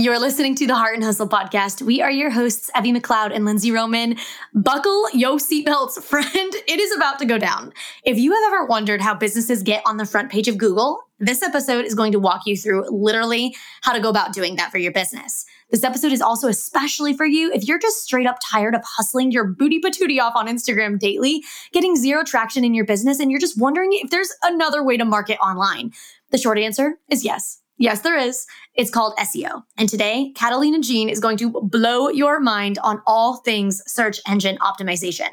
You're 0.00 0.18
listening 0.18 0.54
to 0.54 0.66
the 0.66 0.74
Heart 0.74 0.94
and 0.94 1.04
Hustle 1.04 1.28
podcast. 1.28 1.82
We 1.82 2.00
are 2.00 2.10
your 2.10 2.30
hosts, 2.30 2.70
Evie 2.74 2.90
McLeod 2.90 3.34
and 3.34 3.44
Lindsay 3.44 3.70
Roman. 3.70 4.16
Buckle 4.54 5.10
yo 5.12 5.36
seatbelts, 5.36 6.02
friend. 6.02 6.54
It 6.66 6.80
is 6.80 6.96
about 6.96 7.18
to 7.18 7.26
go 7.26 7.36
down. 7.36 7.74
If 8.02 8.18
you 8.18 8.32
have 8.32 8.42
ever 8.46 8.64
wondered 8.64 9.02
how 9.02 9.12
businesses 9.12 9.62
get 9.62 9.82
on 9.84 9.98
the 9.98 10.06
front 10.06 10.32
page 10.32 10.48
of 10.48 10.56
Google, 10.56 11.02
this 11.18 11.42
episode 11.42 11.84
is 11.84 11.94
going 11.94 12.12
to 12.12 12.18
walk 12.18 12.46
you 12.46 12.56
through 12.56 12.88
literally 12.88 13.54
how 13.82 13.92
to 13.92 14.00
go 14.00 14.08
about 14.08 14.32
doing 14.32 14.56
that 14.56 14.70
for 14.70 14.78
your 14.78 14.90
business. 14.90 15.44
This 15.70 15.84
episode 15.84 16.12
is 16.12 16.22
also 16.22 16.48
especially 16.48 17.12
for 17.12 17.26
you 17.26 17.52
if 17.52 17.68
you're 17.68 17.78
just 17.78 18.02
straight 18.02 18.26
up 18.26 18.38
tired 18.42 18.74
of 18.74 18.80
hustling 18.82 19.32
your 19.32 19.44
booty 19.44 19.82
patootie 19.82 20.18
off 20.18 20.32
on 20.34 20.48
Instagram 20.48 20.98
daily, 20.98 21.44
getting 21.72 21.94
zero 21.94 22.24
traction 22.24 22.64
in 22.64 22.72
your 22.72 22.86
business, 22.86 23.20
and 23.20 23.30
you're 23.30 23.38
just 23.38 23.60
wondering 23.60 23.90
if 23.92 24.08
there's 24.08 24.32
another 24.44 24.82
way 24.82 24.96
to 24.96 25.04
market 25.04 25.36
online. 25.40 25.92
The 26.30 26.38
short 26.38 26.58
answer 26.58 26.98
is 27.10 27.22
yes. 27.22 27.59
Yes, 27.80 28.02
there 28.02 28.18
is. 28.18 28.46
It's 28.74 28.90
called 28.90 29.16
SEO. 29.16 29.62
And 29.78 29.88
today, 29.88 30.32
Catalina 30.36 30.80
Jean 30.80 31.08
is 31.08 31.18
going 31.18 31.38
to 31.38 31.50
blow 31.62 32.10
your 32.10 32.38
mind 32.38 32.78
on 32.84 33.00
all 33.06 33.38
things 33.38 33.82
search 33.86 34.20
engine 34.28 34.58
optimization. 34.58 35.30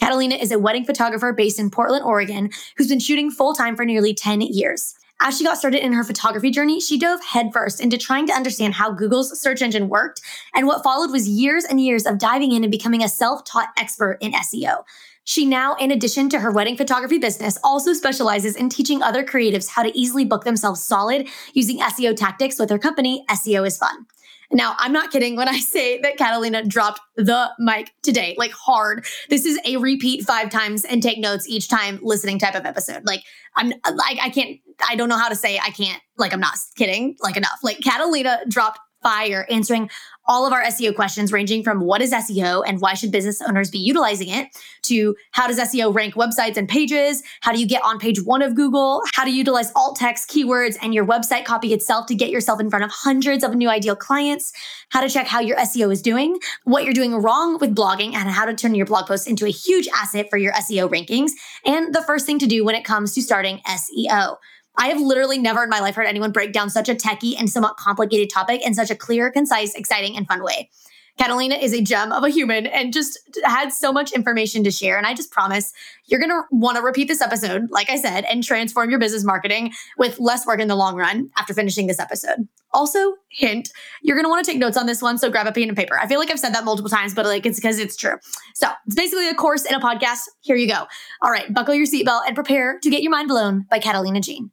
Catalina 0.00 0.34
is 0.34 0.50
a 0.50 0.58
wedding 0.58 0.84
photographer 0.84 1.32
based 1.32 1.60
in 1.60 1.70
Portland, 1.70 2.04
Oregon, 2.04 2.50
who's 2.76 2.88
been 2.88 2.98
shooting 2.98 3.30
full 3.30 3.54
time 3.54 3.76
for 3.76 3.84
nearly 3.84 4.12
10 4.12 4.40
years. 4.40 4.96
As 5.22 5.38
she 5.38 5.44
got 5.44 5.56
started 5.56 5.84
in 5.84 5.92
her 5.92 6.02
photography 6.02 6.50
journey, 6.50 6.80
she 6.80 6.98
dove 6.98 7.24
headfirst 7.24 7.80
into 7.80 7.96
trying 7.96 8.26
to 8.26 8.32
understand 8.32 8.74
how 8.74 8.90
Google's 8.90 9.40
search 9.40 9.62
engine 9.62 9.88
worked. 9.88 10.20
And 10.52 10.66
what 10.66 10.82
followed 10.82 11.12
was 11.12 11.28
years 11.28 11.64
and 11.64 11.80
years 11.80 12.06
of 12.06 12.18
diving 12.18 12.50
in 12.50 12.64
and 12.64 12.72
becoming 12.72 13.04
a 13.04 13.08
self 13.08 13.44
taught 13.44 13.68
expert 13.78 14.18
in 14.20 14.32
SEO. 14.32 14.82
She 15.24 15.46
now, 15.46 15.74
in 15.76 15.90
addition 15.90 16.28
to 16.30 16.40
her 16.40 16.52
wedding 16.52 16.76
photography 16.76 17.18
business, 17.18 17.58
also 17.64 17.94
specializes 17.94 18.56
in 18.56 18.68
teaching 18.68 19.02
other 19.02 19.24
creatives 19.24 19.70
how 19.70 19.82
to 19.82 19.98
easily 19.98 20.24
book 20.24 20.44
themselves 20.44 20.82
solid 20.82 21.28
using 21.54 21.78
SEO 21.78 22.14
tactics 22.14 22.58
with 22.58 22.68
her 22.70 22.78
company, 22.78 23.24
SEO 23.30 23.66
is 23.66 23.78
Fun. 23.78 24.06
Now, 24.52 24.76
I'm 24.78 24.92
not 24.92 25.10
kidding 25.10 25.36
when 25.36 25.48
I 25.48 25.58
say 25.60 26.00
that 26.00 26.16
Catalina 26.16 26.64
dropped 26.64 27.00
the 27.16 27.50
mic 27.58 27.92
today, 28.02 28.34
like 28.38 28.52
hard. 28.52 29.06
This 29.30 29.44
is 29.46 29.58
a 29.64 29.78
repeat 29.78 30.24
five 30.24 30.50
times 30.50 30.84
and 30.84 31.02
take 31.02 31.18
notes 31.18 31.48
each 31.48 31.68
time 31.68 31.98
listening 32.02 32.38
type 32.38 32.54
of 32.54 32.66
episode. 32.66 33.02
Like, 33.06 33.22
I'm 33.56 33.70
like, 33.70 34.18
I 34.22 34.30
can't, 34.30 34.60
I 34.88 34.96
don't 34.96 35.08
know 35.08 35.18
how 35.18 35.28
to 35.28 35.36
say 35.36 35.58
I 35.58 35.70
can't, 35.70 36.00
like, 36.18 36.32
I'm 36.32 36.40
not 36.40 36.54
kidding, 36.76 37.16
like, 37.22 37.36
enough. 37.36 37.60
Like, 37.62 37.80
Catalina 37.80 38.40
dropped 38.48 38.78
fire 39.04 39.46
answering 39.50 39.88
all 40.26 40.46
of 40.46 40.54
our 40.54 40.62
SEO 40.64 40.94
questions, 40.94 41.32
ranging 41.32 41.62
from 41.62 41.80
what 41.80 42.00
is 42.00 42.10
SEO 42.10 42.64
and 42.66 42.80
why 42.80 42.94
should 42.94 43.12
business 43.12 43.42
owners 43.42 43.70
be 43.70 43.78
utilizing 43.78 44.28
it, 44.28 44.48
to 44.80 45.14
how 45.32 45.46
does 45.46 45.58
SEO 45.58 45.94
rank 45.94 46.14
websites 46.14 46.56
and 46.56 46.66
pages? 46.66 47.22
How 47.40 47.52
do 47.52 47.60
you 47.60 47.66
get 47.66 47.82
on 47.84 47.98
page 47.98 48.22
one 48.22 48.40
of 48.40 48.54
Google? 48.54 49.02
How 49.12 49.24
to 49.24 49.30
utilize 49.30 49.70
alt 49.76 49.96
text, 49.96 50.30
keywords, 50.30 50.76
and 50.80 50.94
your 50.94 51.04
website 51.04 51.44
copy 51.44 51.74
itself 51.74 52.06
to 52.06 52.14
get 52.14 52.30
yourself 52.30 52.58
in 52.58 52.70
front 52.70 52.84
of 52.84 52.90
hundreds 52.90 53.44
of 53.44 53.54
new 53.54 53.68
ideal 53.68 53.94
clients? 53.94 54.52
How 54.88 55.02
to 55.02 55.10
check 55.10 55.26
how 55.26 55.40
your 55.40 55.58
SEO 55.58 55.92
is 55.92 56.00
doing, 56.00 56.38
what 56.64 56.84
you're 56.84 56.94
doing 56.94 57.14
wrong 57.14 57.58
with 57.58 57.74
blogging, 57.74 58.14
and 58.14 58.30
how 58.30 58.46
to 58.46 58.54
turn 58.54 58.74
your 58.74 58.86
blog 58.86 59.06
posts 59.06 59.26
into 59.26 59.44
a 59.44 59.50
huge 59.50 59.88
asset 59.94 60.30
for 60.30 60.38
your 60.38 60.54
SEO 60.54 60.88
rankings, 60.88 61.32
and 61.66 61.94
the 61.94 62.02
first 62.02 62.24
thing 62.24 62.38
to 62.38 62.46
do 62.46 62.64
when 62.64 62.74
it 62.74 62.84
comes 62.84 63.12
to 63.12 63.20
starting 63.20 63.60
SEO. 63.66 64.38
I 64.76 64.88
have 64.88 65.00
literally 65.00 65.38
never 65.38 65.62
in 65.62 65.70
my 65.70 65.80
life 65.80 65.94
heard 65.94 66.06
anyone 66.06 66.32
break 66.32 66.52
down 66.52 66.70
such 66.70 66.88
a 66.88 66.94
techie 66.94 67.38
and 67.38 67.48
somewhat 67.48 67.76
complicated 67.76 68.30
topic 68.30 68.66
in 68.66 68.74
such 68.74 68.90
a 68.90 68.96
clear, 68.96 69.30
concise, 69.30 69.74
exciting, 69.74 70.16
and 70.16 70.26
fun 70.26 70.42
way. 70.42 70.70
Catalina 71.16 71.54
is 71.54 71.72
a 71.72 71.80
gem 71.80 72.10
of 72.10 72.24
a 72.24 72.28
human 72.28 72.66
and 72.66 72.92
just 72.92 73.18
had 73.44 73.72
so 73.72 73.92
much 73.92 74.12
information 74.12 74.64
to 74.64 74.70
share. 74.70 74.96
And 74.98 75.06
I 75.06 75.14
just 75.14 75.30
promise 75.30 75.72
you're 76.06 76.18
going 76.18 76.30
to 76.30 76.42
want 76.50 76.76
to 76.76 76.82
repeat 76.82 77.06
this 77.06 77.20
episode, 77.20 77.70
like 77.70 77.88
I 77.88 77.96
said, 77.96 78.24
and 78.24 78.42
transform 78.42 78.90
your 78.90 78.98
business 78.98 79.22
marketing 79.22 79.72
with 79.96 80.18
less 80.18 80.44
work 80.44 80.58
in 80.58 80.66
the 80.66 80.74
long 80.74 80.96
run 80.96 81.30
after 81.36 81.54
finishing 81.54 81.86
this 81.86 82.00
episode. 82.00 82.48
Also, 82.72 83.14
hint, 83.30 83.70
you're 84.02 84.16
going 84.16 84.24
to 84.24 84.28
want 84.28 84.44
to 84.44 84.50
take 84.50 84.58
notes 84.58 84.76
on 84.76 84.86
this 84.86 85.00
one. 85.00 85.16
So 85.16 85.30
grab 85.30 85.46
a 85.46 85.52
pen 85.52 85.68
and 85.68 85.76
paper. 85.76 85.96
I 86.00 86.08
feel 86.08 86.18
like 86.18 86.32
I've 86.32 86.40
said 86.40 86.52
that 86.54 86.64
multiple 86.64 86.90
times, 86.90 87.14
but 87.14 87.26
like 87.26 87.46
it's 87.46 87.58
because 87.60 87.78
it's 87.78 87.94
true. 87.94 88.16
So 88.54 88.68
it's 88.86 88.96
basically 88.96 89.28
a 89.28 89.34
course 89.34 89.64
in 89.64 89.74
a 89.76 89.80
podcast. 89.80 90.22
Here 90.40 90.56
you 90.56 90.66
go. 90.66 90.86
All 91.22 91.30
right, 91.30 91.52
buckle 91.54 91.74
your 91.74 91.86
seatbelt 91.86 92.22
and 92.26 92.34
prepare 92.34 92.80
to 92.80 92.90
get 92.90 93.02
your 93.02 93.12
mind 93.12 93.28
blown 93.28 93.66
by 93.70 93.78
Catalina 93.78 94.20
Jean. 94.20 94.50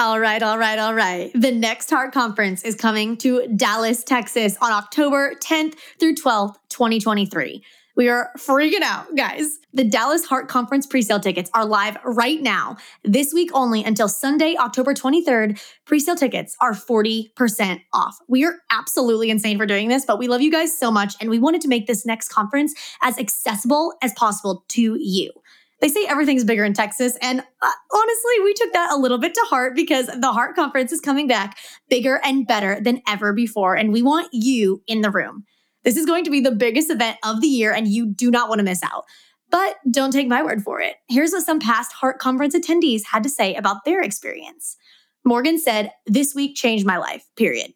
All 0.00 0.18
right, 0.18 0.42
all 0.42 0.56
right, 0.56 0.78
all 0.78 0.94
right. 0.94 1.30
The 1.34 1.52
next 1.52 1.90
Heart 1.90 2.14
Conference 2.14 2.62
is 2.62 2.74
coming 2.74 3.18
to 3.18 3.46
Dallas, 3.48 4.02
Texas 4.02 4.56
on 4.62 4.72
October 4.72 5.34
10th 5.44 5.74
through 5.98 6.14
12th, 6.14 6.54
2023. 6.70 7.62
We 7.96 8.08
are 8.08 8.30
freaking 8.38 8.80
out, 8.80 9.14
guys. 9.14 9.58
The 9.74 9.84
Dallas 9.84 10.24
Heart 10.24 10.48
Conference 10.48 10.86
presale 10.86 11.20
tickets 11.20 11.50
are 11.52 11.66
live 11.66 11.98
right 12.02 12.40
now, 12.40 12.78
this 13.04 13.34
week 13.34 13.50
only 13.52 13.84
until 13.84 14.08
Sunday, 14.08 14.56
October 14.56 14.94
23rd. 14.94 15.60
Presale 15.84 16.16
tickets 16.16 16.56
are 16.62 16.72
40% 16.72 17.82
off. 17.92 18.16
We 18.26 18.46
are 18.46 18.54
absolutely 18.70 19.28
insane 19.28 19.58
for 19.58 19.66
doing 19.66 19.90
this, 19.90 20.06
but 20.06 20.18
we 20.18 20.28
love 20.28 20.40
you 20.40 20.50
guys 20.50 20.74
so 20.78 20.90
much 20.90 21.14
and 21.20 21.28
we 21.28 21.38
wanted 21.38 21.60
to 21.60 21.68
make 21.68 21.86
this 21.86 22.06
next 22.06 22.30
conference 22.30 22.72
as 23.02 23.18
accessible 23.18 23.92
as 24.00 24.14
possible 24.14 24.64
to 24.68 24.96
you. 24.98 25.30
They 25.80 25.88
say 25.88 26.04
everything's 26.06 26.44
bigger 26.44 26.64
in 26.64 26.74
Texas. 26.74 27.16
And 27.22 27.40
uh, 27.40 27.70
honestly, 27.92 28.40
we 28.44 28.54
took 28.54 28.72
that 28.72 28.92
a 28.92 28.96
little 28.96 29.18
bit 29.18 29.34
to 29.34 29.46
heart 29.48 29.74
because 29.74 30.06
the 30.06 30.32
Heart 30.32 30.54
Conference 30.54 30.92
is 30.92 31.00
coming 31.00 31.26
back 31.26 31.56
bigger 31.88 32.20
and 32.22 32.46
better 32.46 32.80
than 32.80 33.00
ever 33.08 33.32
before. 33.32 33.74
And 33.74 33.92
we 33.92 34.02
want 34.02 34.28
you 34.32 34.82
in 34.86 35.00
the 35.00 35.10
room. 35.10 35.44
This 35.82 35.96
is 35.96 36.04
going 36.04 36.24
to 36.24 36.30
be 36.30 36.40
the 36.40 36.50
biggest 36.50 36.90
event 36.90 37.16
of 37.24 37.40
the 37.40 37.46
year, 37.46 37.72
and 37.72 37.88
you 37.88 38.06
do 38.06 38.30
not 38.30 38.50
want 38.50 38.58
to 38.58 38.64
miss 38.64 38.82
out. 38.82 39.04
But 39.50 39.76
don't 39.90 40.12
take 40.12 40.28
my 40.28 40.42
word 40.42 40.62
for 40.62 40.80
it. 40.80 40.96
Here's 41.08 41.32
what 41.32 41.44
some 41.44 41.58
past 41.58 41.92
Heart 41.92 42.18
Conference 42.18 42.54
attendees 42.54 43.02
had 43.10 43.22
to 43.22 43.30
say 43.30 43.54
about 43.54 43.84
their 43.84 44.02
experience. 44.02 44.76
Morgan 45.24 45.58
said, 45.58 45.90
This 46.06 46.34
week 46.34 46.54
changed 46.54 46.86
my 46.86 46.98
life, 46.98 47.24
period. 47.36 47.72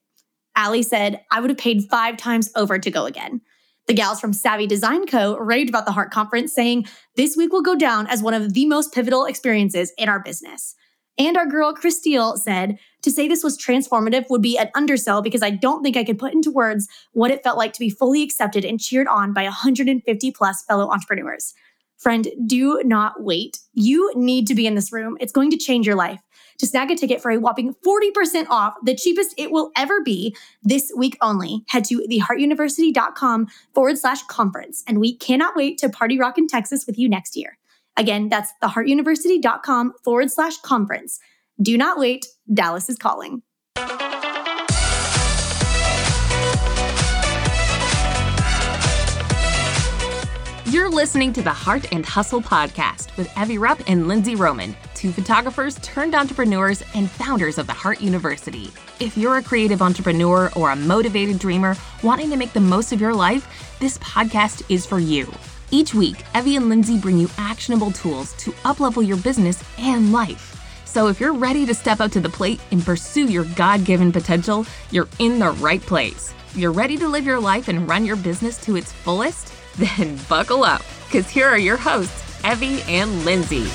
Allie 0.55 0.83
said, 0.83 1.23
I 1.33 1.41
would 1.41 1.51
have 1.51 1.59
paid 1.59 1.89
five 1.91 2.17
times 2.17 2.51
over 2.55 2.79
to 2.79 2.91
go 2.91 3.07
again. 3.07 3.41
The 3.87 3.95
gals 3.95 4.21
from 4.21 4.33
Savvy 4.33 4.67
Design 4.67 5.07
Co. 5.07 5.37
raved 5.37 5.69
about 5.69 5.85
the 5.85 5.93
Heart 5.93 6.11
Conference, 6.11 6.55
saying, 6.55 6.87
This 7.17 7.37
week 7.37 7.53
will 7.53 7.63
go 7.63 7.75
down 7.75 8.07
as 8.07 8.23
one 8.23 8.33
of 8.33 8.55
the 8.55 8.65
most 8.67 8.95
pivotal 8.95 9.27
experiences 9.27 9.93
in 9.99 10.09
our 10.09 10.21
business. 10.21 10.75
And 11.19 11.37
our 11.37 11.47
girl 11.47 11.75
Christelle 11.75 12.39
said, 12.39 12.79
To 13.03 13.11
say 13.11 13.29
this 13.29 13.45
was 13.45 13.59
transformative 13.59 14.25
would 14.31 14.43
be 14.43 14.57
an 14.59 14.71
undersell 14.75 15.21
because 15.21 15.43
I 15.43 15.51
don't 15.51 15.83
think 15.83 15.97
I 15.97 16.05
could 16.05 16.19
put 16.19 16.33
into 16.33 16.51
words 16.51 16.89
what 17.13 17.31
it 17.31 17.43
felt 17.43 17.59
like 17.59 17.73
to 17.75 17.81
be 17.81 17.91
fully 17.91 18.23
accepted 18.23 18.65
and 18.65 18.81
cheered 18.81 19.07
on 19.07 19.33
by 19.35 19.45
150 19.45 20.31
plus 20.33 20.65
fellow 20.65 20.91
entrepreneurs. 20.91 21.53
Friend, 21.99 22.27
do 22.47 22.81
not 22.85 23.23
wait. 23.23 23.59
You 23.75 24.11
need 24.17 24.47
to 24.49 24.55
be 24.55 24.67
in 24.67 24.75
this 24.75 24.93
room. 24.93 25.17
It's 25.21 25.33
going 25.33 25.51
to 25.51 25.57
change 25.57 25.87
your 25.87 25.97
life. 25.97 26.21
To 26.59 26.67
snag 26.67 26.91
a 26.91 26.97
ticket 26.97 27.21
for 27.21 27.31
a 27.31 27.39
whopping 27.39 27.75
40% 27.85 28.47
off, 28.49 28.75
the 28.85 28.95
cheapest 28.95 29.35
it 29.37 29.51
will 29.51 29.71
ever 29.77 30.03
be 30.03 30.37
this 30.63 30.93
week 30.97 31.17
only, 31.21 31.65
head 31.69 31.85
to 31.87 32.07
theheartuniversity.com 32.11 33.49
forward 33.75 33.99
slash 33.99 34.23
conference. 34.25 34.85
And 34.87 35.01
we 35.01 35.17
cannot 35.17 35.57
wait 35.57 35.79
to 35.79 35.89
party 35.89 36.19
rock 36.19 36.39
in 36.39 36.47
Texas 36.47 36.87
with 36.87 36.99
you 36.99 37.09
next 37.09 37.37
year. 37.37 37.59
Again, 37.97 38.29
that's 38.29 38.53
theheartuniversity.com 38.63 39.95
forward 40.03 40.31
slash 40.31 40.57
conference. 40.59 41.21
Do 41.61 41.77
not 41.79 41.99
wait. 41.99 42.27
Dallas 42.53 42.89
is 42.89 42.99
calling. 42.99 43.43
You're 50.75 50.91
listening 50.91 51.33
to 51.35 51.43
the 51.43 51.53
Heart 51.53 51.93
and 51.93 52.05
Hustle 52.05 52.43
podcast 52.43 53.17
with 53.17 53.31
Evie 53.39 53.59
Rupp 53.59 53.81
and 53.87 54.09
Lindsay 54.09 54.35
Roman, 54.35 54.75
two 55.05 55.13
photographers 55.13 55.79
turned 55.83 56.15
entrepreneurs 56.15 56.83
and 56.95 57.11
founders 57.11 57.59
of 57.59 57.67
the 57.67 57.73
Heart 57.75 58.01
University. 58.01 58.71
If 59.01 59.19
you're 59.19 59.37
a 59.37 59.43
creative 59.43 59.83
entrepreneur 59.83 60.51
or 60.57 60.71
a 60.71 60.77
motivated 60.77 61.39
dreamer 61.39 61.77
wanting 62.03 62.31
to 62.31 62.39
make 62.39 62.55
the 62.55 62.61
most 62.61 62.91
of 62.91 63.03
your 63.03 63.13
life, 63.13 63.77
this 63.81 63.99
podcast 63.99 64.63
is 64.71 64.87
for 64.87 64.99
you. 64.99 65.31
Each 65.71 65.93
week, 65.93 66.25
Evie 66.35 66.57
and 66.57 66.71
Lindsay 66.71 66.99
bring 66.99 67.19
you 67.19 67.29
actionable 67.37 67.91
tools 67.91 68.33
to 68.39 68.53
uplevel 68.65 69.07
your 69.07 69.19
business 69.19 69.63
and 69.79 70.11
life. 70.11 70.59
So 70.87 71.09
if 71.09 71.21
you're 71.21 71.35
ready 71.35 71.67
to 71.67 71.75
step 71.75 72.01
up 72.01 72.11
to 72.13 72.21
the 72.23 72.31
plate 72.31 72.63
and 72.71 72.83
pursue 72.83 73.27
your 73.27 73.45
God 73.45 73.85
given 73.85 74.11
potential, 74.11 74.65
you're 74.91 75.09
in 75.19 75.39
the 75.39 75.51
right 75.51 75.83
place. 75.83 76.33
You're 76.55 76.73
ready 76.73 76.97
to 76.97 77.09
live 77.09 77.27
your 77.27 77.41
life 77.41 77.69
and 77.69 77.87
run 77.87 78.07
your 78.07 78.17
business 78.17 78.57
to 78.65 78.77
its 78.77 78.91
fullest? 78.91 79.53
Then 79.77 80.19
buckle 80.31 80.65
up, 80.65 80.83
because 81.05 81.29
here 81.29 81.47
are 81.47 81.59
your 81.59 81.77
hosts, 81.77 82.43
Evie 82.43 82.81
and 82.83 83.27
Lindsay. 83.27 83.67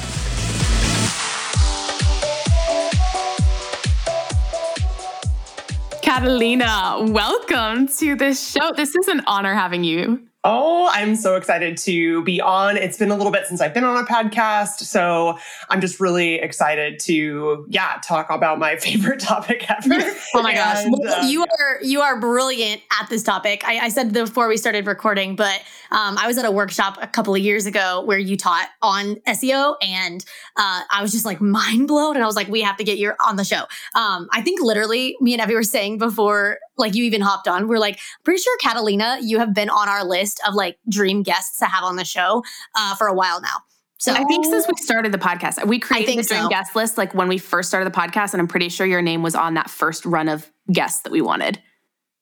Catalina, 6.09 7.05
welcome 7.11 7.87
to 7.87 8.15
the 8.15 8.33
show. 8.33 8.71
This 8.75 8.95
is 8.95 9.07
an 9.09 9.21
honor 9.27 9.53
having 9.53 9.83
you. 9.83 10.28
Oh, 10.45 10.89
I'm 10.93 11.17
so 11.17 11.35
excited 11.35 11.75
to 11.79 12.23
be 12.23 12.39
on. 12.39 12.77
It's 12.77 12.97
been 12.97 13.11
a 13.11 13.15
little 13.17 13.31
bit 13.31 13.45
since 13.45 13.59
I've 13.59 13.73
been 13.73 13.83
on 13.83 14.01
a 14.01 14.07
podcast. 14.07 14.79
So 14.85 15.37
I'm 15.69 15.81
just 15.81 15.99
really 15.99 16.35
excited 16.35 16.97
to, 17.01 17.65
yeah, 17.67 17.99
talk 18.01 18.29
about 18.29 18.57
my 18.57 18.75
favorite 18.77 19.19
topic 19.19 19.65
ever. 19.69 19.95
oh 20.35 20.41
my 20.41 20.53
gosh. 20.53 20.85
And, 20.85 20.95
uh, 20.95 21.25
you 21.25 21.41
are 21.41 21.79
you 21.81 21.99
are 21.99 22.17
brilliant 22.21 22.81
at 23.01 23.09
this 23.09 23.21
topic. 23.21 23.63
I, 23.65 23.79
I 23.79 23.89
said 23.89 24.13
before 24.13 24.47
we 24.47 24.55
started 24.55 24.87
recording, 24.87 25.35
but 25.35 25.61
um, 25.91 26.17
I 26.17 26.25
was 26.25 26.37
at 26.37 26.45
a 26.45 26.51
workshop 26.51 26.97
a 27.01 27.07
couple 27.07 27.35
of 27.35 27.41
years 27.41 27.65
ago 27.65 28.01
where 28.05 28.19
you 28.19 28.37
taught 28.37 28.69
on 28.81 29.15
SEO 29.27 29.75
and 29.81 30.23
uh, 30.55 30.83
I 30.89 31.01
was 31.01 31.11
just 31.11 31.25
like 31.25 31.41
mind 31.41 31.89
blown. 31.89 32.15
And 32.15 32.23
I 32.23 32.27
was 32.27 32.37
like, 32.37 32.47
we 32.47 32.61
have 32.61 32.77
to 32.77 32.85
get 32.85 32.97
you 32.97 33.11
on 33.25 33.35
the 33.35 33.43
show. 33.43 33.63
Um, 33.93 34.29
I 34.31 34.41
think 34.41 34.61
literally 34.61 35.17
me 35.19 35.33
and 35.33 35.41
Evie 35.41 35.55
were 35.55 35.63
saying 35.63 35.97
before 35.97 36.59
like 36.79 36.95
you 36.95 37.03
even 37.03 37.21
hopped 37.21 37.47
on. 37.47 37.67
We're 37.67 37.79
like, 37.79 37.99
pretty 38.23 38.41
sure 38.41 38.57
Catalina, 38.59 39.19
you 39.21 39.39
have 39.39 39.53
been 39.53 39.69
on 39.69 39.87
our 39.89 40.03
list 40.03 40.41
of 40.47 40.53
like 40.53 40.77
dream 40.89 41.23
guests 41.23 41.59
to 41.59 41.65
have 41.65 41.83
on 41.83 41.95
the 41.95 42.05
show 42.05 42.43
uh, 42.75 42.95
for 42.95 43.07
a 43.07 43.13
while 43.13 43.41
now. 43.41 43.57
So 43.99 44.13
I 44.13 44.23
think 44.23 44.45
since 44.45 44.65
we 44.65 44.73
started 44.77 45.11
the 45.11 45.17
podcast, 45.17 45.67
we 45.67 45.77
created 45.77 46.19
the 46.19 46.23
dream 46.23 46.43
so. 46.43 46.49
guest 46.49 46.73
list 46.73 46.97
like 46.97 47.13
when 47.13 47.27
we 47.27 47.37
first 47.37 47.67
started 47.67 47.91
the 47.91 47.95
podcast, 47.95 48.33
and 48.33 48.39
I'm 48.39 48.47
pretty 48.47 48.69
sure 48.69 48.87
your 48.87 49.01
name 49.01 49.21
was 49.23 49.35
on 49.35 49.55
that 49.55 49.69
first 49.69 50.05
run 50.05 50.29
of 50.29 50.49
guests 50.71 51.01
that 51.01 51.11
we 51.11 51.21
wanted. 51.21 51.61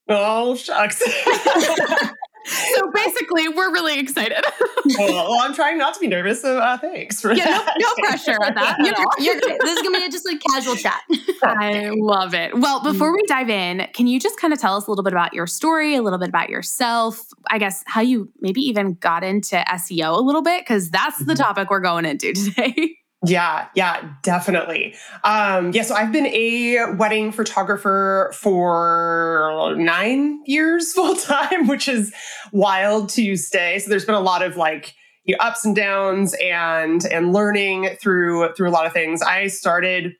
Oh 0.09 0.55
shucks. 0.55 1.03
so 2.47 2.91
basically, 2.91 3.49
we're 3.49 3.71
really 3.71 3.99
excited. 3.99 4.43
well, 4.97 5.29
well, 5.29 5.41
I'm 5.41 5.53
trying 5.53 5.77
not 5.77 5.93
to 5.95 5.99
be 5.99 6.07
nervous, 6.07 6.41
so 6.41 6.59
uh, 6.59 6.77
thanks 6.77 7.21
for 7.21 7.33
yeah, 7.33 7.45
that. 7.45 7.75
no, 7.77 7.87
no 7.87 8.07
pressure 8.07 8.37
on 8.43 8.53
that. 8.55 8.77
you're, 8.79 9.33
you're, 9.33 9.41
this 9.59 9.77
is 9.77 9.81
gonna 9.83 9.99
be 9.99 10.09
just 10.09 10.25
like 10.25 10.41
casual 10.51 10.75
chat. 10.75 11.01
I 11.43 11.91
love 11.95 12.33
it. 12.33 12.57
Well, 12.57 12.81
before 12.81 13.13
we 13.13 13.21
dive 13.27 13.49
in, 13.49 13.87
can 13.93 14.07
you 14.07 14.19
just 14.19 14.39
kind 14.39 14.53
of 14.53 14.59
tell 14.59 14.75
us 14.75 14.87
a 14.87 14.91
little 14.91 15.03
bit 15.03 15.13
about 15.13 15.33
your 15.33 15.47
story, 15.47 15.95
a 15.95 16.01
little 16.01 16.19
bit 16.19 16.29
about 16.29 16.49
yourself? 16.49 17.21
I 17.49 17.57
guess 17.57 17.83
how 17.87 18.01
you 18.01 18.31
maybe 18.39 18.61
even 18.61 18.93
got 18.95 19.23
into 19.23 19.55
SEO 19.69 20.17
a 20.17 20.21
little 20.21 20.41
bit, 20.41 20.61
because 20.61 20.89
that's 20.89 21.23
the 21.25 21.35
topic 21.35 21.69
we're 21.69 21.79
going 21.79 22.05
into 22.05 22.33
today. 22.33 22.97
Yeah, 23.25 23.67
yeah, 23.75 24.11
definitely. 24.21 24.93
Um, 25.23 25.71
yeah, 25.71 25.81
so 25.81 25.95
I've 25.95 26.11
been 26.11 26.27
a 26.27 26.93
wedding 26.97 27.31
photographer 27.31 28.31
for 28.35 29.73
nine 29.77 30.41
years 30.45 30.93
full 30.93 31.15
time, 31.15 31.67
which 31.67 31.87
is 31.87 32.13
wild 32.51 33.09
to 33.09 33.35
stay. 33.35 33.79
So 33.79 33.89
there's 33.89 34.05
been 34.05 34.15
a 34.15 34.19
lot 34.19 34.43
of 34.43 34.55
like 34.55 34.93
you 35.25 35.35
know, 35.35 35.43
ups 35.43 35.65
and 35.65 35.75
downs 35.75 36.35
and 36.41 37.05
and 37.05 37.33
learning 37.33 37.97
through 38.01 38.53
through 38.53 38.69
a 38.69 38.71
lot 38.71 38.85
of 38.85 38.93
things. 38.93 39.21
I 39.21 39.47
started 39.47 40.13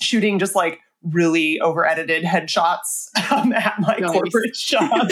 shooting 0.00 0.38
just 0.38 0.54
like 0.54 0.80
really 1.02 1.60
over 1.60 1.86
edited 1.86 2.24
headshots 2.24 3.08
um, 3.30 3.52
at 3.52 3.74
my 3.78 3.96
Nice. 3.98 4.10
corporate 4.10 4.54
job. 4.54 5.10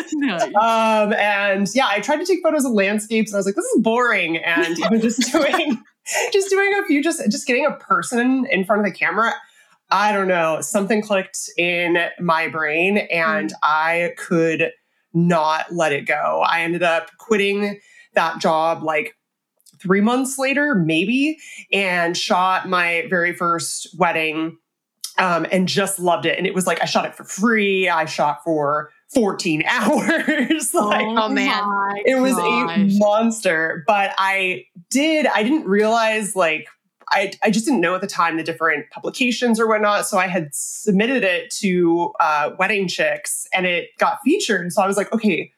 Um, 0.61 1.13
and 1.13 1.69
yeah, 1.75 1.87
I 1.87 2.01
tried 2.01 2.17
to 2.17 2.25
take 2.25 2.41
photos 2.43 2.65
of 2.65 2.73
landscapes 2.73 3.31
and 3.31 3.37
I 3.37 3.39
was 3.39 3.47
like, 3.47 3.55
this 3.55 3.65
is 3.67 3.83
boring. 3.83 4.39
And 4.39 4.79
even 4.79 5.01
just 5.01 5.31
doing 5.33 5.81
just 6.33 6.51
doing 6.51 6.73
a 6.79 6.87
few, 6.87 7.03
just 7.03 7.23
just 7.31 7.47
getting 7.47 7.67
a 7.67 7.73
person 7.73 8.47
in 8.51 8.65
front 8.65 8.81
of 8.81 8.87
the 8.87 8.97
camera. 8.97 9.33
I 9.91 10.13
don't 10.13 10.29
know, 10.29 10.61
something 10.61 11.01
clicked 11.01 11.49
in 11.57 11.97
my 12.19 12.49
brain 12.49 12.99
and 12.99 13.53
I 13.63 14.15
could 14.17 14.73
not 15.15 15.73
let 15.73 15.93
it 15.93 16.07
go. 16.07 16.43
I 16.45 16.63
ended 16.63 16.83
up 16.83 17.11
quitting 17.19 17.81
that 18.15 18.41
job 18.41 18.83
like 18.83 19.17
three 19.81 20.01
months 20.01 20.39
later, 20.39 20.75
maybe, 20.75 21.39
and 21.73 22.17
shot 22.17 22.69
my 22.69 23.07
very 23.09 23.33
first 23.33 23.89
wedding 23.97 24.59
um, 25.19 25.47
and 25.53 25.69
just 25.69 25.99
loved 25.99 26.27
it. 26.27 26.37
And 26.37 26.47
it 26.47 26.55
was 26.55 26.67
like 26.67 26.83
I 26.83 26.87
shot 26.87 27.05
it 27.05 27.15
for 27.15 27.25
free. 27.25 27.89
I 27.89 28.05
shot 28.05 28.43
for 28.45 28.91
14 29.17 29.65
hours. 29.69 30.75
like, 30.75 31.07
Oh, 31.07 31.29
man. 31.29 31.63
it 32.05 32.21
was 32.21 32.35
gosh. 32.35 32.79
a 32.79 32.99
monster. 32.99 33.83
But 33.87 34.13
I 34.19 34.65
did, 34.91 35.27
I 35.27 35.43
didn't 35.43 35.67
realize 35.67 36.37
like 36.37 36.69
I, 37.11 37.33
I 37.43 37.51
just 37.51 37.65
didn't 37.65 37.81
know 37.81 37.95
at 37.95 38.01
the 38.01 38.07
time 38.07 38.37
the 38.37 38.43
different 38.43 38.91
publications 38.91 39.59
or 39.59 39.67
whatnot. 39.69 40.07
So 40.07 40.19
I 40.19 40.27
had 40.27 40.49
submitted 40.53 41.23
it 41.25 41.51
to 41.61 42.13
uh, 42.21 42.51
Wedding 42.59 42.89
Chicks 42.89 43.47
and 43.55 43.65
it 43.65 43.91
got 43.99 44.19
featured. 44.25 44.73
So 44.73 44.83
I 44.83 44.87
was 44.89 44.97
like, 44.97 45.13
okay, 45.13 45.53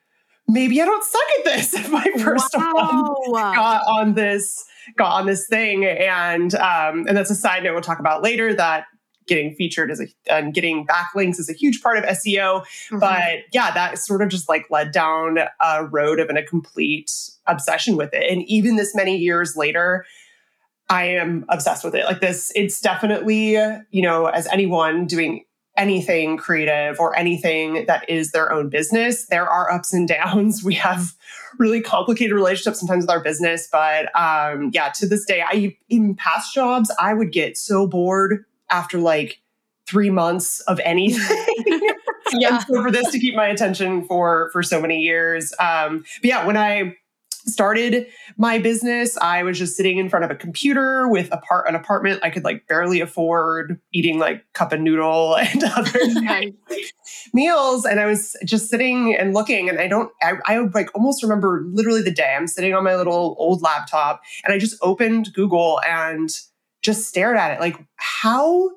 maybe 0.47 0.81
I 0.81 0.85
don't 0.85 1.03
suck 1.05 1.23
at 1.39 1.45
this. 1.45 1.75
If 1.79 1.91
my 1.91 2.07
first 2.19 2.55
one 2.57 3.33
got 3.33 3.83
on 3.87 4.15
this 4.15 4.65
got 4.97 5.13
on 5.21 5.27
this 5.27 5.47
thing 5.47 5.85
and 5.85 6.55
um 6.55 7.05
and 7.07 7.15
that's 7.15 7.31
a 7.31 7.35
side 7.35 7.63
note 7.63 7.75
we'll 7.75 7.83
talk 7.83 7.99
about 7.99 8.23
later 8.23 8.55
that 8.55 8.85
getting 9.29 9.55
featured 9.55 9.91
as 9.91 10.01
a 10.01 10.07
and 10.31 10.55
getting 10.55 10.87
backlinks 10.87 11.39
is 11.39 11.49
a 11.49 11.53
huge 11.53 11.81
part 11.83 11.99
of 11.99 12.05
SEO 12.05 12.63
Mm-hmm. 12.89 12.99
but 12.99 13.45
yeah 13.53 13.71
that 13.73 13.99
sort 13.99 14.23
of 14.23 14.29
just 14.29 14.49
like 14.49 14.67
led 14.71 14.91
down 14.93 15.39
a 15.61 15.85
road 15.85 16.19
of 16.21 16.29
an, 16.31 16.37
a 16.37 16.43
complete 16.43 17.13
obsession 17.47 17.97
with 17.97 18.13
it. 18.15 18.31
And 18.31 18.43
even 18.45 18.77
this 18.77 18.95
many 18.95 19.17
years 19.17 19.55
later 19.57 20.05
I 20.91 21.05
am 21.05 21.45
obsessed 21.51 21.85
with 21.85 21.95
it. 21.95 22.07
Like 22.07 22.21
this 22.21 22.51
it's 22.57 22.81
definitely 22.81 23.53
you 23.91 24.03
know 24.03 24.27
as 24.27 24.47
anyone 24.49 25.07
doing 25.07 25.45
anything 25.77 26.37
creative 26.37 26.99
or 26.99 27.17
anything 27.17 27.85
that 27.87 28.09
is 28.09 28.33
their 28.33 28.51
own 28.53 28.69
business 28.69 29.27
there 29.27 29.49
are 29.49 29.71
ups 29.71 29.93
and 29.93 30.09
downs. 30.09 30.65
We 30.69 30.75
have 30.75 31.13
really 31.59 31.81
complicated 31.81 32.35
relationships 32.35 32.81
sometimes 32.81 33.05
with 33.05 33.11
our 33.11 33.21
business 33.23 33.69
but 33.71 34.07
um 34.17 34.71
yeah 34.73 34.91
to 34.91 35.07
this 35.09 35.25
day 35.25 35.43
i 35.43 35.77
in 35.89 36.15
past 36.15 36.55
jobs 36.55 36.91
i 37.01 37.15
would 37.15 37.33
get 37.33 37.57
so 37.57 37.87
bored 37.87 38.45
after 38.70 38.99
like 38.99 39.41
three 39.88 40.11
months 40.11 40.61
of 40.61 40.81
anything 40.85 41.47
Yeah. 42.32 42.59
so 42.59 42.82
for 42.82 42.91
this 42.91 43.11
to 43.12 43.19
keep 43.19 43.35
my 43.35 43.47
attention 43.47 44.05
for 44.06 44.50
for 44.53 44.62
so 44.62 44.81
many 44.81 45.00
years 45.00 45.53
um 45.59 46.05
but 46.20 46.29
yeah 46.29 46.47
when 46.47 46.56
i 46.59 46.94
started 47.47 48.06
my 48.37 48.59
business 48.59 49.17
i 49.19 49.43
was 49.43 49.59
just 49.59 49.76
sitting 49.76 49.97
in 49.97 50.11
front 50.11 50.26
of 50.26 50.31
a 50.31 50.35
computer 50.35 51.09
with 51.09 51.32
a 51.32 51.38
part 51.38 51.67
an 51.67 51.75
apartment 51.75 52.20
i 52.23 52.29
could 52.29 52.44
like 52.44 52.67
barely 52.69 53.00
afford 53.00 53.81
eating 53.94 54.19
like 54.19 54.44
cup 54.53 54.73
and 54.73 54.85
noodle 54.85 55.37
and 55.41 55.64
other 55.64 55.99
Nice. 56.21 56.53
meals 57.32 57.87
and 57.87 57.99
i 57.99 58.05
was 58.05 58.37
just 58.44 58.69
sitting 58.69 59.14
and 59.17 59.32
looking 59.32 59.71
and 59.71 59.81
i 59.81 59.88
don't 59.88 60.12
I, 60.23 60.35
I 60.44 60.59
like 60.59 60.91
almost 60.94 61.23
remember 61.23 61.62
literally 61.73 62.03
the 62.03 62.11
day 62.11 62.35
i'm 62.37 62.47
sitting 62.47 62.75
on 62.75 62.85
my 62.85 62.94
little 62.97 63.35
old 63.38 63.62
laptop 63.62 64.21
and 64.44 64.53
i 64.53 64.59
just 64.59 64.76
opened 64.82 65.32
google 65.32 65.81
and 65.88 66.29
just 66.82 67.06
stared 67.09 67.37
at 67.37 67.50
it 67.53 67.61
like 67.61 67.76
how 68.23 68.70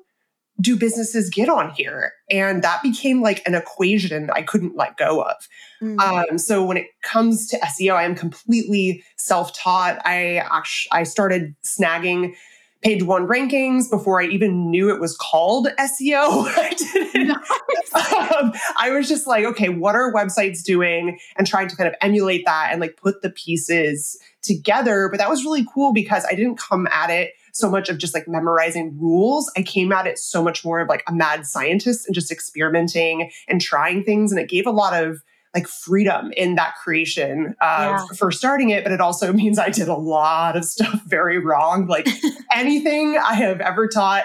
do 0.60 0.76
businesses 0.76 1.30
get 1.30 1.48
on 1.48 1.70
here 1.70 2.12
and 2.30 2.62
that 2.62 2.82
became 2.82 3.22
like 3.22 3.42
an 3.46 3.54
equation 3.54 4.30
i 4.34 4.42
couldn't 4.42 4.76
let 4.76 4.96
go 4.96 5.22
of 5.22 5.36
Mm. 5.82 5.98
um, 6.00 6.38
so 6.38 6.64
when 6.64 6.76
it 6.76 6.86
comes 7.02 7.48
to 7.48 7.58
SEO, 7.58 7.94
I 7.94 8.04
am 8.04 8.14
completely 8.14 9.02
self-taught. 9.16 10.00
I 10.04 10.36
actually 10.36 10.90
I 10.92 11.02
started 11.02 11.56
snagging 11.64 12.34
page 12.82 13.02
one 13.02 13.26
rankings 13.26 13.90
before 13.90 14.22
I 14.22 14.26
even 14.26 14.70
knew 14.70 14.90
it 14.90 15.00
was 15.00 15.16
called 15.16 15.66
SEO. 15.78 16.46
I 16.56 16.74
didn't. 17.12 17.30
Um, 17.30 18.52
I 18.78 18.90
was 18.90 19.08
just 19.08 19.26
like, 19.26 19.44
okay, 19.44 19.70
what 19.70 19.96
are 19.96 20.12
websites 20.12 20.62
doing, 20.62 21.18
and 21.36 21.46
trying 21.48 21.66
to 21.68 21.74
kind 21.74 21.88
of 21.88 21.96
emulate 22.00 22.44
that 22.46 22.68
and 22.70 22.80
like 22.80 22.96
put 22.96 23.22
the 23.22 23.30
pieces 23.30 24.16
together. 24.40 25.08
But 25.10 25.18
that 25.18 25.28
was 25.30 25.44
really 25.44 25.66
cool 25.74 25.92
because 25.92 26.24
I 26.26 26.36
didn't 26.36 26.58
come 26.58 26.86
at 26.92 27.10
it 27.10 27.32
so 27.52 27.70
much 27.70 27.88
of 27.88 27.98
just 27.98 28.14
like 28.14 28.26
memorizing 28.26 28.98
rules. 29.00 29.50
I 29.56 29.62
came 29.62 29.92
at 29.92 30.06
it 30.06 30.18
so 30.18 30.42
much 30.42 30.64
more 30.64 30.80
of 30.80 30.88
like 30.88 31.04
a 31.06 31.12
mad 31.12 31.46
scientist 31.46 32.06
and 32.06 32.14
just 32.14 32.30
experimenting 32.32 33.30
and 33.48 33.60
trying 33.60 34.04
things, 34.04 34.32
and 34.32 34.40
it 34.40 34.48
gave 34.48 34.66
a 34.66 34.70
lot 34.70 34.92
of 35.00 35.22
like 35.54 35.68
freedom 35.68 36.32
in 36.34 36.54
that 36.54 36.74
creation 36.82 37.54
uh, 37.60 37.98
Yeah. 38.00 38.06
for 38.16 38.32
starting 38.32 38.70
it, 38.70 38.84
but 38.84 38.92
it 38.92 39.00
also 39.02 39.32
means 39.34 39.58
I 39.58 39.68
did 39.68 39.88
a 39.88 39.94
lot 39.94 40.56
of 40.56 40.64
stuff 40.64 41.02
very 41.06 41.38
wrong. 41.38 41.86
Like 41.86 42.08
anything 42.52 43.18
I 43.18 43.34
have 43.34 43.60
ever 43.60 43.86
taught 43.86 44.24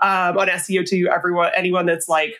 um, 0.00 0.36
on 0.36 0.48
SEO 0.48 0.84
to 0.86 1.08
everyone, 1.08 1.52
anyone 1.54 1.86
that's 1.86 2.08
like, 2.08 2.34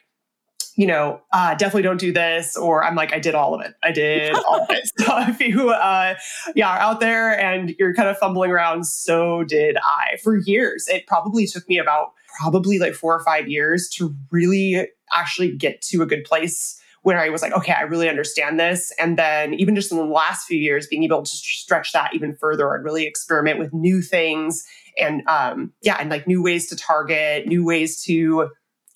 you 0.76 0.86
know, 0.86 1.20
uh, 1.32 1.54
definitely 1.54 1.82
don't 1.82 2.00
do 2.00 2.12
this, 2.12 2.56
or 2.56 2.84
I'm 2.84 2.96
like, 2.96 3.12
I 3.12 3.18
did 3.18 3.34
all 3.34 3.54
of 3.54 3.60
it. 3.60 3.74
I 3.82 3.92
did 3.92 4.34
all 4.34 4.62
of 4.62 4.70
it. 4.70 4.90
So 5.04 5.20
if 5.28 5.40
you, 5.40 5.70
uh, 5.70 6.14
yeah, 6.54 6.70
are 6.70 6.78
out 6.78 7.00
there 7.00 7.38
and 7.38 7.74
you're 7.78 7.94
kind 7.94 8.08
of 8.08 8.16
fumbling 8.16 8.50
around, 8.50 8.86
so 8.86 9.44
did 9.44 9.76
I 9.76 10.16
for 10.22 10.36
years. 10.36 10.88
It 10.88 11.06
probably 11.06 11.46
took 11.46 11.68
me 11.68 11.78
about 11.78 12.12
probably 12.40 12.78
like 12.78 12.94
four 12.94 13.14
or 13.14 13.22
five 13.22 13.48
years 13.48 13.88
to 13.90 14.14
really 14.30 14.88
actually 15.12 15.54
get 15.56 15.82
to 15.82 16.02
a 16.02 16.06
good 16.06 16.24
place 16.24 16.80
where 17.02 17.20
I 17.20 17.28
was 17.28 17.42
like, 17.42 17.52
okay, 17.52 17.72
I 17.72 17.82
really 17.82 18.08
understand 18.08 18.58
this. 18.58 18.90
And 18.98 19.18
then 19.18 19.52
even 19.54 19.74
just 19.74 19.92
in 19.92 19.98
the 19.98 20.04
last 20.04 20.46
few 20.46 20.58
years, 20.58 20.86
being 20.86 21.04
able 21.04 21.22
to 21.22 21.30
stretch 21.30 21.92
that 21.92 22.14
even 22.14 22.34
further 22.34 22.72
and 22.74 22.82
really 22.82 23.06
experiment 23.06 23.58
with 23.58 23.74
new 23.74 24.00
things 24.00 24.64
and 24.98 25.22
um, 25.28 25.72
yeah, 25.82 25.96
and 26.00 26.08
like 26.08 26.26
new 26.26 26.42
ways 26.42 26.66
to 26.68 26.76
target, 26.76 27.46
new 27.46 27.64
ways 27.64 28.02
to 28.04 28.48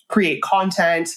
create 0.08 0.42
content. 0.42 1.10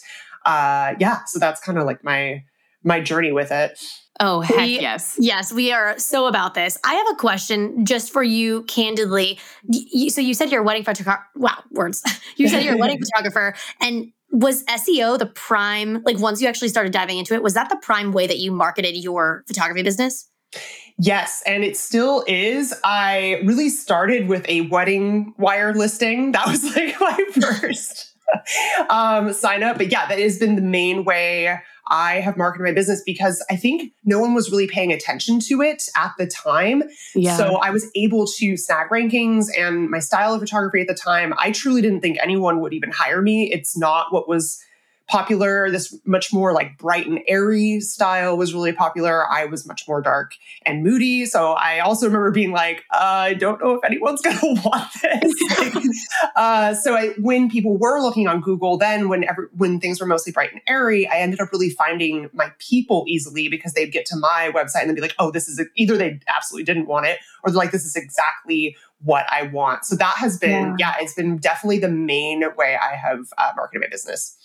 Uh, 0.45 0.95
yeah, 0.99 1.19
so 1.25 1.39
that's 1.39 1.61
kind 1.61 1.77
of 1.77 1.85
like 1.85 2.03
my 2.03 2.43
my 2.83 2.99
journey 2.99 3.31
with 3.31 3.51
it. 3.51 3.79
Oh, 4.19 4.41
heck 4.41 4.57
We- 4.57 4.79
yes. 4.79 5.15
Yes, 5.19 5.51
we 5.53 5.71
are 5.71 5.97
so 5.97 6.27
about 6.27 6.53
this. 6.53 6.77
I 6.83 6.93
have 6.93 7.07
a 7.11 7.15
question 7.15 7.85
just 7.85 8.11
for 8.11 8.23
you, 8.23 8.63
candidly. 8.63 9.39
You- 9.67 10.09
so 10.09 10.21
you 10.21 10.33
said 10.33 10.51
you're 10.51 10.61
a 10.61 10.63
wedding 10.63 10.83
photographer. 10.83 11.25
Wow, 11.35 11.63
words. 11.71 12.03
You 12.37 12.47
said 12.47 12.63
you're 12.63 12.75
a 12.75 12.77
wedding 12.77 12.99
photographer, 13.03 13.53
and 13.81 14.11
was 14.31 14.63
SEO 14.65 15.19
the 15.19 15.25
prime? 15.27 16.01
Like 16.05 16.17
once 16.19 16.41
you 16.41 16.47
actually 16.47 16.69
started 16.69 16.91
diving 16.93 17.17
into 17.19 17.33
it, 17.35 17.43
was 17.43 17.53
that 17.53 17.69
the 17.69 17.75
prime 17.81 18.11
way 18.13 18.25
that 18.25 18.37
you 18.39 18.51
marketed 18.51 18.95
your 18.95 19.43
photography 19.47 19.83
business? 19.83 20.27
Yes, 20.97 21.41
and 21.45 21.63
it 21.63 21.77
still 21.77 22.23
is. 22.27 22.73
I 22.83 23.41
really 23.45 23.69
started 23.69 24.27
with 24.27 24.45
a 24.47 24.67
WeddingWire 24.69 25.75
listing. 25.75 26.31
That 26.31 26.47
was 26.47 26.63
like 26.75 26.95
my 27.01 27.17
first 27.59 28.10
um, 28.89 29.33
sign 29.33 29.63
up. 29.63 29.77
But 29.77 29.91
yeah, 29.91 30.07
that 30.07 30.19
has 30.19 30.37
been 30.37 30.55
the 30.55 30.61
main 30.61 31.03
way 31.03 31.59
I 31.87 32.21
have 32.21 32.37
marketed 32.37 32.65
my 32.65 32.71
business 32.71 33.01
because 33.05 33.43
I 33.49 33.55
think 33.55 33.91
no 34.05 34.19
one 34.19 34.33
was 34.33 34.49
really 34.49 34.67
paying 34.67 34.93
attention 34.93 35.39
to 35.41 35.61
it 35.61 35.83
at 35.97 36.13
the 36.17 36.25
time. 36.25 36.83
Yeah. 37.13 37.35
So 37.35 37.55
I 37.57 37.69
was 37.69 37.89
able 37.95 38.25
to 38.37 38.57
snag 38.57 38.89
rankings 38.89 39.47
and 39.57 39.89
my 39.89 39.99
style 39.99 40.33
of 40.33 40.39
photography 40.39 40.81
at 40.81 40.87
the 40.87 40.93
time. 40.93 41.33
I 41.37 41.51
truly 41.51 41.81
didn't 41.81 42.01
think 42.01 42.17
anyone 42.21 42.61
would 42.61 42.73
even 42.73 42.91
hire 42.91 43.21
me. 43.21 43.51
It's 43.51 43.77
not 43.77 44.13
what 44.13 44.29
was 44.29 44.63
popular. 45.11 45.69
This 45.69 45.95
much 46.05 46.31
more 46.31 46.53
like 46.53 46.77
bright 46.77 47.05
and 47.05 47.19
airy 47.27 47.81
style 47.81 48.37
was 48.37 48.53
really 48.53 48.71
popular. 48.71 49.29
I 49.29 49.45
was 49.45 49.67
much 49.67 49.85
more 49.87 50.01
dark 50.01 50.35
and 50.65 50.83
moody. 50.83 51.25
So 51.25 51.51
I 51.51 51.79
also 51.79 52.05
remember 52.05 52.31
being 52.31 52.51
like, 52.51 52.85
uh, 52.93 52.97
I 53.01 53.33
don't 53.33 53.61
know 53.61 53.73
if 53.73 53.83
anyone's 53.83 54.21
going 54.23 54.37
to 54.37 54.61
want 54.63 54.89
this. 55.03 56.07
uh, 56.37 56.73
so 56.73 56.95
I, 56.95 57.09
when 57.19 57.49
people 57.49 57.77
were 57.77 57.99
looking 57.99 58.27
on 58.27 58.39
Google, 58.39 58.77
then 58.77 59.09
when 59.09 59.25
every, 59.25 59.47
when 59.57 59.81
things 59.81 59.99
were 59.99 60.07
mostly 60.07 60.31
bright 60.31 60.53
and 60.53 60.61
airy, 60.67 61.07
I 61.07 61.17
ended 61.17 61.41
up 61.41 61.51
really 61.51 61.69
finding 61.69 62.29
my 62.31 62.51
people 62.59 63.03
easily 63.07 63.49
because 63.49 63.73
they'd 63.73 63.91
get 63.91 64.05
to 64.07 64.15
my 64.15 64.51
website 64.55 64.81
and 64.81 64.89
they'd 64.89 64.95
be 64.95 65.01
like, 65.01 65.15
oh, 65.19 65.29
this 65.29 65.49
is 65.49 65.59
a, 65.59 65.65
either 65.75 65.97
they 65.97 66.21
absolutely 66.29 66.63
didn't 66.63 66.87
want 66.87 67.05
it 67.05 67.19
or 67.43 67.51
they're 67.51 67.57
like, 67.57 67.71
this 67.71 67.85
is 67.85 67.97
exactly 67.97 68.77
what 69.03 69.25
I 69.29 69.43
want. 69.43 69.83
So 69.83 69.95
that 69.95 70.15
has 70.17 70.37
been, 70.37 70.75
yeah, 70.77 70.95
yeah 70.95 70.95
it's 70.99 71.13
been 71.13 71.37
definitely 71.37 71.79
the 71.79 71.89
main 71.89 72.43
way 72.55 72.77
I 72.81 72.95
have 72.95 73.25
uh, 73.37 73.51
marketed 73.55 73.81
my 73.81 73.87
business. 73.89 74.37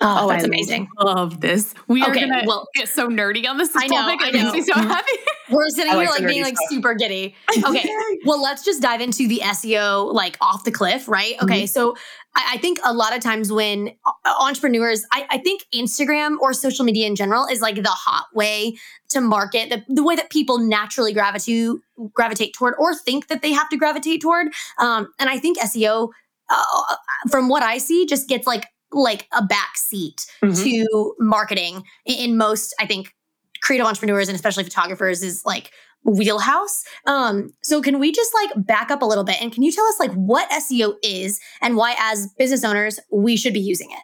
Oh, 0.00 0.24
oh 0.24 0.28
that's 0.28 0.44
I 0.44 0.46
amazing. 0.46 0.88
Love 1.00 1.40
this. 1.40 1.74
We 1.88 2.02
okay, 2.02 2.10
are 2.10 2.14
gonna 2.14 2.42
well, 2.46 2.68
get 2.74 2.88
so 2.88 3.08
nerdy 3.08 3.48
on 3.48 3.58
this 3.58 3.70
I 3.74 3.88
know, 3.88 3.96
topic. 3.96 4.20
I 4.22 4.30
know. 4.30 4.60
so 4.60 4.74
happy. 4.74 5.12
We're 5.50 5.68
sitting 5.70 5.92
here 5.92 6.08
like 6.08 6.26
being 6.26 6.42
like 6.42 6.56
stuff. 6.56 6.70
super 6.70 6.94
giddy. 6.94 7.34
Okay. 7.64 7.88
well, 8.24 8.40
let's 8.40 8.64
just 8.64 8.80
dive 8.80 9.00
into 9.00 9.26
the 9.26 9.40
SEO 9.42 10.12
like 10.12 10.36
off 10.40 10.64
the 10.64 10.70
cliff, 10.70 11.08
right? 11.08 11.34
Okay. 11.42 11.62
Mm-hmm. 11.62 11.66
So 11.66 11.96
I, 12.36 12.52
I, 12.54 12.58
think 12.58 12.78
a 12.84 12.92
lot 12.92 13.16
of 13.16 13.22
times 13.22 13.50
when 13.50 13.90
uh, 14.06 14.34
entrepreneurs, 14.38 15.04
I, 15.10 15.26
I, 15.30 15.38
think 15.38 15.64
Instagram 15.74 16.38
or 16.38 16.52
social 16.52 16.84
media 16.84 17.06
in 17.06 17.16
general 17.16 17.46
is 17.46 17.62
like 17.62 17.76
the 17.76 17.88
hot 17.88 18.26
way 18.34 18.76
to 19.08 19.22
market, 19.22 19.70
the, 19.70 19.82
the 19.88 20.04
way 20.04 20.14
that 20.16 20.30
people 20.30 20.58
naturally 20.58 21.14
gravitate 21.14 21.80
gravitate 22.12 22.52
toward 22.52 22.74
or 22.78 22.94
think 22.94 23.28
that 23.28 23.42
they 23.42 23.52
have 23.52 23.68
to 23.70 23.76
gravitate 23.76 24.20
toward. 24.20 24.48
Um, 24.78 25.08
and 25.18 25.30
I 25.30 25.38
think 25.38 25.58
SEO 25.58 26.10
uh, 26.50 26.96
from 27.30 27.48
what 27.48 27.62
I 27.62 27.78
see, 27.78 28.06
just 28.06 28.28
gets 28.28 28.46
like 28.46 28.64
like 28.98 29.26
a 29.32 29.42
backseat 29.42 30.26
mm-hmm. 30.42 30.52
to 30.52 31.14
marketing 31.18 31.82
in 32.06 32.36
most, 32.36 32.74
I 32.80 32.86
think, 32.86 33.14
creative 33.60 33.86
entrepreneurs 33.86 34.28
and 34.28 34.36
especially 34.36 34.64
photographers 34.64 35.22
is 35.22 35.44
like 35.44 35.72
wheelhouse. 36.04 36.84
Um, 37.06 37.52
so 37.62 37.82
can 37.82 37.98
we 37.98 38.12
just 38.12 38.32
like 38.34 38.66
back 38.66 38.90
up 38.90 39.02
a 39.02 39.04
little 39.04 39.24
bit 39.24 39.40
and 39.42 39.52
can 39.52 39.62
you 39.62 39.72
tell 39.72 39.84
us 39.86 39.98
like 39.98 40.12
what 40.12 40.48
SEO 40.50 40.94
is 41.02 41.40
and 41.60 41.76
why 41.76 41.94
as 41.98 42.28
business 42.38 42.64
owners 42.64 43.00
we 43.10 43.36
should 43.36 43.52
be 43.52 43.60
using 43.60 43.90
it? 43.90 44.00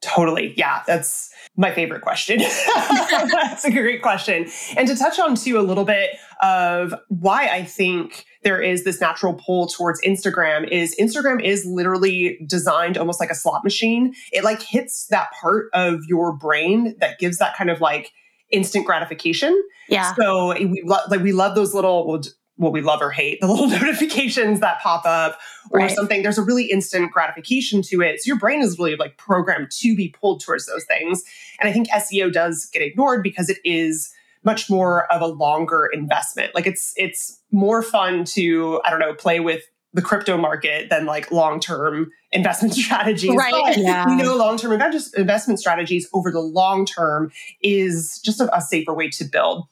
Totally. 0.00 0.54
Yeah, 0.56 0.82
that's 0.86 1.30
my 1.56 1.72
favorite 1.72 2.02
question. 2.02 2.38
that's 2.74 3.64
a 3.64 3.70
great 3.70 4.02
question. 4.02 4.48
And 4.76 4.88
to 4.88 4.96
touch 4.96 5.18
on 5.18 5.34
too 5.34 5.58
a 5.58 5.62
little 5.62 5.84
bit 5.84 6.10
of 6.42 6.94
why 7.08 7.48
I 7.48 7.64
think 7.64 8.24
there 8.42 8.60
is 8.60 8.84
this 8.84 9.00
natural 9.00 9.34
pull 9.34 9.66
towards 9.66 10.00
Instagram 10.02 10.68
is 10.70 10.96
Instagram 10.98 11.42
is 11.42 11.66
literally 11.66 12.38
designed 12.46 12.96
almost 12.96 13.20
like 13.20 13.30
a 13.30 13.34
slot 13.34 13.62
machine. 13.64 14.14
It 14.32 14.44
like 14.44 14.62
hits 14.62 15.06
that 15.08 15.30
part 15.40 15.66
of 15.74 16.00
your 16.06 16.32
brain 16.32 16.94
that 17.00 17.18
gives 17.18 17.38
that 17.38 17.56
kind 17.56 17.68
of 17.68 17.80
like 17.80 18.12
instant 18.50 18.86
gratification. 18.86 19.60
Yeah. 19.88 20.14
So 20.14 20.52
eh, 20.52 20.64
we 20.64 20.82
lo- 20.84 20.98
like 21.08 21.20
we 21.20 21.32
love 21.32 21.54
those 21.54 21.74
little 21.74 22.06
well, 22.06 22.22
what 22.60 22.72
we 22.72 22.82
love 22.82 23.00
or 23.00 23.10
hate, 23.10 23.40
the 23.40 23.46
little 23.50 23.68
notifications 23.68 24.60
that 24.60 24.80
pop 24.80 25.04
up 25.06 25.38
or 25.70 25.80
right. 25.80 25.90
something. 25.90 26.22
There's 26.22 26.38
a 26.38 26.42
really 26.42 26.64
instant 26.64 27.10
gratification 27.10 27.82
to 27.82 28.02
it. 28.02 28.20
So 28.20 28.28
your 28.28 28.38
brain 28.38 28.60
is 28.60 28.78
really 28.78 28.96
like 28.96 29.16
programmed 29.16 29.70
to 29.80 29.96
be 29.96 30.08
pulled 30.08 30.40
towards 30.40 30.66
those 30.66 30.84
things. 30.84 31.22
And 31.58 31.68
I 31.68 31.72
think 31.72 31.88
SEO 31.88 32.32
does 32.32 32.66
get 32.66 32.82
ignored 32.82 33.22
because 33.22 33.48
it 33.48 33.58
is 33.64 34.12
much 34.44 34.70
more 34.70 35.10
of 35.12 35.20
a 35.22 35.26
longer 35.26 35.88
investment. 35.92 36.54
Like 36.54 36.66
it's 36.66 36.92
it's 36.96 37.40
more 37.50 37.82
fun 37.82 38.24
to 38.24 38.80
I 38.84 38.90
don't 38.90 39.00
know 39.00 39.14
play 39.14 39.40
with 39.40 39.62
the 39.92 40.02
crypto 40.02 40.36
market 40.36 40.88
than 40.88 41.04
like 41.04 41.32
long-term 41.32 42.10
investment 42.30 42.74
strategies. 42.76 43.34
Right. 43.34 43.52
But 43.52 43.78
yeah. 43.78 44.06
we 44.06 44.16
know 44.16 44.36
long-term 44.36 44.72
investment 44.72 45.58
strategies 45.58 46.08
over 46.12 46.30
the 46.30 46.40
long 46.40 46.86
term 46.86 47.32
is 47.62 48.20
just 48.24 48.40
a, 48.40 48.54
a 48.56 48.60
safer 48.60 48.94
way 48.94 49.08
to 49.10 49.24
build. 49.24 49.66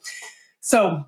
So 0.60 1.04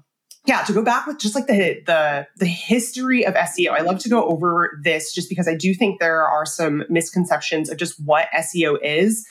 yeah, 0.46 0.62
to 0.62 0.72
go 0.72 0.82
back 0.82 1.06
with 1.06 1.18
just 1.18 1.34
like 1.34 1.46
the 1.46 1.82
the 1.86 2.26
the 2.38 2.46
history 2.46 3.26
of 3.26 3.34
SEO. 3.34 3.70
I 3.70 3.82
love 3.82 3.98
to 4.00 4.08
go 4.08 4.24
over 4.24 4.80
this 4.82 5.12
just 5.12 5.28
because 5.28 5.46
I 5.46 5.54
do 5.54 5.74
think 5.74 6.00
there 6.00 6.26
are 6.26 6.46
some 6.46 6.84
misconceptions 6.88 7.68
of 7.68 7.76
just 7.76 8.02
what 8.04 8.28
SEO 8.34 8.78
is 8.82 9.26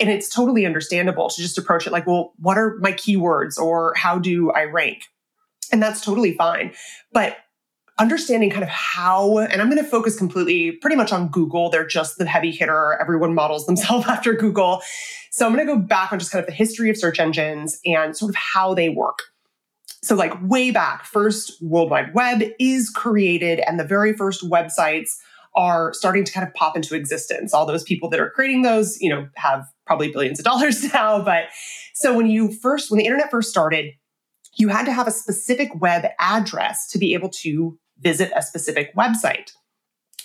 and 0.00 0.08
it's 0.08 0.28
totally 0.28 0.64
understandable 0.64 1.28
to 1.28 1.42
just 1.42 1.58
approach 1.58 1.86
it 1.86 1.92
like, 1.92 2.06
well, 2.06 2.32
what 2.38 2.56
are 2.56 2.76
my 2.78 2.92
keywords 2.92 3.58
or 3.58 3.92
how 3.96 4.18
do 4.18 4.50
I 4.50 4.64
rank? 4.64 5.04
And 5.70 5.82
that's 5.82 6.00
totally 6.00 6.34
fine. 6.34 6.72
But 7.12 7.36
understanding 7.98 8.48
kind 8.48 8.62
of 8.62 8.70
how, 8.70 9.38
and 9.38 9.60
I'm 9.60 9.70
going 9.70 9.82
to 9.82 9.88
focus 9.88 10.16
completely 10.16 10.72
pretty 10.72 10.96
much 10.96 11.12
on 11.12 11.28
Google. 11.28 11.68
They're 11.68 11.86
just 11.86 12.16
the 12.16 12.24
heavy 12.24 12.50
hitter. 12.50 12.96
Everyone 12.98 13.34
models 13.34 13.66
themselves 13.66 14.06
after 14.08 14.32
Google. 14.32 14.80
So 15.30 15.46
I'm 15.46 15.54
going 15.54 15.66
to 15.66 15.72
go 15.72 15.78
back 15.78 16.12
on 16.12 16.18
just 16.18 16.32
kind 16.32 16.42
of 16.42 16.46
the 16.46 16.54
history 16.54 16.88
of 16.88 16.96
search 16.96 17.20
engines 17.20 17.78
and 17.84 18.16
sort 18.16 18.30
of 18.30 18.36
how 18.36 18.72
they 18.72 18.88
work. 18.88 19.18
So, 20.02 20.14
like 20.14 20.32
way 20.42 20.70
back, 20.70 21.04
first 21.04 21.60
World 21.62 21.90
Wide 21.90 22.14
Web 22.14 22.42
is 22.58 22.88
created, 22.90 23.60
and 23.60 23.78
the 23.78 23.84
very 23.84 24.12
first 24.14 24.48
websites 24.48 25.10
are 25.54 25.92
starting 25.92 26.24
to 26.24 26.32
kind 26.32 26.46
of 26.46 26.54
pop 26.54 26.76
into 26.76 26.94
existence. 26.94 27.52
All 27.52 27.66
those 27.66 27.82
people 27.82 28.08
that 28.10 28.20
are 28.20 28.30
creating 28.30 28.62
those, 28.62 29.00
you 29.00 29.10
know, 29.10 29.28
have 29.36 29.66
probably 29.86 30.10
billions 30.10 30.38
of 30.38 30.44
dollars 30.44 30.82
now. 30.92 31.22
But 31.22 31.44
so 31.94 32.14
when 32.14 32.30
you 32.30 32.52
first, 32.52 32.90
when 32.90 32.98
the 32.98 33.04
internet 33.04 33.30
first 33.30 33.50
started, 33.50 33.92
you 34.56 34.68
had 34.68 34.86
to 34.86 34.92
have 34.92 35.06
a 35.06 35.12
specific 35.12 35.68
web 35.80 36.06
address 36.18 36.88
to 36.90 36.98
be 36.98 37.14
able 37.14 37.28
to 37.28 37.78
visit 37.98 38.32
a 38.34 38.42
specific 38.42 38.94
website. 38.96 39.50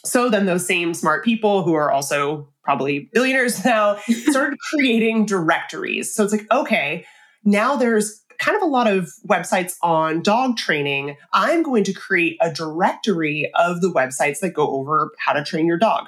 So 0.03 0.29
then 0.29 0.45
those 0.45 0.65
same 0.65 0.93
smart 0.93 1.25
people 1.25 1.63
who 1.63 1.73
are 1.73 1.91
also 1.91 2.47
probably 2.63 3.09
billionaires 3.13 3.65
now 3.65 3.97
started 3.97 4.57
creating 4.71 5.25
directories. 5.25 6.13
So 6.13 6.23
it's 6.23 6.31
like, 6.31 6.47
okay, 6.51 7.05
now 7.43 7.75
there's 7.75 8.21
kind 8.39 8.55
of 8.55 8.63
a 8.63 8.67
lot 8.67 8.87
of 8.87 9.09
websites 9.27 9.75
on 9.81 10.21
dog 10.21 10.57
training. 10.57 11.17
I'm 11.33 11.63
going 11.63 11.83
to 11.85 11.93
create 11.93 12.37
a 12.41 12.51
directory 12.51 13.51
of 13.55 13.81
the 13.81 13.91
websites 13.91 14.39
that 14.39 14.53
go 14.53 14.67
over 14.67 15.11
how 15.19 15.33
to 15.33 15.43
train 15.43 15.65
your 15.65 15.77
dog. 15.77 16.07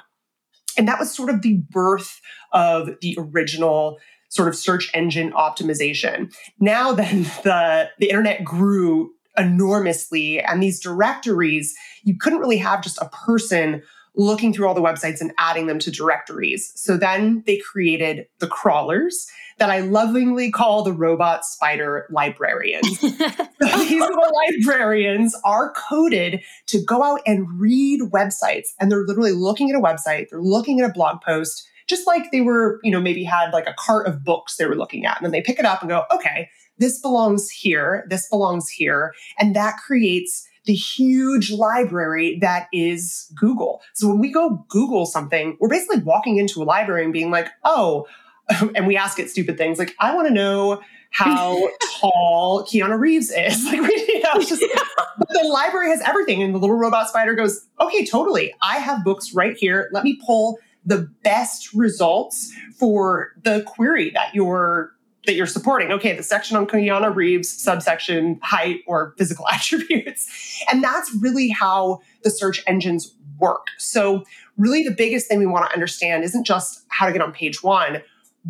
And 0.76 0.86
that 0.86 0.98
was 0.98 1.14
sort 1.14 1.30
of 1.30 1.42
the 1.42 1.60
birth 1.70 2.20
of 2.52 2.90
the 3.00 3.16
original 3.18 3.98
sort 4.28 4.48
of 4.48 4.56
search 4.56 4.90
engine 4.94 5.32
optimization. 5.32 6.32
Now 6.60 6.92
then 6.92 7.22
the 7.42 7.90
the 7.98 8.08
internet 8.08 8.44
grew 8.44 9.12
enormously 9.36 10.40
and 10.40 10.60
these 10.60 10.80
directories 10.80 11.76
you 12.02 12.16
couldn't 12.18 12.40
really 12.40 12.56
have 12.56 12.82
just 12.82 12.98
a 13.00 13.08
person 13.10 13.82
looking 14.18 14.52
through 14.52 14.66
all 14.66 14.74
the 14.74 14.82
websites 14.82 15.20
and 15.20 15.32
adding 15.38 15.68
them 15.68 15.78
to 15.78 15.90
directories. 15.90 16.72
So 16.74 16.96
then 16.96 17.44
they 17.46 17.56
created 17.58 18.26
the 18.40 18.48
crawlers 18.48 19.28
that 19.58 19.70
I 19.70 19.80
lovingly 19.80 20.50
call 20.50 20.82
the 20.82 20.92
robot 20.92 21.44
spider 21.44 22.06
librarians. 22.10 23.00
these 23.00 24.02
librarians 24.02 25.36
are 25.44 25.72
coded 25.72 26.42
to 26.66 26.84
go 26.84 27.02
out 27.02 27.20
and 27.26 27.60
read 27.60 28.00
websites 28.12 28.68
and 28.80 28.90
they're 28.90 29.06
literally 29.06 29.32
looking 29.32 29.70
at 29.70 29.76
a 29.76 29.80
website, 29.80 30.28
they're 30.30 30.42
looking 30.42 30.80
at 30.80 30.90
a 30.90 30.92
blog 30.92 31.20
post, 31.20 31.68
just 31.86 32.06
like 32.06 32.30
they 32.32 32.40
were, 32.40 32.80
you 32.82 32.90
know, 32.90 33.00
maybe 33.00 33.22
had 33.22 33.52
like 33.52 33.68
a 33.68 33.74
cart 33.78 34.06
of 34.08 34.24
books 34.24 34.56
they 34.56 34.66
were 34.66 34.76
looking 34.76 35.06
at. 35.06 35.16
And 35.16 35.24
then 35.24 35.32
they 35.32 35.42
pick 35.42 35.60
it 35.60 35.64
up 35.64 35.80
and 35.80 35.88
go, 35.88 36.04
okay, 36.12 36.48
this 36.78 37.00
belongs 37.00 37.50
here, 37.50 38.04
this 38.08 38.28
belongs 38.28 38.68
here. 38.68 39.14
And 39.38 39.54
that 39.54 39.76
creates 39.78 40.47
the 40.68 40.74
huge 40.74 41.50
library 41.50 42.38
that 42.42 42.68
is 42.74 43.32
Google. 43.34 43.80
So 43.94 44.06
when 44.06 44.18
we 44.18 44.30
go 44.30 44.66
Google 44.68 45.06
something, 45.06 45.56
we're 45.58 45.70
basically 45.70 46.02
walking 46.02 46.36
into 46.36 46.62
a 46.62 46.64
library 46.64 47.04
and 47.04 47.12
being 47.12 47.30
like, 47.30 47.48
oh, 47.64 48.06
and 48.74 48.86
we 48.86 48.94
ask 48.94 49.18
it 49.18 49.30
stupid 49.30 49.56
things 49.56 49.78
like, 49.78 49.94
I 49.98 50.14
want 50.14 50.28
to 50.28 50.34
know 50.34 50.82
how 51.10 51.70
tall 51.98 52.66
Keanu 52.66 53.00
Reeves 53.00 53.30
is. 53.30 53.64
Like, 53.68 53.80
we, 53.80 54.04
you 54.08 54.20
know, 54.20 54.34
just, 54.40 54.60
the 54.60 55.48
library 55.50 55.88
has 55.88 56.02
everything. 56.02 56.42
And 56.42 56.54
the 56.54 56.58
little 56.58 56.76
robot 56.76 57.08
spider 57.08 57.34
goes, 57.34 57.66
okay, 57.80 58.04
totally. 58.04 58.52
I 58.60 58.76
have 58.76 59.02
books 59.02 59.32
right 59.32 59.56
here. 59.56 59.88
Let 59.92 60.04
me 60.04 60.20
pull 60.24 60.58
the 60.84 61.10
best 61.24 61.72
results 61.72 62.52
for 62.78 63.32
the 63.42 63.62
query 63.62 64.10
that 64.10 64.34
you're 64.34 64.92
that 65.28 65.34
you're 65.34 65.46
supporting. 65.46 65.92
Okay, 65.92 66.16
the 66.16 66.22
section 66.22 66.56
on 66.56 66.66
Keanu 66.66 67.14
Reeves, 67.14 67.50
subsection 67.50 68.40
height 68.42 68.80
or 68.86 69.14
physical 69.18 69.46
attributes. 69.52 70.64
And 70.72 70.82
that's 70.82 71.14
really 71.20 71.50
how 71.50 72.00
the 72.24 72.30
search 72.30 72.64
engines 72.66 73.14
work. 73.38 73.66
So, 73.76 74.24
really, 74.56 74.82
the 74.82 74.90
biggest 74.90 75.28
thing 75.28 75.38
we 75.38 75.46
want 75.46 75.68
to 75.68 75.72
understand 75.72 76.24
isn't 76.24 76.44
just 76.44 76.84
how 76.88 77.06
to 77.06 77.12
get 77.12 77.20
on 77.20 77.32
page 77.32 77.62
one. 77.62 78.02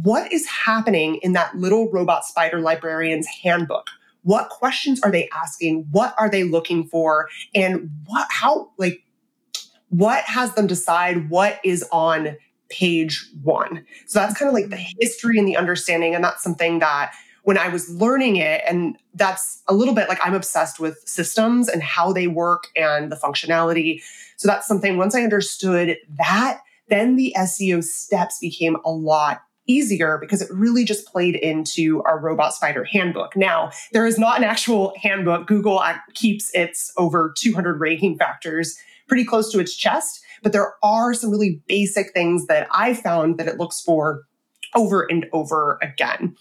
What 0.02 0.32
is 0.32 0.46
happening 0.46 1.16
in 1.16 1.32
that 1.32 1.56
little 1.56 1.90
robot 1.90 2.24
spider 2.24 2.60
librarian's 2.60 3.26
handbook? 3.26 3.88
What 4.22 4.48
questions 4.48 5.00
are 5.02 5.10
they 5.10 5.28
asking? 5.30 5.88
What 5.90 6.14
are 6.16 6.30
they 6.30 6.44
looking 6.44 6.86
for? 6.86 7.28
And 7.56 7.90
what, 8.06 8.28
how, 8.30 8.70
like, 8.78 9.02
what 9.88 10.22
has 10.24 10.54
them 10.54 10.68
decide 10.68 11.28
what 11.28 11.58
is 11.64 11.84
on 11.90 12.36
page 12.70 13.26
one. 13.42 13.84
So 14.06 14.18
that's 14.18 14.38
kind 14.38 14.48
of 14.48 14.54
like 14.54 14.70
the 14.70 14.84
history 15.00 15.38
and 15.38 15.48
the 15.48 15.56
understanding. 15.56 16.14
And 16.14 16.22
that's 16.22 16.42
something 16.42 16.78
that 16.80 17.12
when 17.44 17.56
I 17.56 17.68
was 17.68 17.88
learning 17.88 18.36
it, 18.36 18.62
and 18.68 18.96
that's 19.14 19.62
a 19.68 19.74
little 19.74 19.94
bit 19.94 20.08
like 20.08 20.18
I'm 20.22 20.34
obsessed 20.34 20.78
with 20.78 20.98
systems 21.06 21.68
and 21.68 21.82
how 21.82 22.12
they 22.12 22.26
work 22.26 22.64
and 22.76 23.10
the 23.10 23.16
functionality. 23.16 24.02
So 24.36 24.48
that's 24.48 24.66
something 24.66 24.98
once 24.98 25.14
I 25.14 25.22
understood 25.22 25.96
that, 26.18 26.60
then 26.88 27.16
the 27.16 27.34
SEO 27.38 27.82
steps 27.82 28.38
became 28.38 28.76
a 28.84 28.90
lot 28.90 29.42
easier 29.66 30.18
because 30.18 30.42
it 30.42 30.50
really 30.50 30.84
just 30.84 31.06
played 31.06 31.36
into 31.36 32.02
our 32.02 32.18
robot 32.18 32.54
spider 32.54 32.84
handbook. 32.84 33.36
Now, 33.36 33.70
there 33.92 34.06
is 34.06 34.18
not 34.18 34.38
an 34.38 34.44
actual 34.44 34.94
handbook. 35.00 35.46
Google 35.46 35.78
uh, 35.78 35.94
keeps 36.14 36.50
its 36.54 36.92
over 36.96 37.32
200 37.36 37.78
ranking 37.78 38.18
factors 38.18 38.76
pretty 39.06 39.24
close 39.24 39.52
to 39.52 39.60
its 39.60 39.74
chest, 39.74 40.20
but 40.42 40.52
there 40.52 40.74
are 40.82 41.14
some 41.14 41.30
really 41.30 41.62
basic 41.66 42.12
things 42.12 42.46
that 42.46 42.68
I 42.70 42.94
found 42.94 43.38
that 43.38 43.48
it 43.48 43.58
looks 43.58 43.80
for 43.80 44.24
over 44.74 45.02
and 45.02 45.26
over 45.32 45.78
again. 45.82 46.36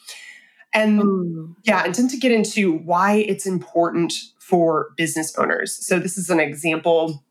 And 0.73 1.01
Ooh. 1.01 1.55
yeah, 1.63 1.85
and 1.85 1.95
then 1.95 2.07
to 2.09 2.17
get 2.17 2.31
into 2.31 2.77
why 2.79 3.15
it's 3.15 3.45
important 3.45 4.13
for 4.39 4.89
business 4.97 5.35
owners. 5.37 5.75
So 5.85 5.99
this 5.99 6.17
is 6.17 6.29
an 6.29 6.39
example 6.39 7.23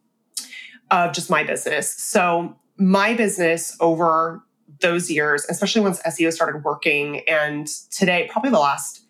of 0.91 1.13
just 1.13 1.31
my 1.31 1.45
business. 1.45 1.91
So 1.91 2.57
my 2.77 3.15
business 3.15 3.77
over 3.81 4.43
those 4.81 5.11
years, 5.11 5.47
especially 5.49 5.83
once 5.83 6.01
SEO 6.03 6.33
started 6.33 6.65
working, 6.65 7.21
and 7.29 7.67
today, 7.91 8.29
probably 8.31 8.51
the 8.51 8.59
last 8.59 9.03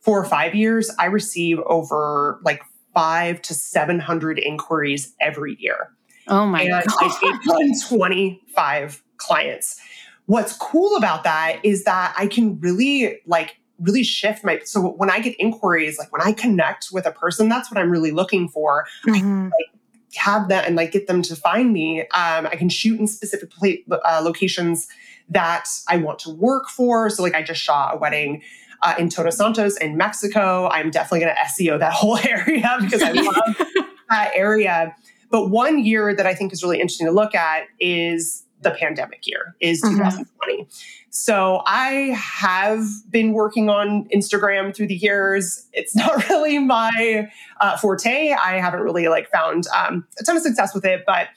four 0.00 0.18
or 0.20 0.24
five 0.24 0.54
years, 0.54 0.90
I 0.98 1.06
receive 1.06 1.58
over 1.60 2.40
like 2.44 2.62
five 2.94 3.42
to 3.42 3.54
700 3.54 4.38
inquiries 4.38 5.14
every 5.20 5.56
year. 5.58 5.90
Oh 6.28 6.46
my 6.46 6.62
and 6.62 6.70
God. 6.70 6.96
I 7.00 7.08
take 7.20 7.48
on 7.48 7.72
25 7.88 9.02
clients. 9.16 9.80
What's 10.26 10.56
cool 10.56 10.96
about 10.96 11.24
that 11.24 11.60
is 11.64 11.84
that 11.84 12.14
I 12.16 12.26
can 12.26 12.58
really 12.60 13.20
like 13.26 13.58
really 13.80 14.02
shift 14.02 14.44
my 14.44 14.60
so 14.64 14.80
when 14.80 15.10
I 15.10 15.20
get 15.20 15.34
inquiries, 15.38 15.98
like 15.98 16.12
when 16.12 16.22
I 16.22 16.32
connect 16.32 16.88
with 16.92 17.06
a 17.06 17.12
person, 17.12 17.48
that's 17.48 17.70
what 17.70 17.78
I'm 17.78 17.90
really 17.90 18.12
looking 18.12 18.48
for. 18.48 18.86
Mm-hmm. 19.06 19.44
I, 19.44 19.44
like, 19.44 19.80
have 20.16 20.48
that 20.48 20.66
and 20.66 20.76
like 20.76 20.92
get 20.92 21.06
them 21.06 21.22
to 21.22 21.36
find 21.36 21.72
me. 21.72 22.02
Um, 22.02 22.46
I 22.46 22.56
can 22.56 22.68
shoot 22.68 22.98
in 22.98 23.06
specific 23.06 23.50
uh, 23.90 24.22
locations 24.24 24.86
that 25.28 25.68
I 25.88 25.96
want 25.96 26.18
to 26.20 26.30
work 26.30 26.68
for. 26.68 27.10
So, 27.10 27.22
like, 27.22 27.34
I 27.34 27.42
just 27.42 27.60
shot 27.60 27.94
a 27.94 27.98
wedding 27.98 28.42
uh, 28.82 28.94
in 28.98 29.08
Todos 29.08 29.36
Santos 29.36 29.76
in 29.78 29.96
Mexico. 29.96 30.68
I'm 30.68 30.90
definitely 30.90 31.20
going 31.20 31.34
to 31.34 31.64
SEO 31.64 31.78
that 31.78 31.92
whole 31.94 32.18
area 32.18 32.76
because 32.80 33.02
I 33.02 33.12
love 33.12 33.34
that 34.10 34.32
area. 34.34 34.94
But 35.30 35.50
one 35.50 35.84
year 35.84 36.14
that 36.14 36.26
I 36.26 36.34
think 36.34 36.52
is 36.52 36.62
really 36.62 36.80
interesting 36.80 37.06
to 37.06 37.12
look 37.12 37.34
at 37.34 37.64
is 37.80 38.44
the 38.60 38.70
pandemic 38.70 39.26
year, 39.26 39.54
is 39.60 39.82
mm-hmm. 39.82 39.96
2020. 39.96 40.68
So 41.10 41.62
I 41.66 42.16
have 42.16 42.84
been 43.10 43.32
working 43.32 43.70
on 43.70 44.08
Instagram 44.08 44.74
through 44.74 44.88
the 44.88 44.96
years. 44.96 45.68
It's 45.72 45.94
not 45.96 46.28
really 46.28 46.58
my 46.58 47.30
uh, 47.60 47.76
forte. 47.76 48.32
I 48.32 48.58
haven't 48.58 48.80
really 48.80 49.06
like 49.08 49.30
found 49.30 49.64
um, 49.68 50.06
a 50.18 50.24
ton 50.24 50.36
of 50.36 50.42
success 50.42 50.74
with 50.74 50.84
it. 50.84 51.04
But 51.06 51.28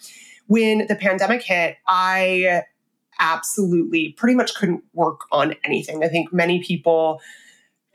when 0.47 0.87
the 0.87 0.95
pandemic 0.95 1.43
hit, 1.43 1.77
I 1.87 2.63
absolutely 3.19 4.13
pretty 4.13 4.35
much 4.35 4.55
couldn't 4.55 4.83
work 4.93 5.21
on 5.31 5.55
anything. 5.63 6.03
I 6.03 6.07
think 6.07 6.31
many 6.33 6.63
people 6.63 7.21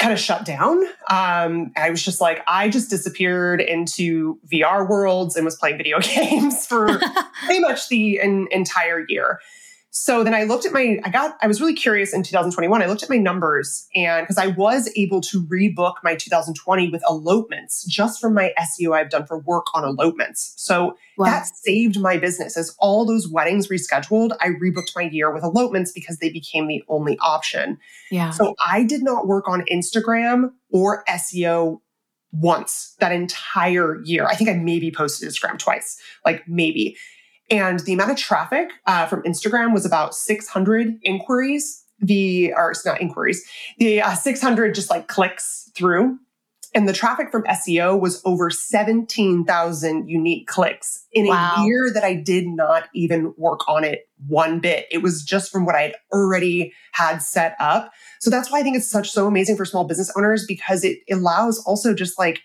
kind 0.02 0.12
of 0.12 0.18
shut 0.18 0.44
down. 0.44 0.82
Um, 1.08 1.72
I 1.76 1.88
was 1.90 2.02
just 2.02 2.20
like, 2.20 2.42
I 2.46 2.68
just 2.68 2.90
disappeared 2.90 3.60
into 3.60 4.38
VR 4.52 4.88
worlds 4.88 5.36
and 5.36 5.44
was 5.44 5.56
playing 5.56 5.78
video 5.78 6.00
games 6.00 6.66
for 6.66 6.98
pretty 7.44 7.60
much 7.60 7.88
the 7.88 8.20
en- 8.20 8.48
entire 8.50 9.04
year. 9.08 9.40
So 9.94 10.24
then 10.24 10.34
I 10.34 10.44
looked 10.44 10.64
at 10.64 10.72
my, 10.72 10.98
I 11.04 11.10
got, 11.10 11.36
I 11.42 11.46
was 11.46 11.60
really 11.60 11.74
curious 11.74 12.14
in 12.14 12.22
2021. 12.22 12.80
I 12.80 12.86
looked 12.86 13.02
at 13.02 13.10
my 13.10 13.18
numbers 13.18 13.86
and 13.94 14.26
because 14.26 14.38
I 14.38 14.46
was 14.46 14.90
able 14.96 15.20
to 15.20 15.42
rebook 15.44 15.96
my 16.02 16.16
2020 16.16 16.88
with 16.88 17.02
elopements 17.06 17.84
just 17.84 18.18
from 18.18 18.32
my 18.32 18.54
SEO 18.58 18.96
I've 18.96 19.10
done 19.10 19.26
for 19.26 19.38
work 19.40 19.66
on 19.74 19.84
elopements. 19.84 20.54
So 20.56 20.96
wow. 21.18 21.26
that 21.26 21.46
saved 21.46 22.00
my 22.00 22.16
business 22.16 22.56
as 22.56 22.74
all 22.78 23.04
those 23.04 23.28
weddings 23.28 23.68
rescheduled. 23.68 24.34
I 24.40 24.48
rebooked 24.48 24.96
my 24.96 25.02
year 25.02 25.30
with 25.30 25.44
elopements 25.44 25.92
because 25.92 26.16
they 26.20 26.30
became 26.30 26.68
the 26.68 26.82
only 26.88 27.18
option. 27.18 27.76
Yeah. 28.10 28.30
So 28.30 28.54
I 28.66 28.84
did 28.84 29.02
not 29.02 29.26
work 29.26 29.46
on 29.46 29.62
Instagram 29.70 30.52
or 30.70 31.04
SEO 31.06 31.80
once 32.32 32.96
that 33.00 33.12
entire 33.12 34.00
year. 34.04 34.26
I 34.26 34.36
think 34.36 34.48
I 34.48 34.54
maybe 34.54 34.90
posted 34.90 35.28
Instagram 35.28 35.58
twice, 35.58 36.00
like 36.24 36.48
maybe. 36.48 36.96
And 37.52 37.80
the 37.80 37.92
amount 37.92 38.10
of 38.10 38.16
traffic 38.16 38.70
uh, 38.86 39.06
from 39.06 39.22
Instagram 39.24 39.74
was 39.74 39.84
about 39.84 40.14
600 40.14 40.98
inquiries. 41.02 41.84
The, 42.00 42.52
or 42.56 42.72
it's 42.72 42.84
not 42.84 43.00
inquiries, 43.00 43.44
the 43.78 44.02
uh, 44.02 44.14
600 44.14 44.74
just 44.74 44.90
like 44.90 45.06
clicks 45.06 45.70
through. 45.76 46.18
And 46.74 46.88
the 46.88 46.92
traffic 46.92 47.30
from 47.30 47.44
SEO 47.44 48.00
was 48.00 48.20
over 48.24 48.50
17,000 48.50 50.08
unique 50.08 50.48
clicks 50.48 51.06
in 51.12 51.28
wow. 51.28 51.54
a 51.58 51.64
year 51.64 51.92
that 51.92 52.02
I 52.02 52.14
did 52.14 52.48
not 52.48 52.88
even 52.92 53.34
work 53.36 53.68
on 53.68 53.84
it 53.84 54.08
one 54.26 54.58
bit. 54.58 54.86
It 54.90 54.98
was 54.98 55.22
just 55.22 55.52
from 55.52 55.64
what 55.64 55.76
I 55.76 55.82
had 55.82 55.94
already 56.12 56.72
had 56.92 57.18
set 57.18 57.54
up. 57.60 57.92
So 58.20 58.30
that's 58.30 58.50
why 58.50 58.60
I 58.60 58.62
think 58.62 58.76
it's 58.76 58.90
such 58.90 59.10
so 59.10 59.26
amazing 59.28 59.56
for 59.56 59.64
small 59.64 59.84
business 59.84 60.10
owners 60.16 60.44
because 60.46 60.82
it 60.82 60.98
allows 61.10 61.62
also 61.66 61.94
just 61.94 62.18
like 62.18 62.40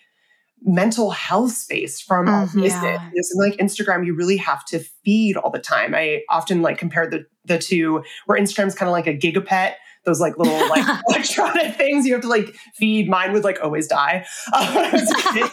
mental 0.63 1.11
health 1.11 1.51
space 1.51 2.01
from 2.01 2.25
mm, 2.25 2.67
yeah. 2.67 3.09
And 3.13 3.25
like 3.35 3.57
Instagram, 3.57 4.05
you 4.05 4.15
really 4.15 4.37
have 4.37 4.65
to 4.65 4.79
feed 5.03 5.37
all 5.37 5.51
the 5.51 5.59
time. 5.59 5.93
I 5.95 6.23
often 6.29 6.61
like 6.61 6.77
compare 6.77 7.09
the 7.09 7.25
the 7.45 7.57
two 7.57 8.03
where 8.25 8.39
Instagram's 8.39 8.75
kind 8.75 8.89
of 8.89 8.93
like 8.93 9.07
a 9.07 9.17
gigapet 9.17 9.73
those 10.07 10.19
like 10.19 10.37
little 10.37 10.69
like 10.69 10.85
electronic 11.09 11.75
things 11.75 12.07
you 12.07 12.13
have 12.13 12.21
to 12.23 12.27
like 12.27 12.55
feed. 12.75 13.07
Mine 13.07 13.33
would 13.33 13.43
like 13.43 13.59
always 13.61 13.87
die. 13.87 14.25
Uh, 14.53 15.47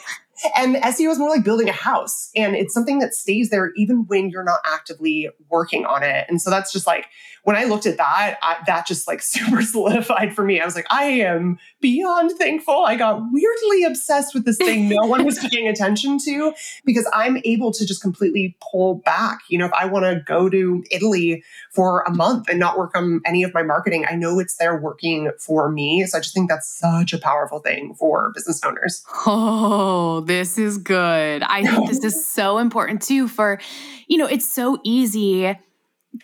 and 0.56 0.76
SEO 0.76 1.10
is 1.10 1.18
more 1.18 1.30
like 1.30 1.44
building 1.44 1.68
a 1.68 1.72
house, 1.72 2.30
and 2.36 2.54
it's 2.54 2.74
something 2.74 2.98
that 2.98 3.14
stays 3.14 3.50
there 3.50 3.72
even 3.76 4.06
when 4.06 4.30
you're 4.30 4.44
not 4.44 4.60
actively 4.64 5.28
working 5.48 5.84
on 5.86 6.02
it. 6.02 6.26
And 6.28 6.40
so 6.40 6.50
that's 6.50 6.72
just 6.72 6.86
like 6.86 7.06
when 7.44 7.56
I 7.56 7.64
looked 7.64 7.86
at 7.86 7.98
that, 7.98 8.38
I, 8.42 8.56
that 8.66 8.86
just 8.86 9.06
like 9.06 9.22
super 9.34 9.62
solidified 9.62 10.34
for 10.34 10.44
me. 10.44 10.60
I 10.60 10.64
was 10.64 10.74
like, 10.74 10.86
I 10.90 11.04
am 11.04 11.58
beyond 11.80 12.32
thankful. 12.32 12.84
I 12.84 12.96
got 12.96 13.20
weirdly 13.30 13.84
obsessed 13.84 14.34
with 14.34 14.44
this 14.44 14.56
thing 14.56 14.88
no 14.88 15.06
one 15.06 15.24
was 15.24 15.38
paying 15.50 15.68
attention 15.68 16.18
to 16.24 16.52
because 16.84 17.08
I'm 17.12 17.38
able 17.44 17.72
to 17.72 17.86
just 17.86 18.02
completely 18.02 18.56
pull 18.72 18.96
back. 18.96 19.40
You 19.48 19.58
know, 19.58 19.66
if 19.66 19.72
I 19.72 19.86
want 19.86 20.04
to 20.04 20.22
go 20.24 20.48
to 20.48 20.82
Italy 20.90 21.44
for 21.70 22.02
a 22.02 22.10
month 22.10 22.48
and 22.48 22.58
not 22.58 22.78
work 22.78 22.96
on 22.96 23.20
any 23.24 23.42
of 23.42 23.52
my 23.52 23.62
marketing, 23.62 24.06
I 24.08 24.14
know 24.14 24.38
it's 24.38 24.56
there 24.56 24.76
working 24.80 25.30
for 25.38 25.70
me. 25.70 26.04
So 26.06 26.18
I 26.18 26.20
just 26.20 26.34
think 26.34 26.48
that's 26.48 26.68
such 26.68 27.12
a 27.12 27.18
powerful 27.18 27.58
thing 27.58 27.94
for 27.94 28.32
business 28.34 28.62
owners. 28.64 29.04
Oh, 29.26 30.20
this 30.38 30.58
is 30.58 30.78
good. 30.78 31.44
I 31.44 31.62
think 31.64 31.88
this 31.88 32.02
is 32.02 32.26
so 32.38 32.58
important 32.58 33.02
too 33.02 33.28
for, 33.28 33.60
you 34.08 34.18
know, 34.18 34.26
it's 34.26 34.46
so 34.46 34.78
easy 34.82 35.56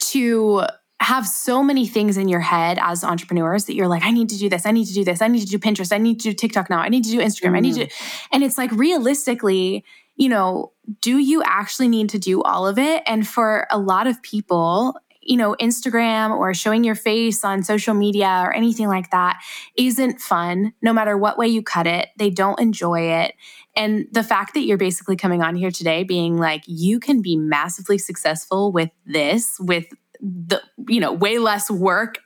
to 0.00 0.62
have 1.00 1.26
so 1.26 1.62
many 1.62 1.86
things 1.86 2.16
in 2.16 2.28
your 2.28 2.40
head 2.40 2.78
as 2.82 3.04
entrepreneurs 3.04 3.66
that 3.66 3.74
you're 3.74 3.88
like, 3.88 4.02
I 4.02 4.10
need 4.10 4.28
to 4.30 4.36
do 4.36 4.48
this, 4.48 4.66
I 4.66 4.72
need 4.72 4.86
to 4.86 4.94
do 4.94 5.04
this, 5.04 5.22
I 5.22 5.28
need 5.28 5.40
to 5.40 5.46
do 5.46 5.58
Pinterest, 5.58 5.92
I 5.92 5.98
need 5.98 6.20
to 6.20 6.30
do 6.30 6.34
TikTok 6.34 6.68
now, 6.68 6.80
I 6.80 6.88
need 6.88 7.04
to 7.04 7.10
do 7.10 7.20
Instagram, 7.20 7.52
mm. 7.52 7.56
I 7.56 7.60
need 7.60 7.74
to, 7.76 7.86
mm. 7.86 8.26
and 8.32 8.42
it's 8.42 8.58
like 8.58 8.70
realistically, 8.72 9.84
you 10.16 10.28
know, 10.28 10.72
do 11.00 11.18
you 11.18 11.42
actually 11.44 11.88
need 11.88 12.10
to 12.10 12.18
do 12.18 12.42
all 12.42 12.66
of 12.66 12.78
it? 12.78 13.02
And 13.06 13.26
for 13.26 13.66
a 13.70 13.78
lot 13.78 14.06
of 14.06 14.20
people, 14.22 14.96
you 15.30 15.36
know, 15.36 15.54
Instagram 15.60 16.36
or 16.36 16.52
showing 16.52 16.82
your 16.82 16.96
face 16.96 17.44
on 17.44 17.62
social 17.62 17.94
media 17.94 18.42
or 18.44 18.52
anything 18.52 18.88
like 18.88 19.12
that 19.12 19.40
isn't 19.76 20.20
fun, 20.20 20.72
no 20.82 20.92
matter 20.92 21.16
what 21.16 21.38
way 21.38 21.46
you 21.46 21.62
cut 21.62 21.86
it. 21.86 22.08
They 22.18 22.30
don't 22.30 22.58
enjoy 22.58 23.02
it. 23.02 23.34
And 23.76 24.08
the 24.10 24.24
fact 24.24 24.54
that 24.54 24.62
you're 24.62 24.76
basically 24.76 25.14
coming 25.14 25.40
on 25.40 25.54
here 25.54 25.70
today 25.70 26.02
being 26.02 26.36
like, 26.36 26.64
you 26.66 26.98
can 26.98 27.22
be 27.22 27.36
massively 27.36 27.96
successful 27.96 28.72
with 28.72 28.90
this, 29.06 29.56
with 29.60 29.86
the 30.20 30.60
you 30.88 31.00
know 31.00 31.12
way 31.12 31.38
less 31.38 31.70
work 31.70 32.18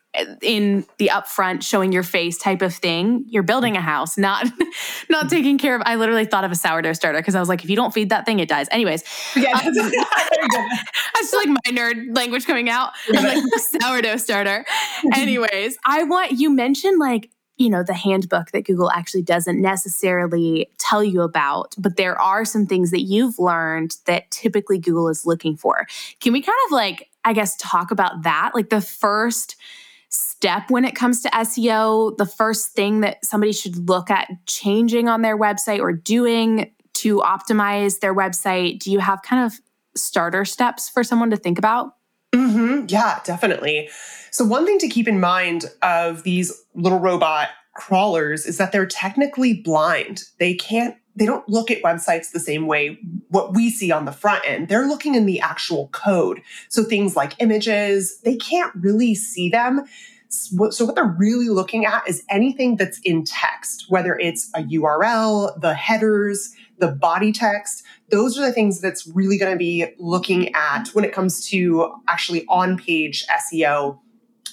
in 0.42 0.84
the 0.98 1.10
upfront 1.12 1.62
showing 1.62 1.92
your 1.92 2.02
face 2.02 2.38
type 2.38 2.62
of 2.62 2.74
thing 2.74 3.24
you're 3.28 3.42
building 3.42 3.76
a 3.76 3.80
house 3.80 4.16
not 4.16 4.46
not 5.10 5.28
taking 5.28 5.58
care 5.58 5.74
of 5.74 5.82
i 5.86 5.96
literally 5.96 6.24
thought 6.24 6.44
of 6.44 6.52
a 6.52 6.54
sourdough 6.54 6.92
starter 6.92 7.18
because 7.18 7.34
i 7.34 7.40
was 7.40 7.48
like 7.48 7.64
if 7.64 7.70
you 7.70 7.76
don't 7.76 7.92
feed 7.92 8.10
that 8.10 8.24
thing 8.24 8.38
it 8.38 8.48
dies. 8.48 8.68
Anyways 8.70 9.02
yeah. 9.36 9.50
um, 9.50 9.62
i 9.66 11.12
just 11.16 11.34
like 11.34 11.48
my 11.48 11.70
nerd 11.70 12.16
language 12.16 12.46
coming 12.46 12.68
out. 12.68 12.92
I'm 13.12 13.24
like 13.24 13.60
sourdough 13.80 14.18
starter. 14.18 14.64
Anyways 15.14 15.76
i 15.84 16.02
want 16.04 16.32
you 16.32 16.50
mentioned 16.50 16.98
like 16.98 17.30
you 17.56 17.70
know 17.70 17.82
the 17.82 17.94
handbook 17.94 18.50
that 18.50 18.64
google 18.64 18.90
actually 18.90 19.22
doesn't 19.22 19.60
necessarily 19.60 20.68
tell 20.78 21.04
you 21.04 21.22
about 21.22 21.74
but 21.78 21.96
there 21.96 22.20
are 22.20 22.44
some 22.44 22.66
things 22.66 22.90
that 22.90 23.02
you've 23.02 23.38
learned 23.38 23.96
that 24.06 24.30
typically 24.30 24.78
google 24.78 25.08
is 25.08 25.26
looking 25.26 25.56
for. 25.56 25.86
Can 26.20 26.32
we 26.32 26.40
kind 26.40 26.58
of 26.66 26.72
like 26.72 27.08
I 27.24 27.32
guess, 27.32 27.56
talk 27.56 27.90
about 27.90 28.22
that. 28.24 28.52
Like 28.54 28.68
the 28.68 28.80
first 28.80 29.56
step 30.14 30.70
when 30.70 30.84
it 30.84 30.94
comes 30.94 31.22
to 31.22 31.28
SEO, 31.30 32.16
the 32.16 32.26
first 32.26 32.70
thing 32.70 33.00
that 33.00 33.24
somebody 33.24 33.52
should 33.52 33.88
look 33.88 34.10
at 34.10 34.28
changing 34.46 35.08
on 35.08 35.22
their 35.22 35.38
website 35.38 35.80
or 35.80 35.92
doing 35.92 36.70
to 36.94 37.18
optimize 37.18 38.00
their 38.00 38.14
website. 38.14 38.78
Do 38.78 38.90
you 38.90 39.00
have 39.00 39.22
kind 39.22 39.44
of 39.44 39.58
starter 39.96 40.44
steps 40.44 40.88
for 40.88 41.04
someone 41.04 41.30
to 41.30 41.36
think 41.36 41.58
about? 41.58 41.96
Mm-hmm. 42.32 42.86
Yeah, 42.88 43.20
definitely. 43.24 43.88
So, 44.30 44.44
one 44.44 44.66
thing 44.66 44.78
to 44.78 44.88
keep 44.88 45.06
in 45.06 45.20
mind 45.20 45.66
of 45.82 46.24
these 46.24 46.52
little 46.74 46.98
robot 46.98 47.48
crawlers 47.74 48.46
is 48.46 48.58
that 48.58 48.72
they're 48.72 48.86
technically 48.86 49.54
blind. 49.54 50.24
They 50.38 50.54
can't 50.54 50.96
they 51.16 51.26
don't 51.26 51.48
look 51.48 51.70
at 51.70 51.82
websites 51.82 52.32
the 52.32 52.40
same 52.40 52.66
way 52.66 52.98
what 53.28 53.54
we 53.54 53.70
see 53.70 53.92
on 53.92 54.04
the 54.04 54.12
front 54.12 54.42
end. 54.46 54.68
They're 54.68 54.86
looking 54.86 55.14
in 55.14 55.26
the 55.26 55.40
actual 55.40 55.88
code. 55.88 56.42
So 56.68 56.82
things 56.82 57.16
like 57.16 57.34
images, 57.40 58.20
they 58.20 58.36
can't 58.36 58.72
really 58.74 59.14
see 59.14 59.48
them. 59.48 59.84
So, 60.28 60.84
what 60.84 60.96
they're 60.96 61.04
really 61.16 61.48
looking 61.48 61.84
at 61.84 62.08
is 62.08 62.24
anything 62.28 62.74
that's 62.74 62.98
in 63.04 63.24
text, 63.24 63.86
whether 63.88 64.18
it's 64.18 64.50
a 64.56 64.62
URL, 64.62 65.60
the 65.60 65.74
headers, 65.74 66.52
the 66.78 66.88
body 66.88 67.30
text. 67.30 67.84
Those 68.10 68.36
are 68.36 68.44
the 68.44 68.52
things 68.52 68.80
that's 68.80 69.06
really 69.06 69.38
going 69.38 69.52
to 69.52 69.58
be 69.58 69.86
looking 69.98 70.52
at 70.54 70.88
when 70.88 71.04
it 71.04 71.12
comes 71.12 71.46
to 71.50 71.94
actually 72.08 72.44
on 72.48 72.78
page 72.78 73.24
SEO. 73.28 74.00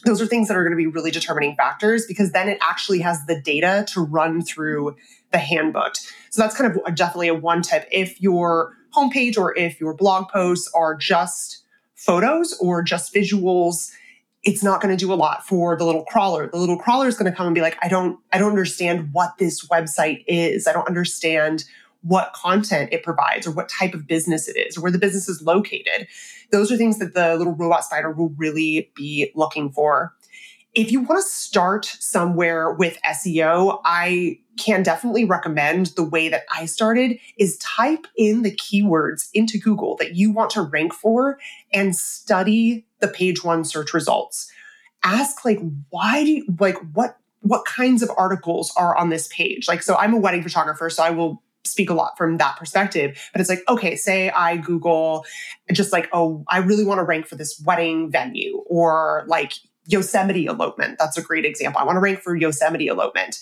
Those 0.05 0.21
are 0.21 0.27
things 0.27 0.47
that 0.47 0.57
are 0.57 0.63
going 0.63 0.71
to 0.71 0.77
be 0.77 0.87
really 0.87 1.11
determining 1.11 1.55
factors 1.55 2.05
because 2.05 2.31
then 2.31 2.47
it 2.47 2.59
actually 2.61 2.99
has 2.99 3.25
the 3.25 3.39
data 3.41 3.85
to 3.89 4.01
run 4.01 4.43
through 4.43 4.95
the 5.31 5.37
handbook. 5.37 5.95
So 6.29 6.41
that's 6.41 6.55
kind 6.55 6.71
of 6.71 6.81
a, 6.85 6.91
definitely 6.91 7.27
a 7.29 7.33
one 7.33 7.61
tip. 7.61 7.87
If 7.91 8.21
your 8.21 8.75
homepage 8.95 9.37
or 9.37 9.57
if 9.57 9.79
your 9.79 9.93
blog 9.93 10.29
posts 10.29 10.69
are 10.75 10.95
just 10.95 11.63
photos 11.95 12.57
or 12.59 12.81
just 12.81 13.13
visuals, 13.13 13.91
it's 14.43 14.63
not 14.63 14.81
going 14.81 14.95
to 14.95 14.99
do 14.99 15.13
a 15.13 15.15
lot 15.15 15.45
for 15.45 15.77
the 15.77 15.85
little 15.85 16.03
crawler. 16.05 16.49
The 16.49 16.57
little 16.57 16.77
crawler 16.77 17.07
is 17.07 17.15
going 17.15 17.31
to 17.31 17.35
come 17.35 17.45
and 17.45 17.55
be 17.55 17.61
like, 17.61 17.77
I 17.81 17.87
don't, 17.87 18.19
I 18.31 18.39
don't 18.39 18.49
understand 18.49 19.09
what 19.13 19.37
this 19.37 19.67
website 19.67 20.23
is. 20.27 20.67
I 20.67 20.73
don't 20.73 20.87
understand 20.87 21.63
what 22.01 22.33
content 22.33 22.91
it 22.91 23.03
provides 23.03 23.45
or 23.45 23.51
what 23.51 23.69
type 23.69 23.93
of 23.93 24.07
business 24.07 24.47
it 24.47 24.57
is 24.57 24.77
or 24.77 24.81
where 24.81 24.91
the 24.91 24.97
business 24.97 25.29
is 25.29 25.41
located. 25.43 26.07
Those 26.51 26.71
are 26.71 26.77
things 26.77 26.97
that 26.97 27.13
the 27.13 27.35
little 27.35 27.53
robot 27.53 27.83
spider 27.83 28.11
will 28.11 28.33
really 28.37 28.91
be 28.95 29.31
looking 29.35 29.71
for. 29.71 30.13
If 30.73 30.89
you 30.91 31.01
want 31.01 31.21
to 31.21 31.29
start 31.29 31.85
somewhere 31.85 32.71
with 32.71 32.97
SEO, 33.01 33.81
I 33.83 34.39
can 34.57 34.83
definitely 34.83 35.25
recommend 35.25 35.87
the 35.97 36.03
way 36.03 36.29
that 36.29 36.43
I 36.49 36.65
started 36.65 37.17
is 37.37 37.57
type 37.57 38.07
in 38.15 38.43
the 38.43 38.55
keywords 38.55 39.29
into 39.33 39.57
Google 39.57 39.97
that 39.97 40.15
you 40.15 40.31
want 40.31 40.51
to 40.51 40.61
rank 40.61 40.93
for 40.93 41.39
and 41.73 41.95
study 41.95 42.85
the 42.99 43.07
page 43.09 43.43
one 43.43 43.65
search 43.65 43.93
results. 43.93 44.51
Ask 45.03 45.43
like 45.43 45.59
why 45.89 46.23
do 46.23 46.31
you 46.31 46.45
like 46.59 46.77
what 46.93 47.17
what 47.41 47.65
kinds 47.65 48.03
of 48.03 48.11
articles 48.17 48.71
are 48.77 48.95
on 48.95 49.09
this 49.09 49.27
page? 49.27 49.67
Like 49.67 49.81
so 49.81 49.95
I'm 49.95 50.13
a 50.13 50.19
wedding 50.19 50.43
photographer 50.43 50.89
so 50.89 51.03
I 51.03 51.09
will 51.09 51.41
speak 51.63 51.89
a 51.89 51.93
lot 51.93 52.17
from 52.17 52.37
that 52.37 52.57
perspective. 52.57 53.29
But 53.31 53.41
it's 53.41 53.49
like, 53.49 53.63
okay, 53.69 53.95
say 53.95 54.29
I 54.31 54.57
Google 54.57 55.25
just 55.71 55.91
like, 55.91 56.09
oh, 56.11 56.43
I 56.49 56.57
really 56.57 56.83
want 56.83 56.99
to 56.99 57.03
rank 57.03 57.27
for 57.27 57.35
this 57.35 57.61
wedding 57.65 58.11
venue 58.11 58.63
or 58.67 59.25
like 59.27 59.53
Yosemite 59.85 60.45
elopement. 60.45 60.97
That's 60.99 61.17
a 61.17 61.21
great 61.21 61.45
example. 61.45 61.81
I 61.81 61.83
want 61.83 61.95
to 61.97 62.01
rank 62.01 62.19
for 62.19 62.35
Yosemite 62.35 62.87
elopement. 62.87 63.39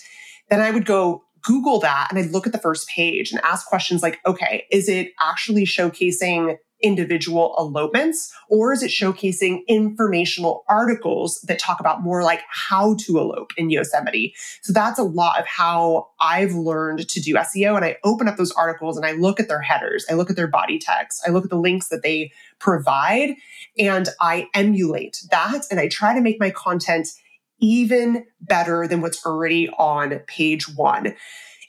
Then 0.48 0.60
I 0.60 0.70
would 0.70 0.86
go 0.86 1.24
Google 1.42 1.80
that 1.80 2.08
and 2.10 2.18
I'd 2.18 2.32
look 2.32 2.46
at 2.46 2.52
the 2.52 2.58
first 2.58 2.88
page 2.88 3.32
and 3.32 3.40
ask 3.44 3.66
questions 3.66 4.02
like, 4.02 4.18
okay, 4.26 4.64
is 4.70 4.88
it 4.88 5.12
actually 5.20 5.64
showcasing 5.64 6.56
individual 6.82 7.54
elopements 7.58 8.32
or 8.48 8.72
is 8.72 8.82
it 8.82 8.90
showcasing 8.90 9.66
informational 9.66 10.64
articles 10.68 11.40
that 11.42 11.58
talk 11.58 11.80
about 11.80 12.02
more 12.02 12.22
like 12.22 12.40
how 12.48 12.94
to 12.94 13.18
elope 13.18 13.52
in 13.56 13.70
Yosemite? 13.70 14.34
So 14.62 14.72
that's 14.72 14.98
a 14.98 15.04
lot 15.04 15.38
of 15.38 15.46
how 15.46 16.08
I've 16.20 16.52
learned 16.52 17.08
to 17.08 17.20
do 17.20 17.34
SEO. 17.34 17.76
And 17.76 17.84
I 17.84 17.96
open 18.04 18.28
up 18.28 18.36
those 18.36 18.52
articles 18.52 18.96
and 18.96 19.06
I 19.06 19.12
look 19.12 19.40
at 19.40 19.48
their 19.48 19.60
headers, 19.60 20.04
I 20.10 20.14
look 20.14 20.30
at 20.30 20.36
their 20.36 20.48
body 20.48 20.78
text, 20.78 21.22
I 21.26 21.30
look 21.30 21.44
at 21.44 21.50
the 21.50 21.56
links 21.56 21.88
that 21.88 22.02
they 22.02 22.32
provide, 22.58 23.36
and 23.78 24.08
I 24.20 24.48
emulate 24.54 25.22
that. 25.30 25.62
And 25.70 25.80
I 25.80 25.88
try 25.88 26.14
to 26.14 26.20
make 26.20 26.40
my 26.40 26.50
content 26.50 27.08
even 27.60 28.24
better 28.40 28.88
than 28.88 29.00
what's 29.00 29.24
already 29.24 29.68
on 29.78 30.18
page 30.26 30.68
one. 30.76 31.14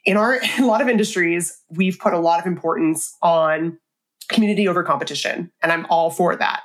In 0.06 0.18
our 0.18 0.36
in 0.58 0.64
a 0.64 0.68
lot 0.68 0.82
of 0.82 0.90
industries, 0.90 1.62
we've 1.70 2.00
put 2.00 2.14
a 2.14 2.20
lot 2.20 2.40
of 2.40 2.46
importance 2.46 3.16
on 3.22 3.78
community 4.32 4.68
over 4.68 4.84
competition. 4.84 5.52
And 5.62 5.72
I'm 5.72 5.86
all 5.90 6.10
for 6.10 6.36
that, 6.36 6.62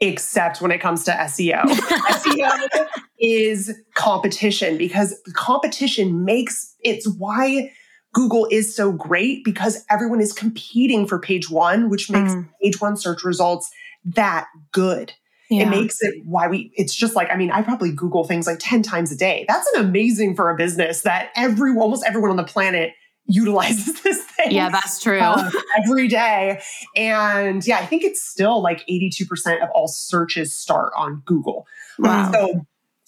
except 0.00 0.60
when 0.60 0.70
it 0.70 0.80
comes 0.80 1.04
to 1.04 1.12
SEO. 1.12 1.62
SEO 1.62 2.86
is 3.18 3.74
competition 3.94 4.78
because 4.78 5.20
competition 5.34 6.24
makes 6.24 6.74
it's 6.82 7.06
why 7.18 7.70
Google 8.12 8.48
is 8.50 8.74
so 8.74 8.92
great 8.92 9.44
because 9.44 9.84
everyone 9.88 10.20
is 10.20 10.32
competing 10.32 11.06
for 11.06 11.18
page 11.18 11.50
one, 11.50 11.88
which 11.88 12.10
makes 12.10 12.32
mm. 12.32 12.48
page 12.62 12.80
one 12.80 12.96
search 12.96 13.22
results 13.22 13.70
that 14.04 14.46
good. 14.72 15.12
Yeah. 15.48 15.64
It 15.64 15.70
makes 15.70 16.00
it 16.00 16.14
why 16.24 16.46
we, 16.46 16.72
it's 16.74 16.94
just 16.94 17.16
like, 17.16 17.28
I 17.30 17.36
mean, 17.36 17.50
I 17.50 17.62
probably 17.62 17.92
Google 17.92 18.24
things 18.24 18.46
like 18.46 18.58
10 18.60 18.82
times 18.82 19.10
a 19.10 19.16
day. 19.16 19.44
That's 19.48 19.68
an 19.74 19.84
amazing 19.84 20.36
for 20.36 20.48
a 20.50 20.56
business 20.56 21.02
that 21.02 21.30
every, 21.34 21.76
almost 21.76 22.04
everyone 22.06 22.30
on 22.30 22.36
the 22.36 22.44
planet 22.44 22.92
utilizes 23.30 24.00
this 24.02 24.22
thing. 24.24 24.52
Yeah, 24.52 24.68
that's 24.68 25.00
true. 25.00 25.20
Um, 25.20 25.50
every 25.82 26.08
day. 26.08 26.60
And 26.96 27.66
yeah, 27.66 27.78
I 27.78 27.86
think 27.86 28.04
it's 28.04 28.22
still 28.22 28.62
like 28.62 28.86
82% 28.86 29.62
of 29.62 29.70
all 29.74 29.88
searches 29.88 30.54
start 30.54 30.92
on 30.96 31.22
Google. 31.24 31.66
Wow. 31.98 32.32
So 32.32 32.66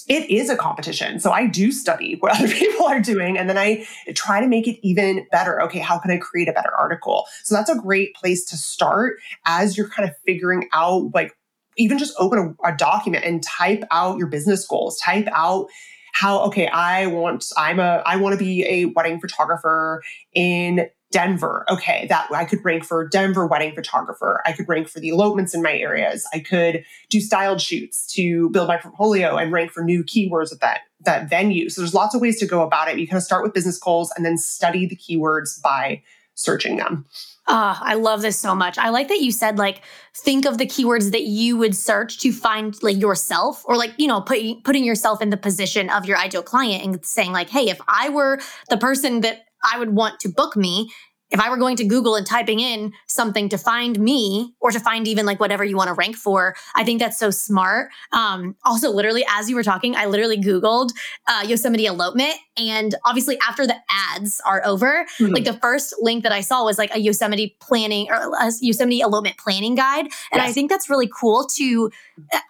it 0.08 0.28
is 0.30 0.50
a 0.50 0.56
competition. 0.56 1.20
So 1.20 1.30
I 1.30 1.46
do 1.46 1.72
study 1.72 2.16
what 2.20 2.32
other 2.38 2.48
people 2.48 2.87
are 2.87 3.00
doing 3.00 3.38
and 3.38 3.48
then 3.48 3.58
I 3.58 3.87
try 4.14 4.40
to 4.40 4.46
make 4.46 4.66
it 4.66 4.78
even 4.87 5.26
better. 5.30 5.61
Okay, 5.62 5.78
how 5.78 5.98
can 5.98 6.11
I 6.11 6.18
create 6.18 6.48
a 6.48 6.52
better 6.52 6.74
article? 6.76 7.26
So 7.44 7.54
that's 7.54 7.70
a 7.70 7.76
great 7.76 8.14
place 8.14 8.44
to 8.46 8.56
start 8.56 9.18
as 9.46 9.76
you're 9.76 9.88
kind 9.88 10.08
of 10.08 10.14
figuring 10.26 10.68
out 10.72 11.11
like 11.14 11.37
even 11.76 11.98
just 11.98 12.14
open 12.18 12.56
a, 12.62 12.68
a 12.68 12.76
document 12.76 13.24
and 13.24 13.42
type 13.42 13.82
out 13.90 14.18
your 14.18 14.26
business 14.26 14.66
goals, 14.66 14.98
type 14.98 15.26
out 15.32 15.68
how 16.12 16.40
okay 16.42 16.68
i 16.68 17.07
want 17.07 17.51
i'm 17.57 17.81
a 17.81 18.03
i 18.07 18.16
want 18.16 18.33
to 18.33 18.38
be 18.38 18.64
a 18.66 18.87
wedding 18.87 19.20
photographer 19.20 20.03
in 20.33 20.88
denver. 21.11 21.66
Okay 21.68 22.07
that 22.09 22.27
i 22.33 22.44
could 22.44 22.64
rank 22.64 22.85
for 22.85 23.07
denver 23.07 23.46
wedding 23.46 23.75
photographer. 23.75 24.40
I 24.46 24.53
could 24.53 24.68
rank 24.68 24.88
for 24.88 25.01
the 25.01 25.11
elopements 25.11 25.55
in 25.55 25.62
my 25.62 25.77
areas. 25.77 26.27
I 26.33 26.38
could 26.38 26.85
do 27.11 27.20
styled 27.20 27.61
shoots 27.61 28.07
to 28.14 28.48
build 28.51 28.68
my 28.68 28.79
portfolio 28.79 29.37
and 29.37 29.53
rank 29.53 29.72
for 29.72 29.83
new 29.83 30.05
keywords 30.05 30.53
at 30.53 30.61
that 30.61 30.81
that 31.05 31.29
venue. 31.29 31.68
So 31.68 31.81
there's 31.81 31.94
lots 31.94 32.14
of 32.14 32.20
ways 32.20 32.38
to 32.38 32.46
go 32.46 32.62
about 32.62 32.88
it. 32.88 32.98
You 32.98 33.07
kind 33.07 33.18
of 33.18 33.25
start 33.25 33.42
with 33.42 33.53
business 33.53 33.79
goals 33.79 34.12
and 34.16 34.25
then 34.25 34.38
study 34.38 34.87
the 34.87 34.96
keywords 34.96 35.61
by 35.61 36.03
searching 36.35 36.77
them 36.77 37.05
Ah, 37.48 37.81
I 37.83 37.94
love 37.94 38.22
this 38.22 38.38
so 38.38 38.55
much. 38.55 38.78
I 38.78 38.90
like 38.90 39.09
that 39.09 39.20
you 39.20 39.33
said 39.33 39.59
like 39.59 39.83
think 40.14 40.46
of 40.46 40.59
the 40.59 40.66
keywords 40.66 41.11
that 41.11 41.24
you 41.24 41.57
would 41.57 41.74
search 41.74 42.18
to 42.20 42.33
find 42.33 42.81
like 42.83 43.00
yourself 43.00 43.62
or 43.66 43.76
like, 43.76 43.92
you 43.96 44.07
know, 44.07 44.20
put, 44.20 44.38
putting 44.62 44.85
yourself 44.85 45.20
in 45.20 45.31
the 45.31 45.37
position 45.37 45.90
of 45.90 46.07
your 46.07 46.16
ideal 46.18 46.42
client 46.42 46.85
and 46.85 47.05
saying 47.05 47.33
like, 47.33 47.50
"Hey, 47.50 47.68
if 47.68 47.81
I 47.88 48.11
were 48.11 48.38
the 48.70 48.76
person 48.76 49.22
that 49.22 49.40
I 49.64 49.78
would 49.78 49.90
want 49.94 50.20
to 50.20 50.28
book 50.28 50.57
me, 50.57 50.90
if 51.32 51.40
I 51.40 51.48
were 51.48 51.56
going 51.56 51.76
to 51.76 51.84
Google 51.84 52.14
and 52.14 52.26
typing 52.26 52.60
in 52.60 52.92
something 53.08 53.48
to 53.48 53.58
find 53.58 53.98
me 53.98 54.54
or 54.60 54.70
to 54.70 54.78
find 54.78 55.08
even 55.08 55.24
like 55.24 55.40
whatever 55.40 55.64
you 55.64 55.76
want 55.76 55.88
to 55.88 55.94
rank 55.94 56.14
for, 56.14 56.54
I 56.74 56.84
think 56.84 57.00
that's 57.00 57.18
so 57.18 57.30
smart. 57.30 57.90
Um, 58.12 58.54
also, 58.64 58.90
literally, 58.90 59.24
as 59.30 59.48
you 59.48 59.56
were 59.56 59.62
talking, 59.62 59.96
I 59.96 60.04
literally 60.04 60.36
Googled 60.36 60.90
uh, 61.26 61.44
Yosemite 61.46 61.86
elopement. 61.86 62.34
And 62.58 62.94
obviously, 63.06 63.38
after 63.48 63.66
the 63.66 63.76
ads 63.90 64.40
are 64.46 64.62
over, 64.66 65.06
mm-hmm. 65.18 65.32
like 65.32 65.44
the 65.44 65.54
first 65.54 65.94
link 66.00 66.22
that 66.22 66.32
I 66.32 66.42
saw 66.42 66.64
was 66.64 66.76
like 66.76 66.94
a 66.94 66.98
Yosemite 66.98 67.56
planning 67.60 68.08
or 68.10 68.16
a 68.16 68.52
Yosemite 68.60 69.00
elopement 69.00 69.38
planning 69.38 69.74
guide. 69.74 70.04
And 70.30 70.42
yes. 70.42 70.50
I 70.50 70.52
think 70.52 70.70
that's 70.70 70.90
really 70.90 71.08
cool 71.08 71.46
to, 71.56 71.90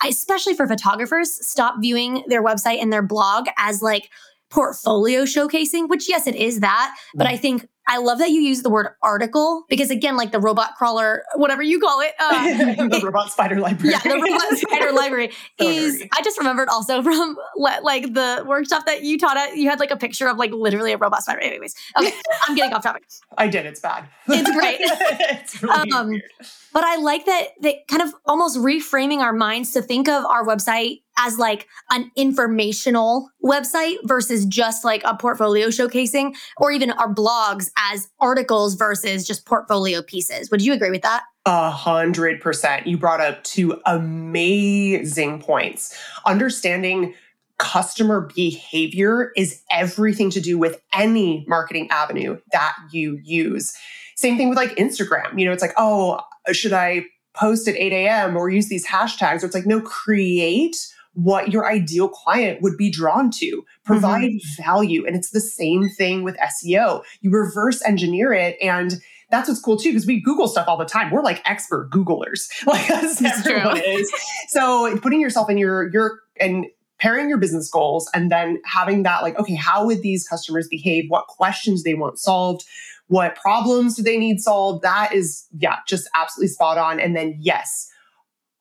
especially 0.04 0.54
for 0.54 0.66
photographers, 0.66 1.30
stop 1.46 1.76
viewing 1.80 2.24
their 2.26 2.42
website 2.42 2.82
and 2.82 2.92
their 2.92 3.02
blog 3.02 3.46
as 3.56 3.80
like, 3.80 4.10
portfolio 4.52 5.22
showcasing, 5.22 5.88
which 5.88 6.08
yes, 6.08 6.26
it 6.26 6.36
is 6.36 6.60
that. 6.60 6.94
But 7.14 7.26
I 7.26 7.38
think 7.38 7.66
I 7.88 7.98
love 7.98 8.18
that 8.18 8.30
you 8.30 8.40
use 8.40 8.62
the 8.62 8.70
word 8.70 8.88
article 9.02 9.64
because 9.68 9.90
again, 9.90 10.16
like 10.16 10.30
the 10.30 10.38
robot 10.38 10.76
crawler, 10.76 11.24
whatever 11.34 11.62
you 11.62 11.80
call 11.80 12.00
it, 12.00 12.12
uh, 12.18 12.88
the 12.88 13.00
robot 13.02 13.32
spider 13.32 13.58
library. 13.58 13.92
Yeah, 13.92 13.98
the 13.98 14.20
robot 14.20 14.58
spider 14.58 14.92
library 14.92 15.32
is. 15.58 16.02
I 16.16 16.22
just 16.22 16.38
remembered 16.38 16.68
also 16.68 17.02
from 17.02 17.36
like 17.56 18.14
the 18.14 18.44
workshop 18.46 18.86
that 18.86 19.02
you 19.02 19.18
taught 19.18 19.36
at. 19.36 19.56
You 19.56 19.68
had 19.68 19.80
like 19.80 19.90
a 19.90 19.96
picture 19.96 20.28
of 20.28 20.36
like 20.36 20.52
literally 20.52 20.92
a 20.92 20.96
robot 20.96 21.22
spider. 21.22 21.40
Anyways, 21.40 21.74
okay, 21.98 22.12
I'm 22.42 22.54
getting 22.54 22.72
off 22.72 22.84
topic. 22.84 23.04
I 23.36 23.48
did. 23.48 23.66
It's 23.66 23.80
bad. 23.80 24.08
It's 24.28 24.50
great. 24.52 24.76
it's 24.80 25.62
really 25.62 25.90
um. 25.92 26.12
But 26.72 26.84
I 26.84 26.96
like 26.96 27.26
that 27.26 27.48
that 27.62 27.88
kind 27.88 28.02
of 28.02 28.14
almost 28.26 28.58
reframing 28.58 29.18
our 29.18 29.32
minds 29.32 29.72
to 29.72 29.82
think 29.82 30.08
of 30.08 30.24
our 30.24 30.46
website 30.46 31.02
as 31.18 31.38
like 31.38 31.66
an 31.90 32.10
informational 32.16 33.30
website 33.44 33.96
versus 34.04 34.44
just 34.46 34.84
like 34.84 35.02
a 35.04 35.16
portfolio 35.16 35.68
showcasing 35.68 36.34
or 36.58 36.70
even 36.70 36.90
our 36.92 37.12
blogs 37.12 37.70
as 37.76 38.08
articles 38.20 38.74
versus 38.74 39.26
just 39.26 39.46
portfolio 39.46 40.02
pieces. 40.02 40.50
Would 40.50 40.62
you 40.62 40.72
agree 40.72 40.90
with 40.90 41.02
that? 41.02 41.24
A 41.44 41.70
hundred 41.70 42.40
percent. 42.40 42.86
You 42.86 42.96
brought 42.96 43.20
up 43.20 43.42
two 43.44 43.80
amazing 43.84 45.40
points. 45.40 45.96
Understanding 46.24 47.14
customer 47.58 48.28
behavior 48.34 49.32
is 49.36 49.62
everything 49.70 50.30
to 50.30 50.40
do 50.40 50.58
with 50.58 50.80
any 50.92 51.44
marketing 51.46 51.88
avenue 51.90 52.38
that 52.52 52.74
you 52.90 53.20
use. 53.22 53.72
Same 54.16 54.36
thing 54.36 54.48
with 54.48 54.58
like 54.58 54.74
Instagram. 54.76 55.38
You 55.38 55.46
know, 55.46 55.52
it's 55.52 55.62
like, 55.62 55.74
oh, 55.76 56.20
should 56.52 56.72
I 56.72 57.06
post 57.34 57.68
at 57.68 57.76
8 57.76 57.92
a.m. 57.92 58.36
or 58.36 58.50
use 58.50 58.68
these 58.68 58.86
hashtags? 58.86 59.42
Or 59.42 59.46
it's 59.46 59.54
like, 59.54 59.66
no, 59.66 59.80
create 59.80 60.76
what 61.14 61.52
your 61.52 61.66
ideal 61.66 62.08
client 62.08 62.62
would 62.62 62.76
be 62.76 62.90
drawn 62.90 63.30
to, 63.30 63.64
provide 63.84 64.30
mm-hmm. 64.30 64.62
value. 64.62 65.06
And 65.06 65.14
it's 65.14 65.30
the 65.30 65.40
same 65.40 65.88
thing 65.88 66.22
with 66.22 66.36
SEO. 66.38 67.02
You 67.20 67.30
reverse 67.30 67.82
engineer 67.84 68.32
it 68.32 68.56
and 68.62 68.94
that's 69.30 69.48
what's 69.48 69.60
cool 69.60 69.78
too, 69.78 69.88
because 69.90 70.06
we 70.06 70.20
Google 70.20 70.46
stuff 70.46 70.68
all 70.68 70.76
the 70.76 70.84
time. 70.84 71.10
We're 71.10 71.22
like 71.22 71.40
expert 71.46 71.90
Googlers. 71.90 72.48
Like 72.66 72.86
that's, 72.86 73.22
everyone 73.22 73.76
true. 73.76 73.82
is. 73.82 74.12
So 74.48 74.98
putting 74.98 75.20
yourself 75.20 75.50
in 75.50 75.58
your 75.58 75.90
your 75.90 76.20
and 76.38 76.66
pairing 76.98 77.28
your 77.28 77.38
business 77.38 77.68
goals 77.68 78.08
and 78.14 78.30
then 78.30 78.60
having 78.64 79.02
that 79.02 79.22
like, 79.22 79.36
okay, 79.38 79.56
how 79.56 79.84
would 79.84 80.02
these 80.02 80.26
customers 80.28 80.68
behave? 80.68 81.06
What 81.08 81.26
questions 81.26 81.82
they 81.82 81.94
want 81.94 82.18
solved? 82.18 82.64
What 83.08 83.34
problems 83.34 83.96
do 83.96 84.02
they 84.02 84.16
need 84.16 84.40
solved? 84.40 84.84
That 84.84 85.12
is, 85.12 85.46
yeah, 85.58 85.78
just 85.88 86.08
absolutely 86.14 86.48
spot 86.48 86.78
on. 86.78 87.00
And 87.00 87.16
then, 87.16 87.36
yes, 87.40 87.90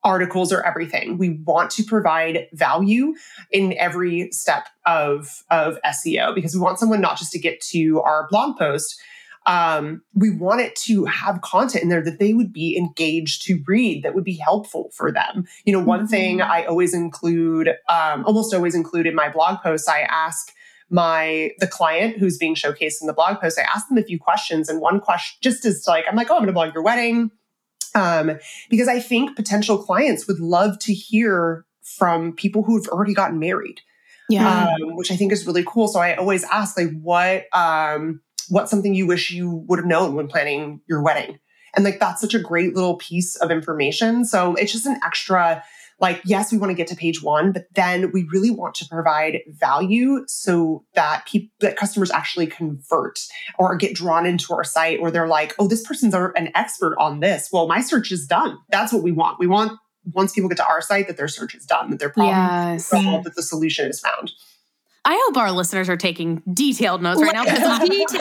articles 0.04 0.52
are 0.52 0.64
everything. 0.66 1.18
We 1.18 1.40
want 1.44 1.70
to 1.72 1.84
provide 1.84 2.48
value 2.52 3.14
in 3.50 3.76
every 3.78 4.30
step 4.32 4.68
of, 4.84 5.42
of 5.50 5.78
SEO 5.84 6.34
because 6.34 6.54
we 6.54 6.60
want 6.60 6.78
someone 6.78 7.00
not 7.00 7.18
just 7.18 7.32
to 7.32 7.38
get 7.38 7.60
to 7.70 8.00
our 8.00 8.26
blog 8.30 8.58
post, 8.58 9.00
um, 9.46 10.02
we 10.14 10.30
want 10.30 10.60
it 10.60 10.76
to 10.76 11.04
have 11.06 11.40
content 11.40 11.82
in 11.82 11.88
there 11.88 12.02
that 12.02 12.18
they 12.18 12.32
would 12.32 12.52
be 12.52 12.76
engaged 12.76 13.42
to 13.46 13.62
read 13.66 14.02
that 14.02 14.14
would 14.14 14.24
be 14.24 14.36
helpful 14.36 14.90
for 14.94 15.10
them. 15.10 15.44
You 15.64 15.72
know, 15.72 15.80
one 15.80 16.00
mm-hmm. 16.00 16.08
thing 16.08 16.42
I 16.42 16.64
always 16.64 16.94
include, 16.94 17.68
um, 17.88 18.24
almost 18.24 18.54
always 18.54 18.74
include 18.74 19.06
in 19.06 19.14
my 19.14 19.28
blog 19.28 19.60
posts, 19.60 19.88
I 19.88 20.00
ask 20.02 20.52
my 20.90 21.50
the 21.58 21.66
client 21.66 22.18
who's 22.18 22.36
being 22.36 22.54
showcased 22.54 23.00
in 23.00 23.06
the 23.06 23.14
blog 23.14 23.40
post, 23.40 23.58
I 23.58 23.62
ask 23.62 23.88
them 23.88 23.98
a 23.98 24.04
few 24.04 24.18
questions, 24.18 24.68
and 24.68 24.80
one 24.80 25.00
question 25.00 25.38
just 25.42 25.64
is 25.64 25.86
like, 25.88 26.04
I'm 26.08 26.16
like, 26.16 26.30
oh, 26.30 26.34
I'm 26.34 26.40
going 26.40 26.48
to 26.48 26.52
blog 26.52 26.74
your 26.74 26.82
wedding, 26.82 27.30
um, 27.94 28.38
because 28.70 28.88
I 28.88 29.00
think 29.00 29.36
potential 29.36 29.78
clients 29.78 30.26
would 30.26 30.40
love 30.40 30.78
to 30.80 30.92
hear 30.92 31.64
from 31.82 32.32
people 32.32 32.62
who've 32.62 32.88
already 32.88 33.14
gotten 33.14 33.38
married. 33.38 33.80
Yeah, 34.28 34.68
um, 34.80 34.96
which 34.96 35.10
I 35.10 35.16
think 35.16 35.32
is 35.32 35.46
really 35.46 35.64
cool. 35.66 35.88
So 35.88 36.00
I 36.00 36.14
always 36.14 36.44
ask, 36.44 36.78
like, 36.78 36.92
what 37.00 37.44
um, 37.52 38.20
what's 38.48 38.70
something 38.70 38.94
you 38.94 39.06
wish 39.06 39.30
you 39.30 39.64
would 39.68 39.78
have 39.78 39.86
known 39.86 40.14
when 40.14 40.28
planning 40.28 40.80
your 40.88 41.02
wedding? 41.02 41.38
And 41.74 41.84
like 41.84 41.98
that's 41.98 42.20
such 42.20 42.34
a 42.34 42.38
great 42.38 42.74
little 42.74 42.96
piece 42.96 43.36
of 43.36 43.50
information. 43.50 44.24
So 44.24 44.54
it's 44.54 44.72
just 44.72 44.86
an 44.86 45.00
extra 45.04 45.64
like 46.02 46.20
yes 46.24 46.52
we 46.52 46.58
want 46.58 46.70
to 46.70 46.74
get 46.74 46.86
to 46.88 46.96
page 46.96 47.22
1 47.22 47.52
but 47.52 47.64
then 47.74 48.10
we 48.12 48.26
really 48.30 48.50
want 48.50 48.74
to 48.74 48.84
provide 48.86 49.40
value 49.46 50.24
so 50.26 50.84
that 50.94 51.24
people 51.26 51.48
that 51.60 51.76
customers 51.76 52.10
actually 52.10 52.46
convert 52.46 53.20
or 53.58 53.74
get 53.76 53.94
drawn 53.94 54.26
into 54.26 54.52
our 54.52 54.64
site 54.64 54.98
or 55.00 55.10
they're 55.10 55.28
like 55.28 55.54
oh 55.58 55.66
this 55.66 55.86
person's 55.86 56.12
an 56.12 56.50
expert 56.54 56.94
on 56.98 57.20
this 57.20 57.48
well 57.52 57.66
my 57.66 57.80
search 57.80 58.12
is 58.12 58.26
done 58.26 58.58
that's 58.68 58.92
what 58.92 59.02
we 59.02 59.12
want 59.12 59.38
we 59.38 59.46
want 59.46 59.72
once 60.12 60.32
people 60.32 60.48
get 60.48 60.56
to 60.56 60.66
our 60.66 60.82
site 60.82 61.06
that 61.06 61.16
their 61.16 61.28
search 61.28 61.54
is 61.54 61.64
done 61.64 61.90
that 61.90 62.00
their 62.00 62.10
problem 62.10 62.34
yes. 62.34 62.86
solved 62.86 63.24
that 63.24 63.36
the 63.36 63.42
solution 63.42 63.88
is 63.88 64.00
found 64.00 64.32
I 65.04 65.20
hope 65.26 65.36
our 65.36 65.50
listeners 65.50 65.88
are 65.88 65.96
taking 65.96 66.42
detailed 66.52 67.02
notes 67.02 67.20
right 67.20 67.32
now 67.32 67.44
because 67.44 67.58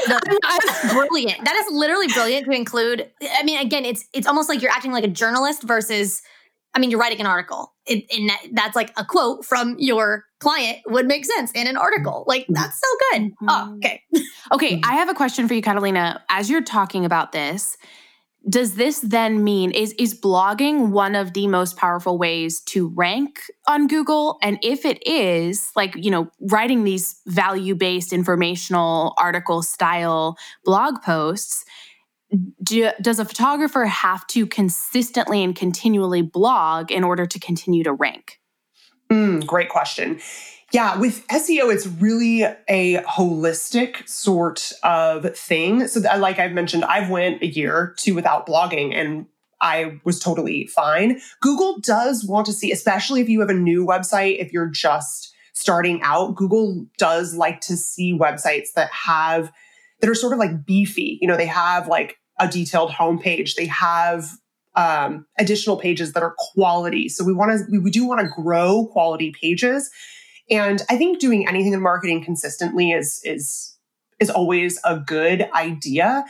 that's 0.07 0.93
brilliant. 0.93 1.45
That 1.45 1.55
is 1.55 1.71
literally 1.71 2.07
brilliant 2.07 2.45
to 2.47 2.51
include. 2.51 3.07
I 3.37 3.43
mean, 3.43 3.59
again, 3.59 3.85
it's 3.85 4.05
it's 4.13 4.25
almost 4.25 4.49
like 4.49 4.63
you're 4.63 4.71
acting 4.71 4.91
like 4.91 5.03
a 5.03 5.09
journalist 5.09 5.63
versus. 5.63 6.21
I 6.73 6.79
mean, 6.79 6.89
you're 6.89 6.99
writing 6.99 7.19
an 7.19 7.25
article, 7.25 7.73
and 7.87 8.29
that, 8.29 8.41
that's 8.53 8.75
like 8.75 8.93
a 8.97 9.03
quote 9.03 9.45
from 9.45 9.75
your 9.77 10.25
client 10.39 10.79
would 10.87 11.05
make 11.05 11.25
sense 11.25 11.51
in 11.51 11.67
an 11.67 11.77
article. 11.77 12.23
Like 12.27 12.45
that's 12.49 12.79
so 12.79 12.87
good. 13.11 13.31
Oh, 13.47 13.47
mm-hmm. 13.47 13.73
okay. 13.75 14.01
okay, 14.53 14.81
I 14.83 14.93
have 14.95 15.09
a 15.09 15.13
question 15.13 15.47
for 15.47 15.53
you, 15.53 15.61
Catalina. 15.61 16.23
As 16.29 16.49
you're 16.49 16.63
talking 16.63 17.03
about 17.03 17.33
this, 17.33 17.77
does 18.49 18.75
this 18.75 18.99
then 19.01 19.43
mean 19.43 19.71
is 19.71 19.93
is 19.99 20.19
blogging 20.19 20.89
one 20.89 21.13
of 21.13 21.33
the 21.33 21.47
most 21.47 21.77
powerful 21.77 22.17
ways 22.17 22.59
to 22.61 22.87
rank 22.95 23.39
on 23.67 23.87
Google 23.87 24.39
and 24.41 24.57
if 24.63 24.83
it 24.83 25.05
is 25.07 25.69
like 25.75 25.95
you 25.95 26.09
know 26.09 26.27
writing 26.49 26.83
these 26.83 27.21
value-based 27.27 28.11
informational 28.11 29.13
article 29.17 29.61
style 29.61 30.37
blog 30.65 31.01
posts 31.03 31.65
do, 32.63 32.91
does 33.01 33.19
a 33.19 33.25
photographer 33.25 33.85
have 33.85 34.25
to 34.27 34.45
consistently 34.45 35.43
and 35.43 35.55
continually 35.55 36.21
blog 36.21 36.91
in 36.91 37.03
order 37.03 37.25
to 37.25 37.39
continue 37.39 37.83
to 37.83 37.93
rank 37.93 38.39
mm, 39.11 39.45
great 39.45 39.69
question 39.69 40.19
yeah, 40.73 40.97
with 40.97 41.27
SEO, 41.27 41.73
it's 41.73 41.85
really 41.85 42.43
a 42.43 43.01
holistic 43.03 44.07
sort 44.07 44.71
of 44.83 45.35
thing. 45.35 45.87
So, 45.87 45.99
like 45.99 46.39
I've 46.39 46.53
mentioned, 46.53 46.85
I've 46.85 47.09
went 47.09 47.41
a 47.41 47.47
year 47.47 47.93
two 47.97 48.15
without 48.15 48.47
blogging, 48.47 48.95
and 48.95 49.25
I 49.59 49.99
was 50.05 50.19
totally 50.19 50.67
fine. 50.67 51.19
Google 51.41 51.79
does 51.81 52.25
want 52.25 52.45
to 52.45 52.53
see, 52.53 52.71
especially 52.71 53.21
if 53.21 53.27
you 53.27 53.41
have 53.41 53.49
a 53.49 53.53
new 53.53 53.85
website, 53.85 54.39
if 54.39 54.53
you're 54.53 54.69
just 54.69 55.33
starting 55.53 56.01
out, 56.03 56.35
Google 56.35 56.85
does 56.97 57.35
like 57.35 57.59
to 57.61 57.75
see 57.75 58.17
websites 58.17 58.69
that 58.75 58.89
have 58.91 59.51
that 59.99 60.09
are 60.09 60.15
sort 60.15 60.33
of 60.33 60.39
like 60.39 60.65
beefy. 60.65 61.19
You 61.21 61.27
know, 61.27 61.37
they 61.37 61.45
have 61.45 61.87
like 61.87 62.17
a 62.41 62.47
detailed 62.47 62.91
homepage. 62.91 63.55
They 63.55 63.67
have 63.67 64.25
um, 64.75 65.25
additional 65.39 65.77
pages 65.77 66.11
that 66.13 66.23
are 66.23 66.35
quality. 66.37 67.07
So 67.07 67.23
we 67.23 67.33
want 67.33 67.51
to 67.57 67.79
we, 67.79 67.91
do 67.91 68.05
want 68.05 68.21
to 68.21 68.27
grow 68.27 68.87
quality 68.91 69.33
pages 69.39 69.89
and 70.51 70.81
I 70.89 70.97
think 70.97 71.19
doing 71.19 71.47
anything 71.47 71.73
in 71.73 71.81
marketing 71.81 72.23
consistently 72.23 72.91
is 72.91 73.21
is 73.23 73.77
is 74.19 74.29
always 74.29 74.79
a 74.83 74.99
good 74.99 75.49
idea, 75.55 76.25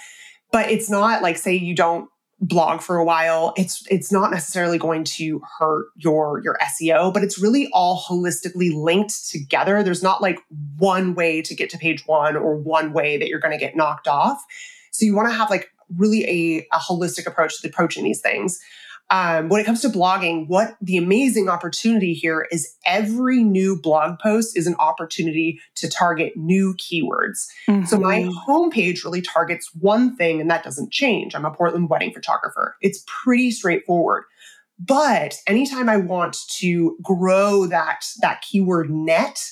but 0.52 0.70
it's 0.70 0.90
not 0.90 1.22
like 1.22 1.38
say 1.38 1.56
you 1.56 1.76
don't 1.76 2.08
blog 2.44 2.82
for 2.82 2.98
a 2.98 3.06
while 3.06 3.54
it's 3.56 3.86
it's 3.92 4.12
not 4.12 4.32
necessarily 4.32 4.80
going 4.80 5.04
to 5.04 5.40
hurt 5.60 5.86
your 5.96 6.42
your 6.44 6.58
SEO 6.64 7.14
but 7.14 7.24
it's 7.24 7.38
really 7.38 7.70
all 7.72 8.02
holistically 8.02 8.74
linked 8.74 9.30
together 9.30 9.84
there's 9.84 10.02
not 10.02 10.24
like 10.24 10.40
one 10.80 11.14
way 11.14 11.44
to 11.44 11.54
get 11.54 11.70
to 11.70 11.78
page 11.78 12.02
1 12.08 12.36
or 12.36 12.56
one 12.56 12.94
way 12.94 13.16
that 13.16 13.28
you're 13.28 13.40
going 13.40 13.52
to 13.52 13.64
get 13.64 13.76
knocked 13.76 14.08
off 14.08 14.44
so 14.90 15.06
you 15.06 15.16
want 15.16 15.30
to 15.30 15.36
have 15.36 15.52
like 15.52 15.70
really 15.98 16.24
a, 16.26 16.68
a 16.76 16.80
holistic 16.80 17.26
approach 17.26 17.62
to 17.62 17.68
approaching 17.68 18.04
these 18.04 18.22
things 18.22 18.60
um, 19.12 19.50
when 19.50 19.60
it 19.60 19.66
comes 19.66 19.82
to 19.82 19.90
blogging, 19.90 20.48
what 20.48 20.78
the 20.82 20.96
amazing 20.96 21.50
opportunity 21.50 22.14
here 22.14 22.48
is 22.50 22.74
every 22.86 23.44
new 23.44 23.80
blog 23.80 24.18
post 24.20 24.58
is 24.58 24.68
an 24.68 24.76
opportunity 24.80 25.60
to 25.76 25.90
target 25.90 26.38
new 26.38 26.74
keywords. 26.76 27.46
Mm-hmm. 27.68 27.86
So 27.86 28.00
my 28.00 28.22
mm-hmm. 28.22 28.50
homepage 28.50 29.04
really 29.04 29.22
targets 29.22 29.70
one 29.78 30.16
thing, 30.16 30.40
and 30.40 30.50
that 30.50 30.64
doesn't 30.64 30.94
change. 30.94 31.36
I'm 31.36 31.44
a 31.44 31.52
Portland 31.52 31.90
wedding 31.90 32.14
photographer. 32.14 32.78
It's 32.82 33.04
pretty 33.06 33.52
straightforward. 33.52 34.24
But 34.80 35.36
anytime 35.46 35.90
I 35.90 35.98
want 35.98 36.38
to 36.60 36.98
grow 37.04 37.68
that, 37.68 38.06
that 38.22 38.42
keyword 38.42 38.90
net, 38.90 39.44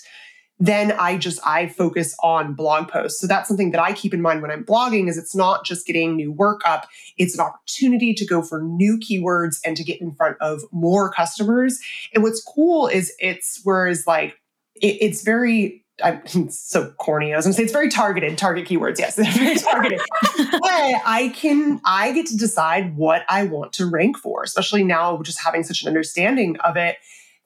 then 0.60 0.92
I 0.92 1.18
just 1.18 1.40
I 1.46 1.68
focus 1.68 2.16
on 2.22 2.54
blog 2.54 2.90
posts. 2.90 3.22
So 3.22 3.28
that's 3.28 3.48
something 3.48 3.72
that 3.72 3.82
I 3.82 3.94
keep 3.94 4.14
in 4.14 4.22
mind 4.22 4.42
when 4.42 4.52
I'm 4.52 4.66
blogging 4.66 5.08
is 5.08 5.18
it's 5.18 5.36
not 5.36 5.66
just 5.66 5.88
getting 5.88 6.16
new 6.16 6.32
work 6.32 6.62
up, 6.66 6.88
it's 7.18 7.34
an 7.34 7.40
opportunity 7.40 8.14
to 8.14 8.26
go 8.26 8.42
for 8.42 8.62
new 8.62 8.98
keywords 8.98 9.60
and 9.66 9.78
to 9.78 9.84
get 9.84 10.02
in 10.02 10.14
front 10.14 10.38
of 10.42 10.62
more 10.72 11.10
customers. 11.12 11.80
And 12.14 12.24
what's 12.24 12.44
cool 12.44 12.88
is 12.88 13.14
it's 13.20 13.62
whereas 13.64 14.06
like 14.06 14.40
it, 14.76 14.98
it's 15.02 15.24
very 15.24 15.86
I'm 16.04 16.22
so 16.50 16.92
corny. 16.98 17.34
I 17.34 17.38
was 17.38 17.46
gonna 17.46 17.54
say 17.54 17.64
it's 17.64 17.72
very 17.72 17.90
targeted, 17.90 18.38
target 18.38 18.68
keywords. 18.68 19.00
Yes, 19.00 19.16
very 19.38 19.58
targeted. 19.58 20.02
but 20.38 20.62
I 20.62 21.34
can, 21.36 21.80
I 21.86 22.12
get 22.12 22.26
to 22.28 22.38
decide 22.38 22.98
what 22.98 23.24
I 23.30 23.44
want 23.44 23.74
to 23.74 23.86
rank 23.86 24.18
for, 24.18 24.44
especially 24.44 24.84
now 24.84 25.22
just 25.22 25.40
having 25.42 25.64
such 25.64 25.82
an 25.82 25.88
understanding 25.88 26.58
of 26.58 26.78
it 26.78 26.98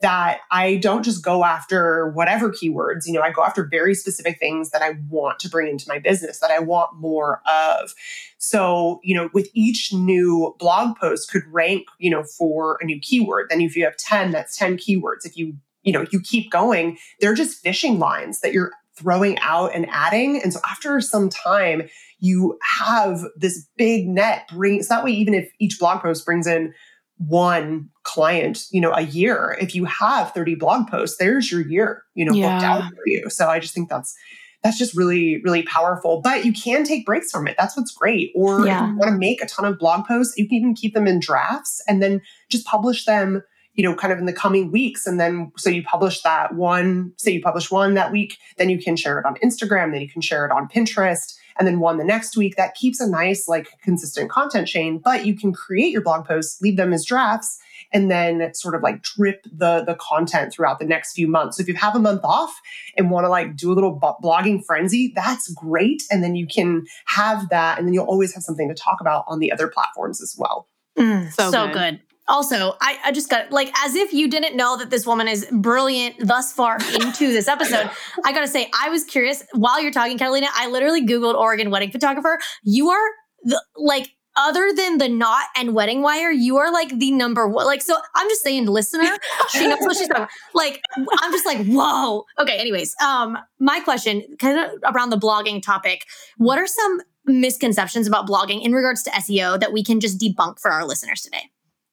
that 0.03 0.41
I 0.51 0.75
don't 0.75 1.01
just 1.01 1.23
go 1.23 1.45
after 1.45 2.09
whatever 2.09 2.51
keywords, 2.51 3.07
you 3.07 3.13
know, 3.13 3.21
I 3.21 3.31
go 3.31 3.41
after 3.41 3.63
very 3.63 3.95
specific 3.95 4.37
things 4.37 4.69
that 4.71 4.81
I 4.81 4.97
want 5.09 5.39
to 5.39 5.49
bring 5.49 5.71
into 5.71 5.85
my 5.87 5.97
business, 5.97 6.39
that 6.39 6.51
I 6.51 6.59
want 6.59 6.97
more 6.99 7.41
of. 7.49 7.93
So, 8.37 8.99
you 9.01 9.15
know, 9.15 9.29
with 9.33 9.49
each 9.53 9.93
new 9.93 10.55
blog 10.59 10.97
post 10.97 11.31
could 11.31 11.43
rank, 11.49 11.87
you 11.99 12.11
know, 12.11 12.23
for 12.23 12.77
a 12.81 12.85
new 12.85 12.99
keyword. 12.99 13.47
Then 13.49 13.61
if 13.61 13.77
you 13.77 13.85
have 13.85 13.95
10, 13.95 14.31
that's 14.31 14.57
10 14.57 14.75
keywords. 14.75 15.23
If 15.25 15.37
you, 15.37 15.55
you 15.83 15.93
know, 15.93 16.05
you 16.11 16.19
keep 16.19 16.51
going, 16.51 16.97
they're 17.21 17.33
just 17.33 17.63
fishing 17.63 17.97
lines 17.97 18.41
that 18.41 18.51
you're 18.51 18.73
throwing 18.97 19.39
out 19.39 19.73
and 19.73 19.87
adding. 19.89 20.41
And 20.43 20.51
so 20.51 20.59
after 20.69 20.99
some 20.99 21.29
time, 21.29 21.83
you 22.19 22.59
have 22.61 23.21
this 23.37 23.65
big 23.77 24.09
net 24.09 24.49
bring 24.51 24.83
so 24.83 24.95
that 24.95 25.05
way 25.05 25.11
even 25.11 25.33
if 25.33 25.49
each 25.59 25.79
blog 25.79 26.01
post 26.01 26.25
brings 26.25 26.45
in 26.45 26.73
one 27.17 27.89
client, 28.13 28.65
you 28.71 28.79
know, 28.79 28.93
a 28.93 29.01
year. 29.01 29.57
If 29.59 29.73
you 29.73 29.85
have 29.85 30.33
30 30.33 30.55
blog 30.55 30.87
posts, 30.87 31.17
there's 31.17 31.51
your 31.51 31.61
year, 31.61 32.03
you 32.13 32.25
know, 32.25 32.33
yeah. 32.33 32.55
booked 32.55 32.65
out 32.65 32.83
for 32.91 33.03
you. 33.05 33.29
So 33.29 33.47
I 33.47 33.59
just 33.59 33.73
think 33.73 33.89
that's 33.89 34.15
that's 34.63 34.77
just 34.77 34.95
really, 34.95 35.41
really 35.43 35.63
powerful. 35.63 36.21
But 36.21 36.45
you 36.45 36.53
can 36.53 36.85
take 36.85 37.05
breaks 37.05 37.31
from 37.31 37.47
it. 37.47 37.55
That's 37.57 37.75
what's 37.75 37.91
great. 37.91 38.31
Or 38.33 38.65
yeah. 38.65 38.85
if 38.85 38.91
you 38.91 38.97
want 38.97 39.11
to 39.11 39.17
make 39.17 39.43
a 39.43 39.45
ton 39.45 39.65
of 39.65 39.77
blog 39.77 40.05
posts, 40.05 40.35
you 40.37 40.47
can 40.47 40.55
even 40.55 40.73
keep 40.73 40.93
them 40.93 41.05
in 41.05 41.19
drafts 41.19 41.81
and 41.87 42.01
then 42.01 42.21
just 42.49 42.65
publish 42.65 43.03
them, 43.03 43.43
you 43.73 43.83
know, 43.83 43.93
kind 43.93 44.13
of 44.13 44.19
in 44.19 44.25
the 44.25 44.31
coming 44.31 44.71
weeks. 44.71 45.05
And 45.05 45.19
then 45.19 45.51
so 45.57 45.69
you 45.69 45.83
publish 45.83 46.21
that 46.21 46.55
one, 46.55 47.11
say 47.17 47.31
you 47.31 47.41
publish 47.41 47.69
one 47.71 47.95
that 47.95 48.11
week, 48.13 48.37
then 48.57 48.69
you 48.69 48.79
can 48.79 48.95
share 48.95 49.19
it 49.19 49.25
on 49.25 49.35
Instagram, 49.43 49.91
then 49.91 50.01
you 50.01 50.09
can 50.09 50.21
share 50.21 50.45
it 50.45 50.51
on 50.51 50.69
Pinterest 50.69 51.33
and 51.57 51.67
then 51.67 51.79
one 51.79 51.97
the 51.97 52.03
next 52.03 52.37
week. 52.37 52.55
That 52.55 52.75
keeps 52.75 52.99
a 52.99 53.07
nice, 53.07 53.47
like, 53.47 53.67
consistent 53.83 54.31
content 54.31 54.67
chain. 54.67 54.99
But 55.03 55.25
you 55.25 55.35
can 55.35 55.53
create 55.53 55.91
your 55.91 56.01
blog 56.01 56.25
posts, 56.25 56.61
leave 56.61 56.77
them 56.77 56.93
as 56.93 57.05
drafts, 57.05 57.59
and 57.93 58.09
then 58.09 58.53
sort 58.53 58.75
of 58.75 58.81
like 58.81 59.01
drip 59.01 59.43
the 59.45 59.83
the 59.83 59.95
content 59.95 60.51
throughout 60.51 60.79
the 60.79 60.85
next 60.85 61.13
few 61.13 61.27
months. 61.27 61.57
So 61.57 61.61
if 61.61 61.67
you 61.67 61.75
have 61.75 61.95
a 61.95 61.99
month 61.99 62.21
off 62.23 62.53
and 62.97 63.11
want 63.11 63.25
to 63.25 63.29
like 63.29 63.55
do 63.55 63.71
a 63.71 63.75
little 63.75 63.99
blogging 64.23 64.63
frenzy, 64.65 65.13
that's 65.15 65.51
great. 65.53 66.03
And 66.11 66.23
then 66.23 66.35
you 66.35 66.47
can 66.47 66.85
have 67.05 67.49
that, 67.49 67.77
and 67.77 67.87
then 67.87 67.93
you'll 67.93 68.05
always 68.05 68.33
have 68.33 68.43
something 68.43 68.67
to 68.69 68.75
talk 68.75 68.99
about 68.99 69.23
on 69.27 69.39
the 69.39 69.51
other 69.51 69.67
platforms 69.67 70.21
as 70.21 70.35
well. 70.37 70.67
Mm, 70.97 71.31
so, 71.31 71.51
so 71.51 71.65
good. 71.67 71.73
good. 71.73 71.99
Also, 72.27 72.77
I, 72.79 72.97
I 73.03 73.11
just 73.11 73.29
got 73.29 73.51
like 73.51 73.69
as 73.83 73.95
if 73.95 74.13
you 74.13 74.29
didn't 74.29 74.55
know 74.55 74.77
that 74.77 74.89
this 74.89 75.05
woman 75.05 75.27
is 75.27 75.45
brilliant 75.51 76.15
thus 76.19 76.53
far 76.53 76.77
into 76.93 77.31
this 77.33 77.49
episode. 77.49 77.89
I 78.23 78.31
gotta 78.31 78.47
say, 78.47 78.71
I 78.79 78.89
was 78.89 79.03
curious 79.03 79.43
while 79.53 79.81
you're 79.81 79.91
talking, 79.91 80.17
Catalina. 80.17 80.47
I 80.53 80.67
literally 80.69 81.05
Googled 81.05 81.35
Oregon 81.35 81.69
wedding 81.69 81.91
photographer. 81.91 82.39
You 82.63 82.89
are 82.91 83.09
the 83.43 83.61
like 83.75 84.12
other 84.35 84.71
than 84.75 84.97
the 84.97 85.09
knot 85.09 85.45
and 85.55 85.69
WeddingWire, 85.69 86.33
you 86.35 86.57
are 86.57 86.71
like 86.71 86.97
the 86.97 87.11
number 87.11 87.47
one. 87.47 87.65
Like, 87.65 87.81
so 87.81 87.95
I'm 88.15 88.27
just 88.29 88.41
saying, 88.41 88.65
listener, 88.65 89.17
she 89.49 89.67
knows 89.67 89.79
what 89.81 89.97
she's 89.97 90.07
talking. 90.07 90.27
Like, 90.53 90.81
I'm 90.97 91.31
just 91.31 91.45
like, 91.45 91.65
whoa. 91.67 92.25
Okay. 92.39 92.57
Anyways, 92.57 92.95
um, 93.03 93.37
my 93.59 93.79
question, 93.79 94.23
kind 94.39 94.59
of 94.59 94.95
around 94.95 95.09
the 95.09 95.17
blogging 95.17 95.61
topic, 95.61 96.05
what 96.37 96.57
are 96.57 96.67
some 96.67 97.01
misconceptions 97.25 98.07
about 98.07 98.27
blogging 98.27 98.63
in 98.63 98.73
regards 98.73 99.03
to 99.03 99.09
SEO 99.11 99.59
that 99.59 99.71
we 99.71 99.83
can 99.83 99.99
just 99.99 100.19
debunk 100.19 100.59
for 100.59 100.71
our 100.71 100.85
listeners 100.85 101.21
today? 101.21 101.49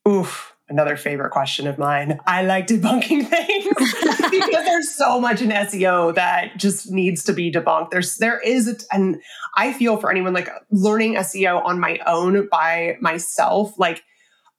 Oof, 0.09 0.55
another 0.71 0.97
favorite 0.97 1.31
question 1.31 1.67
of 1.67 1.79
mine. 1.79 2.19
I 2.27 2.43
like 2.43 2.69
debunking 2.69 3.27
things 3.29 3.67
because 4.31 4.65
there's 4.65 4.95
so 4.95 5.21
much 5.21 5.43
in 5.43 5.51
SEO 5.51 6.15
that 6.15 6.57
just 6.57 6.91
needs 6.91 7.25
to 7.25 7.33
be 7.33 7.53
debunked. 7.53 7.91
There's 7.91 8.17
there 8.17 8.41
is 8.41 8.69
a, 8.69 8.77
and 8.95 9.21
I 9.57 9.73
feel 9.73 9.97
for 9.97 10.11
anyone 10.11 10.33
like 10.33 10.49
learning 10.71 11.17
SEO 11.17 11.63
on 11.65 11.81
my 11.81 11.99
own 12.07 12.49
by 12.49 12.97
myself, 13.01 13.73
like 13.79 14.03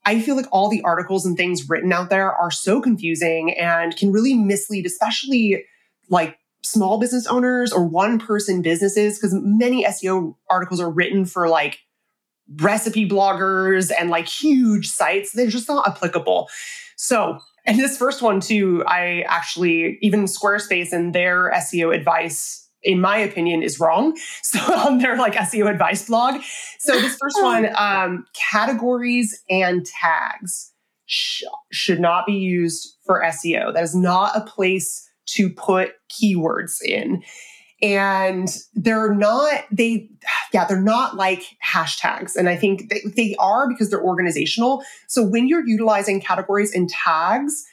I 0.05 0.19
feel 0.19 0.35
like 0.35 0.47
all 0.51 0.69
the 0.69 0.81
articles 0.83 1.25
and 1.25 1.37
things 1.37 1.69
written 1.69 1.93
out 1.93 2.09
there 2.09 2.31
are 2.31 2.51
so 2.51 2.81
confusing 2.81 3.53
and 3.57 3.95
can 3.95 4.11
really 4.11 4.33
mislead, 4.33 4.85
especially 4.85 5.63
like 6.09 6.37
small 6.63 6.99
business 6.99 7.25
owners 7.27 7.71
or 7.71 7.85
one 7.85 8.19
person 8.19 8.61
businesses, 8.61 9.17
because 9.17 9.33
many 9.33 9.85
SEO 9.85 10.35
articles 10.49 10.81
are 10.81 10.91
written 10.91 11.25
for 11.25 11.47
like 11.47 11.79
recipe 12.57 13.07
bloggers 13.07 13.91
and 13.97 14.09
like 14.09 14.27
huge 14.27 14.87
sites. 14.87 15.31
They're 15.31 15.47
just 15.47 15.67
not 15.67 15.87
applicable. 15.87 16.49
So, 16.95 17.39
and 17.65 17.79
this 17.79 17.97
first 17.97 18.21
one 18.21 18.39
too, 18.39 18.83
I 18.87 19.23
actually, 19.27 19.97
even 20.01 20.25
Squarespace 20.25 20.91
and 20.91 21.13
their 21.13 21.51
SEO 21.51 21.95
advice, 21.95 22.67
in 22.83 22.99
my 22.99 23.17
opinion, 23.17 23.63
is 23.63 23.79
wrong. 23.79 24.17
So 24.43 24.59
on 24.59 24.97
their 24.97 25.17
like 25.17 25.33
SEO 25.33 25.69
advice 25.69 26.07
blog. 26.07 26.41
So 26.79 26.99
this 26.99 27.15
first 27.15 27.37
oh. 27.39 27.43
one, 27.43 27.69
um, 27.75 28.25
categories 28.33 29.41
and 29.49 29.85
tags 29.85 30.71
sh- 31.05 31.43
should 31.71 31.99
not 31.99 32.25
be 32.25 32.33
used 32.33 32.97
for 33.05 33.23
SEO. 33.23 33.73
That 33.73 33.83
is 33.83 33.95
not 33.95 34.35
a 34.35 34.41
place 34.41 35.07
to 35.27 35.49
put 35.49 35.91
keywords 36.11 36.81
in 36.83 37.23
and 37.81 38.57
they're 38.75 39.13
not 39.13 39.63
they 39.71 40.09
yeah 40.53 40.65
they're 40.65 40.81
not 40.81 41.15
like 41.15 41.57
hashtags. 41.65 42.35
And 42.35 42.49
i 42.49 42.55
think 42.55 42.89
they, 42.89 43.01
they 43.15 43.35
are 43.39 43.67
because 43.67 43.89
they're 43.89 44.03
organizational. 44.03 44.83
So 45.07 45.23
when 45.23 45.47
you're 45.47 45.67
utilizing 45.67 46.21
categories 46.21 46.73
and 46.73 46.89
tags 46.89 47.65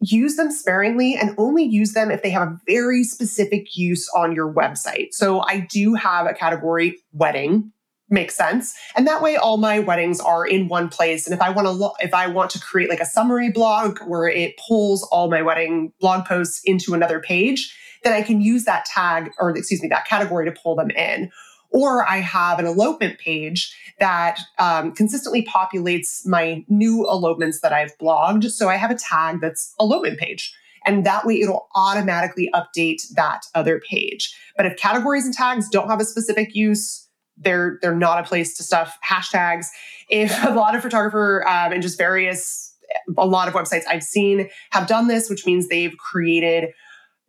use 0.00 0.36
them 0.36 0.50
sparingly 0.50 1.14
and 1.14 1.36
only 1.38 1.62
use 1.62 1.92
them 1.92 2.10
if 2.10 2.22
they 2.24 2.30
have 2.30 2.48
a 2.48 2.58
very 2.66 3.04
specific 3.04 3.76
use 3.76 4.10
on 4.16 4.34
your 4.34 4.52
website. 4.52 5.12
So 5.12 5.40
i 5.46 5.66
do 5.70 5.94
have 5.94 6.26
a 6.26 6.34
category 6.34 6.98
wedding 7.12 7.72
makes 8.12 8.36
sense 8.36 8.74
and 8.94 9.06
that 9.06 9.22
way 9.22 9.36
all 9.36 9.56
my 9.56 9.78
weddings 9.78 10.20
are 10.20 10.46
in 10.46 10.68
one 10.68 10.88
place 10.88 11.26
and 11.26 11.34
if 11.34 11.40
i 11.40 11.48
want 11.48 11.66
to 11.66 11.72
lo- 11.72 11.94
if 12.00 12.12
i 12.12 12.26
want 12.26 12.50
to 12.50 12.60
create 12.60 12.88
like 12.88 13.00
a 13.00 13.06
summary 13.06 13.50
blog 13.50 13.98
where 14.06 14.28
it 14.28 14.58
pulls 14.68 15.02
all 15.04 15.30
my 15.30 15.42
wedding 15.42 15.92
blog 16.00 16.24
posts 16.24 16.60
into 16.64 16.94
another 16.94 17.20
page 17.20 17.74
then 18.02 18.12
I 18.12 18.22
can 18.22 18.40
use 18.40 18.64
that 18.64 18.84
tag 18.84 19.32
or 19.38 19.56
excuse 19.56 19.82
me, 19.82 19.88
that 19.88 20.06
category 20.06 20.44
to 20.44 20.52
pull 20.52 20.74
them 20.74 20.90
in. 20.90 21.30
Or 21.70 22.06
I 22.08 22.18
have 22.18 22.58
an 22.58 22.66
elopement 22.66 23.18
page 23.18 23.74
that 23.98 24.38
um, 24.58 24.92
consistently 24.92 25.46
populates 25.46 26.26
my 26.26 26.64
new 26.68 27.06
elopements 27.08 27.60
that 27.60 27.72
I've 27.72 27.96
blogged. 27.96 28.50
So 28.50 28.68
I 28.68 28.76
have 28.76 28.90
a 28.90 28.94
tag 28.94 29.40
that's 29.40 29.74
elopement 29.80 30.18
page. 30.18 30.54
And 30.84 31.06
that 31.06 31.24
way 31.24 31.40
it'll 31.40 31.68
automatically 31.74 32.50
update 32.52 33.02
that 33.14 33.46
other 33.54 33.80
page. 33.88 34.36
But 34.56 34.66
if 34.66 34.76
categories 34.76 35.24
and 35.24 35.32
tags 35.32 35.68
don't 35.70 35.88
have 35.88 36.00
a 36.00 36.04
specific 36.04 36.54
use, 36.54 37.01
they're 37.42 37.78
they're 37.82 37.94
not 37.94 38.18
a 38.18 38.22
place 38.22 38.56
to 38.56 38.62
stuff 38.62 38.96
hashtags. 39.06 39.66
If 40.08 40.32
a 40.44 40.50
lot 40.50 40.74
of 40.74 40.82
photographer 40.82 41.46
um, 41.48 41.72
and 41.72 41.82
just 41.82 41.98
various 41.98 42.74
a 43.16 43.26
lot 43.26 43.48
of 43.48 43.54
websites 43.54 43.84
I've 43.88 44.02
seen 44.02 44.48
have 44.70 44.86
done 44.86 45.08
this, 45.08 45.30
which 45.30 45.46
means 45.46 45.68
they've 45.68 45.96
created 45.96 46.70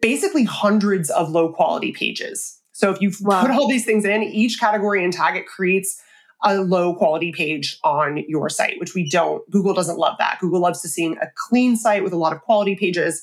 basically 0.02 0.43
hundreds 0.43 1.10
of 1.10 1.30
low 1.30 1.52
quality 1.52 1.93
pages. 1.93 2.60
So 2.73 2.91
if 2.91 2.99
you 2.99 3.12
wow. 3.21 3.41
put 3.41 3.52
all 3.52 3.69
these 3.69 3.86
things 3.86 4.04
in, 4.04 4.23
each 4.23 4.60
category 4.60 5.04
and 5.04 5.13
tag, 5.13 5.38
it 5.38 5.47
creates 5.47 6.02
a 6.43 6.60
low 6.60 6.93
quality 6.95 7.32
page 7.32 7.80
on 7.84 8.17
your 8.28 8.49
site, 8.49 8.80
which 8.80 8.93
we 8.93 9.10
don't. 9.10 9.49
Google 9.49 9.73
doesn't 9.73 9.97
love 9.97 10.17
that. 10.19 10.39
Google 10.41 10.60
loves 10.60 10.82
to 10.82 10.89
seeing 10.89 11.17
a 11.21 11.28
clean 11.36 11.78
site 11.78 12.04
with 12.04 12.12
a 12.12 12.17
lot 12.17 12.34
of 12.34 12.41
quality 12.41 12.76
pages. 12.76 13.21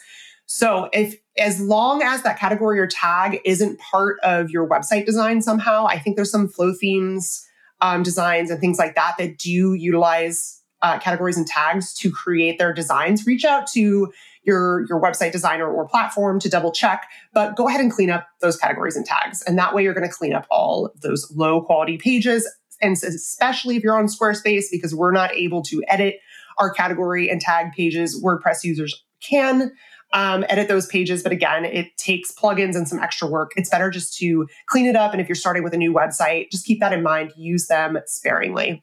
So 0.53 0.89
if 0.93 1.15
as 1.39 1.61
long 1.61 2.03
as 2.03 2.25
that 2.25 2.37
category 2.37 2.81
or 2.81 2.89
tag 2.89 3.41
isn't 3.45 3.79
part 3.79 4.19
of 4.25 4.51
your 4.51 4.69
website 4.69 5.07
design 5.07 5.43
somehow, 5.43 5.87
I 5.87 6.01
think 6.01 6.17
there's 6.17 6.33
some 6.33 6.49
Flothemes 6.49 7.41
um, 7.81 8.03
designs 8.03 8.51
and 8.51 8.61
things 8.61 8.77
like 8.77 8.97
that 8.97 9.15
that 9.19 9.39
do 9.39 9.75
utilize 9.75 10.61
uh, 10.83 10.99
categories 10.99 11.37
and 11.37 11.47
tags 11.47 11.95
to 11.95 12.11
create 12.11 12.59
their 12.59 12.73
designs. 12.73 13.29
Reach 13.29 13.45
out 13.45 13.69
to 13.69 14.13
your, 14.43 14.87
your 14.89 15.01
website 15.01 15.31
designer 15.31 15.73
or 15.73 15.87
platform 15.87 16.41
to 16.41 16.49
double 16.49 16.73
check, 16.73 17.07
but 17.33 17.55
go 17.55 17.69
ahead 17.69 17.81
and 17.81 17.93
clean 17.93 18.11
up 18.11 18.27
those 18.41 18.57
categories 18.57 18.97
and 18.97 19.07
tags. 19.07 19.43
And 19.43 19.57
that 19.57 19.73
way 19.73 19.85
you're 19.85 19.95
going 19.95 20.09
to 20.09 20.13
clean 20.13 20.35
up 20.35 20.49
all 20.51 20.91
those 21.01 21.33
low 21.37 21.63
quality 21.63 21.97
pages. 21.97 22.53
And 22.83 22.95
especially 22.95 23.77
if 23.77 23.85
you're 23.85 23.97
on 23.97 24.07
Squarespace, 24.07 24.65
because 24.73 24.97
we're 24.97 25.13
not 25.13 25.33
able 25.33 25.63
to 25.63 25.81
edit 25.87 26.17
our 26.59 26.73
category 26.73 27.31
and 27.31 27.41
tag 27.41 27.71
pages, 27.71 28.21
WordPress 28.21 28.65
users 28.65 29.05
can 29.21 29.71
um, 30.13 30.45
edit 30.49 30.69
those 30.69 30.87
pages. 30.87 31.23
But 31.23 31.33
again, 31.33 31.65
it 31.65 31.97
takes 31.97 32.33
plugins 32.33 32.75
and 32.75 32.89
some 32.89 32.99
extra 32.99 33.29
work. 33.29 33.53
It's 33.57 33.71
better 33.71 33.91
just 33.91 34.17
to 34.19 34.47
clean 34.67 34.87
it 34.87 34.97
up. 34.97 35.13
And 35.13 35.21
if 35.21 35.29
you're 35.29 35.37
starting 35.37 35.63
with 35.63 35.75
a 35.75 35.79
new 35.79 35.93
website, 35.93 36.51
just 36.51 36.67
keep 36.67 36.81
that 36.81 36.93
in 36.93 37.03
mind. 37.03 37.33
Use 37.37 37.67
them 37.69 37.99
sparingly. 38.07 38.83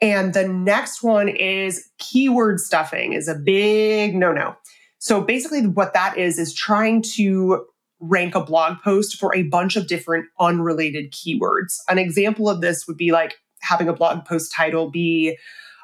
And 0.00 0.34
the 0.34 0.46
next 0.46 1.02
one 1.02 1.28
is 1.28 1.88
keyword 1.98 2.60
stuffing 2.60 3.12
is 3.12 3.28
a 3.28 3.34
big 3.34 4.14
no-no. 4.14 4.56
So 4.98 5.20
basically 5.22 5.66
what 5.66 5.94
that 5.94 6.18
is 6.18 6.38
is 6.38 6.52
trying 6.52 7.02
to 7.14 7.64
rank 8.00 8.34
a 8.34 8.44
blog 8.44 8.78
post 8.82 9.16
for 9.16 9.34
a 9.34 9.44
bunch 9.44 9.76
of 9.76 9.86
different 9.86 10.26
unrelated 10.38 11.12
keywords. 11.12 11.78
An 11.88 11.98
example 11.98 12.48
of 12.48 12.60
this 12.60 12.86
would 12.86 12.96
be 12.96 13.10
like 13.10 13.36
having 13.62 13.88
a 13.88 13.94
blog 13.94 14.24
post 14.26 14.52
title 14.54 14.90
be 14.90 15.38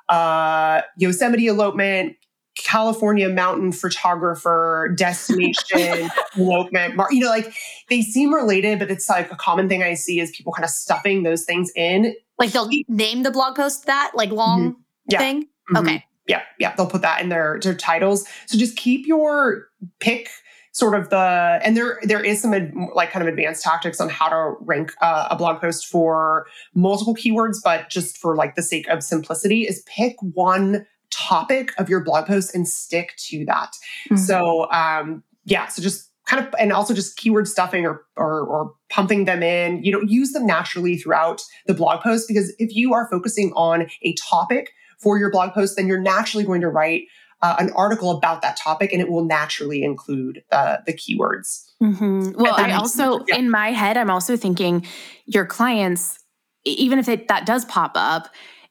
uh, 0.09 0.83
Yosemite 0.99 1.47
elopement, 1.47 2.17
California 2.55 3.29
mountain 3.29 3.73
photographer, 3.73 4.95
destination, 4.97 6.11
elopement. 6.37 6.95
You 7.11 7.21
know, 7.21 7.29
like 7.29 7.55
they 7.89 8.03
seem 8.03 8.35
related, 8.35 8.79
but 8.79 8.91
it's 8.91 9.09
like 9.09 9.33
a 9.33 9.37
common 9.37 9.69
thing 9.69 9.83
I 9.83 9.95
see 9.95 10.21
is 10.21 10.31
people 10.31 10.53
kind 10.53 10.65
of 10.65 10.71
stuffing 10.71 11.23
those 11.23 11.45
things 11.45 11.71
in 11.75 12.15
like 12.39 12.53
they'll 12.53 12.69
name 12.89 13.23
the 13.23 13.31
blog 13.31 13.57
post 13.57 13.87
that 13.87 14.13
like 14.15 14.31
long 14.31 14.61
mm-hmm. 14.61 14.81
yeah. 15.09 15.19
thing. 15.19 15.43
Mm-hmm. 15.43 15.77
Okay. 15.77 16.05
Yeah, 16.29 16.43
yeah, 16.59 16.75
they'll 16.77 16.87
put 16.87 17.03
that 17.03 17.21
in 17.21 17.29
their 17.29 17.59
their 17.63 17.75
titles. 17.75 18.27
So 18.47 18.59
just 18.59 18.77
keep 18.77 19.07
your 19.07 19.69
pick 20.01 20.29
sort 20.73 20.95
of 20.95 21.11
the 21.11 21.61
and 21.63 21.77
there 21.77 22.01
there 22.03 22.25
is 22.25 22.41
some 22.41 22.55
ad, 22.55 22.73
like 22.95 23.11
kind 23.11 23.27
of 23.27 23.33
advanced 23.33 23.63
tactics 23.63 24.01
on 24.01 24.09
how 24.09 24.29
to 24.29 24.57
rank 24.61 24.93
uh, 25.03 25.29
a 25.31 25.37
blog 25.37 25.61
post 25.61 25.87
for 25.87 26.47
multiple 26.75 27.15
keywords 27.15 27.59
but 27.63 27.91
just 27.91 28.17
for 28.17 28.35
like 28.35 28.55
the 28.55 28.63
sake 28.63 28.89
of 28.89 29.03
simplicity 29.03 29.63
is 29.63 29.83
pick 29.83 30.17
one 30.21 30.87
topic 31.13 31.73
of 31.79 31.89
your 31.89 32.01
blog 32.01 32.27
post 32.27 32.55
and 32.55 32.67
stick 32.67 33.15
to 33.17 33.45
that 33.45 33.73
mm-hmm. 34.07 34.17
so 34.17 34.71
um 34.71 35.23
yeah 35.45 35.67
so 35.69 35.83
just 35.83 36.11
kind 36.27 36.45
of 36.45 36.55
and 36.59 36.73
also 36.73 36.95
just 36.95 37.17
keyword 37.17 37.49
stuffing 37.49 37.85
or, 37.85 38.05
or, 38.17 38.47
or 38.47 38.75
pumping 38.89 39.25
them 39.25 39.43
in 39.43 39.83
you 39.83 39.93
know 39.93 40.01
use 40.03 40.33
them 40.33 40.47
naturally 40.47 40.97
throughout 40.97 41.43
the 41.67 41.75
blog 41.75 42.01
post 42.01 42.29
because 42.29 42.55
if 42.59 42.75
you 42.75 42.95
are 42.95 43.09
focusing 43.11 43.53
on 43.55 43.87
a 44.03 44.15
topic 44.15 44.73
for 44.99 45.19
your 45.19 45.31
blog 45.31 45.53
post 45.53 45.77
then 45.77 45.87
you're 45.87 46.01
naturally 46.01 46.45
going 46.45 46.61
to 46.61 46.69
write 46.69 47.03
uh, 47.43 47.57
an 47.59 47.73
article 47.73 48.13
about 48.13 48.41
that 48.41 48.57
topic 48.57 48.93
and 48.93 49.03
it 49.03 49.11
will 49.11 49.25
naturally 49.25 49.83
include 49.83 50.45
the 50.51 50.81
the 50.87 50.93
keywords 50.93 51.65
mm-hmm. 51.83 52.31
well 52.41 52.55
i 52.57 52.73
also 52.73 53.25
yeah. 53.27 53.37
in 53.37 53.51
my 53.51 53.71
head 53.71 53.97
i'm 53.97 54.11
also 54.11 54.37
thinking 54.37 54.87
your 55.27 55.45
clients 55.45 56.19
even 56.65 57.01
if 57.01 57.09
it, 57.09 57.27
that 57.27 57.45
does 57.45 57.65
pop 57.65 57.93
up 57.97 58.29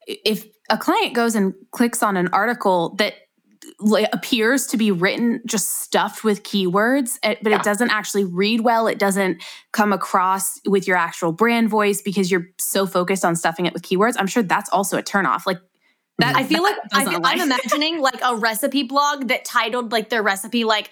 if 0.08 0.46
a 0.72 0.78
client 0.78 1.14
goes 1.14 1.36
and 1.36 1.54
clicks 1.72 2.02
on 2.02 2.18
an 2.18 2.30
article 2.30 2.96
that 2.96 3.14
appears 4.14 4.68
to 4.68 4.78
be 4.78 4.92
written 4.92 5.42
just 5.46 5.82
stuffed 5.82 6.24
with 6.24 6.44
keywords, 6.44 7.18
eh, 7.24 7.36
but 7.42 7.52
yeah. 7.52 7.58
it 7.58 7.64
doesn't 7.64 7.90
actually 7.90 8.24
read 8.24 8.62
well. 8.62 8.88
It 8.88 8.98
doesn't 8.98 9.44
come 9.72 9.92
across 9.92 10.60
with 10.66 10.88
your 10.88 10.98
actual 10.98 11.32
brand 11.32 11.70
voice 11.70 12.02
because 12.02 12.32
you're 12.32 12.48
so 12.58 12.88
focused 12.88 13.26
on 13.26 13.36
stuffing 13.36 13.66
it 13.66 13.74
with 13.74 13.84
keywords. 13.84 14.16
I'm 14.18 14.28
sure 14.28 14.44
that's 14.44 14.70
also 14.70 14.98
a 14.98 15.04
turnoff. 15.04 15.46
Like 15.46 15.60
that, 16.20 16.36
I 16.36 16.44
feel 16.44 16.64
like 16.64 16.76
I 16.94 17.04
am 17.04 17.42
imagining 17.52 18.00
like 18.00 18.22
a 18.24 18.36
recipe 18.36 18.84
blog 18.84 19.28
that 19.28 19.46
titled 19.46 19.92
like 19.92 20.10
their 20.10 20.24
recipe 20.24 20.64
like 20.64 20.90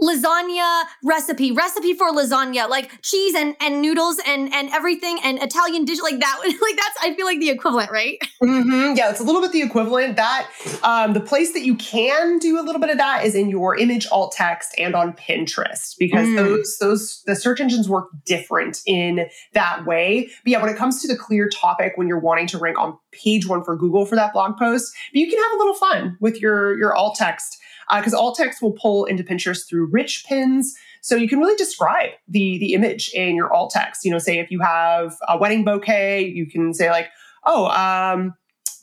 lasagna 0.00 0.84
recipe, 1.04 1.52
recipe 1.52 1.94
for 1.94 2.12
lasagna, 2.12 2.68
like 2.68 3.00
cheese 3.02 3.34
and, 3.34 3.56
and 3.60 3.80
noodles 3.80 4.18
and, 4.26 4.52
and 4.52 4.68
everything 4.70 5.18
and 5.22 5.40
Italian 5.42 5.84
dish 5.84 6.00
like 6.02 6.18
that. 6.18 6.38
like 6.42 6.76
that's, 6.76 6.98
I 7.00 7.14
feel 7.14 7.26
like 7.26 7.38
the 7.38 7.50
equivalent, 7.50 7.90
right? 7.90 8.18
Mm-hmm. 8.42 8.96
Yeah, 8.96 9.10
it's 9.10 9.20
a 9.20 9.24
little 9.24 9.40
bit 9.40 9.52
the 9.52 9.62
equivalent. 9.62 10.16
That 10.16 10.48
um, 10.82 11.12
the 11.12 11.20
place 11.20 11.52
that 11.52 11.62
you 11.62 11.76
can 11.76 12.38
do 12.38 12.60
a 12.60 12.62
little 12.62 12.80
bit 12.80 12.90
of 12.90 12.98
that 12.98 13.24
is 13.24 13.34
in 13.34 13.48
your 13.48 13.76
image 13.76 14.06
alt 14.10 14.32
text 14.32 14.74
and 14.78 14.94
on 14.94 15.12
Pinterest 15.14 15.94
because 15.98 16.26
mm. 16.26 16.36
those 16.36 16.78
those 16.78 17.22
the 17.26 17.36
search 17.36 17.60
engines 17.60 17.88
work 17.88 18.08
different 18.24 18.80
in 18.86 19.26
that 19.54 19.86
way. 19.86 20.28
But 20.44 20.50
yeah, 20.50 20.60
when 20.60 20.70
it 20.70 20.76
comes 20.76 21.00
to 21.02 21.08
the 21.08 21.16
clear 21.16 21.48
topic, 21.48 21.92
when 21.96 22.08
you're 22.08 22.18
wanting 22.18 22.46
to 22.48 22.58
rank 22.58 22.78
on 22.78 22.98
page 23.12 23.46
one 23.46 23.62
for 23.62 23.76
Google 23.76 24.06
for 24.06 24.16
that 24.16 24.32
blog 24.32 24.56
post, 24.56 24.92
but 25.12 25.20
you 25.20 25.28
can 25.28 25.38
have 25.38 25.52
a 25.52 25.56
little 25.58 25.74
fun 25.74 26.16
with 26.20 26.40
your 26.40 26.76
your 26.78 26.94
alt 26.94 27.14
text 27.16 27.58
because 27.96 28.14
uh, 28.14 28.20
alt 28.20 28.36
text 28.36 28.62
will 28.62 28.72
pull 28.72 29.04
into 29.04 29.22
Pinterest 29.22 29.68
through 29.68 29.86
rich 29.86 30.24
pins. 30.26 30.74
So 31.00 31.16
you 31.16 31.28
can 31.28 31.38
really 31.38 31.56
describe 31.56 32.10
the 32.28 32.58
the 32.58 32.74
image 32.74 33.10
in 33.14 33.36
your 33.36 33.52
alt 33.52 33.70
text. 33.70 34.04
You 34.04 34.10
know, 34.10 34.18
say 34.18 34.38
if 34.38 34.50
you 34.50 34.60
have 34.60 35.16
a 35.28 35.38
wedding 35.38 35.64
bouquet, 35.64 36.26
you 36.26 36.46
can 36.46 36.74
say 36.74 36.90
like, 36.90 37.08
oh, 37.44 37.66
um, 37.66 38.34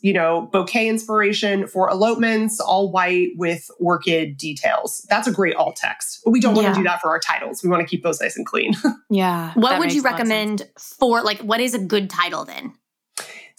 you 0.02 0.12
know, 0.12 0.48
bouquet 0.52 0.88
inspiration 0.88 1.66
for 1.66 1.90
elopements, 1.90 2.58
all 2.58 2.90
white 2.90 3.28
with 3.36 3.70
orchid 3.78 4.36
details. 4.36 5.06
That's 5.10 5.28
a 5.28 5.32
great 5.32 5.54
alt 5.56 5.76
text. 5.76 6.20
But 6.24 6.30
we 6.30 6.40
don't 6.40 6.54
want 6.54 6.66
yeah. 6.66 6.72
to 6.72 6.78
do 6.78 6.84
that 6.84 7.00
for 7.00 7.10
our 7.10 7.20
titles. 7.20 7.62
We 7.62 7.68
want 7.68 7.82
to 7.82 7.86
keep 7.86 8.02
those 8.02 8.20
nice 8.20 8.36
and 8.36 8.46
clean. 8.46 8.74
yeah. 9.10 9.52
What 9.54 9.78
would 9.78 9.92
you 9.92 10.02
recommend 10.02 10.68
for 10.78 11.22
like 11.22 11.38
what 11.40 11.60
is 11.60 11.74
a 11.74 11.78
good 11.78 12.08
title 12.08 12.44
then? 12.44 12.74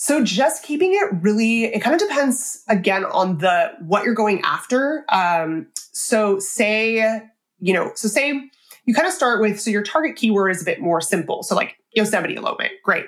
So 0.04 0.24
just 0.24 0.64
keeping 0.64 0.94
it 0.94 1.12
really, 1.22 1.66
it 1.66 1.80
kind 1.82 1.94
of 1.94 2.02
depends 2.02 2.64
again 2.68 3.06
on 3.06 3.38
the 3.38 3.72
what 3.82 4.04
you're 4.04 4.16
going 4.16 4.42
after. 4.42 5.06
Um, 5.10 5.68
so 5.76 6.40
say, 6.40 7.22
you 7.60 7.72
know, 7.72 7.92
so 7.94 8.08
say 8.08 8.50
you 8.86 8.96
kind 8.96 9.08
of 9.08 9.14
start 9.14 9.42
with 9.42 9.62
so 9.62 9.70
your 9.70 9.84
target 9.84 10.16
keyword 10.16 10.56
is 10.56 10.60
a 10.60 10.66
bit 10.66 10.82
more 10.82 11.02
simple. 11.02 11.44
So 11.44 11.56
like 11.56 11.76
Yosemite 11.94 12.34
elopement, 12.34 12.72
great. 12.84 13.06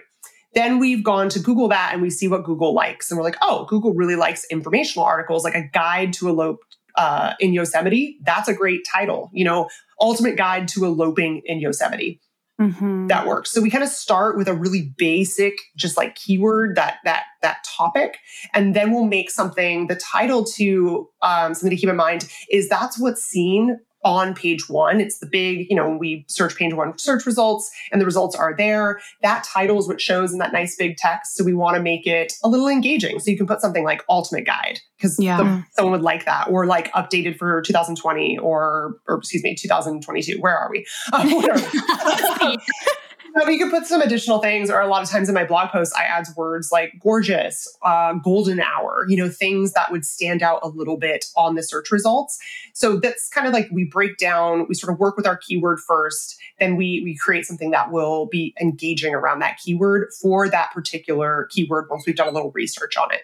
Then 0.54 0.78
we've 0.78 1.04
gone 1.04 1.30
to 1.30 1.40
Google 1.40 1.68
that 1.70 1.94
and 1.94 2.02
we 2.04 2.12
see 2.12 2.28
what 2.28 2.44
Google 2.44 2.76
likes, 2.76 3.10
and 3.10 3.18
we're 3.18 3.24
like, 3.24 3.38
oh, 3.42 3.66
Google 3.66 3.96
really 3.96 4.16
likes 4.16 4.46
informational 4.52 5.04
articles, 5.04 5.44
like 5.44 5.56
a 5.56 5.68
guide 5.74 6.14
to 6.14 6.30
elope 6.30 6.60
uh, 6.96 7.34
in 7.40 7.54
Yosemite. 7.54 8.20
That's 8.22 8.48
a 8.48 8.54
great 8.54 8.86
title. 8.86 9.32
You 9.34 9.46
know, 9.46 9.68
ultimate 10.00 10.38
guide 10.38 10.68
to 10.68 10.86
eloping 10.86 11.42
in 11.46 11.60
Yosemite. 11.60 12.22
Mm-hmm. 12.64 13.08
That 13.08 13.28
works. 13.28 13.52
So 13.52 13.62
we 13.62 13.70
kind 13.70 13.84
of 13.84 13.90
start 13.90 14.38
with 14.38 14.48
a 14.48 14.54
really 14.54 14.94
basic, 14.98 15.54
just 15.76 15.98
like 15.98 16.16
keyword 16.16 16.76
that 16.76 16.98
that 17.04 17.24
that 17.42 17.58
topic, 17.66 18.18
and 18.54 18.76
then 18.76 18.94
we'll 18.94 19.06
make 19.06 19.30
something. 19.30 19.88
The 19.88 19.96
title 19.96 20.46
to 20.56 21.10
um, 21.22 21.54
something 21.54 21.76
to 21.76 21.76
keep 21.76 21.90
in 21.90 21.96
mind 21.96 22.30
is 22.50 22.70
that's 22.70 23.00
what's 23.00 23.24
seen 23.24 23.80
on 24.04 24.34
page 24.34 24.70
one. 24.70 25.00
It's 25.00 25.20
the 25.20 25.26
big, 25.26 25.68
you 25.70 25.76
know, 25.76 25.90
we 25.90 26.26
search 26.28 26.56
page 26.56 26.74
one 26.74 26.98
search 26.98 27.26
results 27.26 27.70
and 27.92 28.02
the 28.02 28.06
results 28.06 28.36
are 28.36 28.56
there. 28.58 29.00
That 29.22 29.44
title 29.44 29.80
is 29.80 29.88
what 29.88 30.02
shows 30.02 30.34
in 30.34 30.40
that 30.40 30.54
nice 30.54 30.76
big 30.76 30.98
text. 30.98 31.36
So 31.36 31.44
we 31.44 31.54
want 31.54 31.76
to 31.78 31.82
make 31.82 32.06
it 32.06 32.34
a 32.44 32.50
little 32.50 32.68
engaging. 32.68 33.20
So 33.20 33.32
you 33.32 33.38
can 33.38 33.48
put 33.48 33.62
something 33.62 33.84
like 33.84 34.04
ultimate 34.10 34.46
guide 34.46 34.80
because 34.98 35.18
yeah. 35.20 35.64
someone 35.72 35.92
would 35.92 36.02
like 36.02 36.26
that 36.26 36.50
or 36.50 36.66
like 36.66 36.92
updated 36.94 37.38
for 37.38 37.62
2020 37.62 38.38
or, 38.40 38.98
or 39.08 39.18
excuse 39.18 39.44
me, 39.44 39.56
2022. 39.56 40.40
Where 40.40 40.58
are 40.58 40.70
we? 40.70 40.86
Um, 41.14 41.30
No, 43.36 43.50
you 43.50 43.58
could 43.58 43.72
put 43.72 43.88
some 43.88 44.02
additional 44.02 44.38
things, 44.38 44.70
or 44.70 44.80
a 44.80 44.88
lot 44.88 45.02
of 45.02 45.10
times 45.10 45.28
in 45.28 45.34
my 45.34 45.44
blog 45.44 45.70
posts, 45.70 45.94
I 45.96 46.04
add 46.04 46.28
words 46.38 46.72
like 46.72 46.94
gorgeous, 47.00 47.68
uh, 47.82 48.14
golden 48.14 48.60
hour, 48.60 49.06
you 49.08 49.18
know, 49.18 49.28
things 49.28 49.74
that 49.74 49.92
would 49.92 50.06
stand 50.06 50.44
out 50.44 50.60
a 50.62 50.68
little 50.68 50.98
bit 50.98 51.26
on 51.36 51.56
the 51.56 51.64
search 51.64 51.90
results. 51.90 52.38
So 52.74 52.98
that's 52.98 53.30
kind 53.30 53.48
of 53.48 53.54
like 53.54 53.70
we 53.72 53.86
break 53.86 54.18
down, 54.18 54.68
we 54.70 54.76
sort 54.76 54.94
of 54.94 55.00
work 55.00 55.18
with 55.18 55.26
our 55.26 55.38
keyword 55.38 55.80
first, 55.80 56.36
then 56.60 56.76
we 56.76 57.02
we 57.04 57.18
create 57.18 57.46
something 57.46 57.72
that 57.72 57.92
will 57.92 58.28
be 58.28 58.54
engaging 58.62 59.16
around 59.16 59.40
that 59.40 59.58
keyword 59.58 60.10
for 60.22 60.48
that 60.50 60.72
particular 60.72 61.48
keyword 61.50 61.88
once 61.90 62.06
we've 62.06 62.16
done 62.16 62.28
a 62.28 62.32
little 62.32 62.52
research 62.52 62.98
on 62.98 63.12
it. 63.12 63.22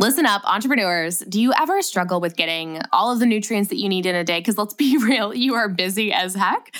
Listen 0.00 0.26
up, 0.26 0.42
entrepreneurs. 0.44 1.18
Do 1.28 1.40
you 1.40 1.52
ever 1.60 1.82
struggle 1.82 2.20
with 2.20 2.36
getting 2.36 2.80
all 2.92 3.10
of 3.10 3.18
the 3.18 3.26
nutrients 3.26 3.68
that 3.70 3.78
you 3.78 3.88
need 3.88 4.06
in 4.06 4.14
a 4.14 4.22
day? 4.22 4.38
Because 4.38 4.56
let's 4.56 4.72
be 4.74 4.96
real, 5.02 5.34
you 5.34 5.54
are 5.54 5.68
busy 5.68 6.12
as 6.12 6.36
heck. 6.36 6.72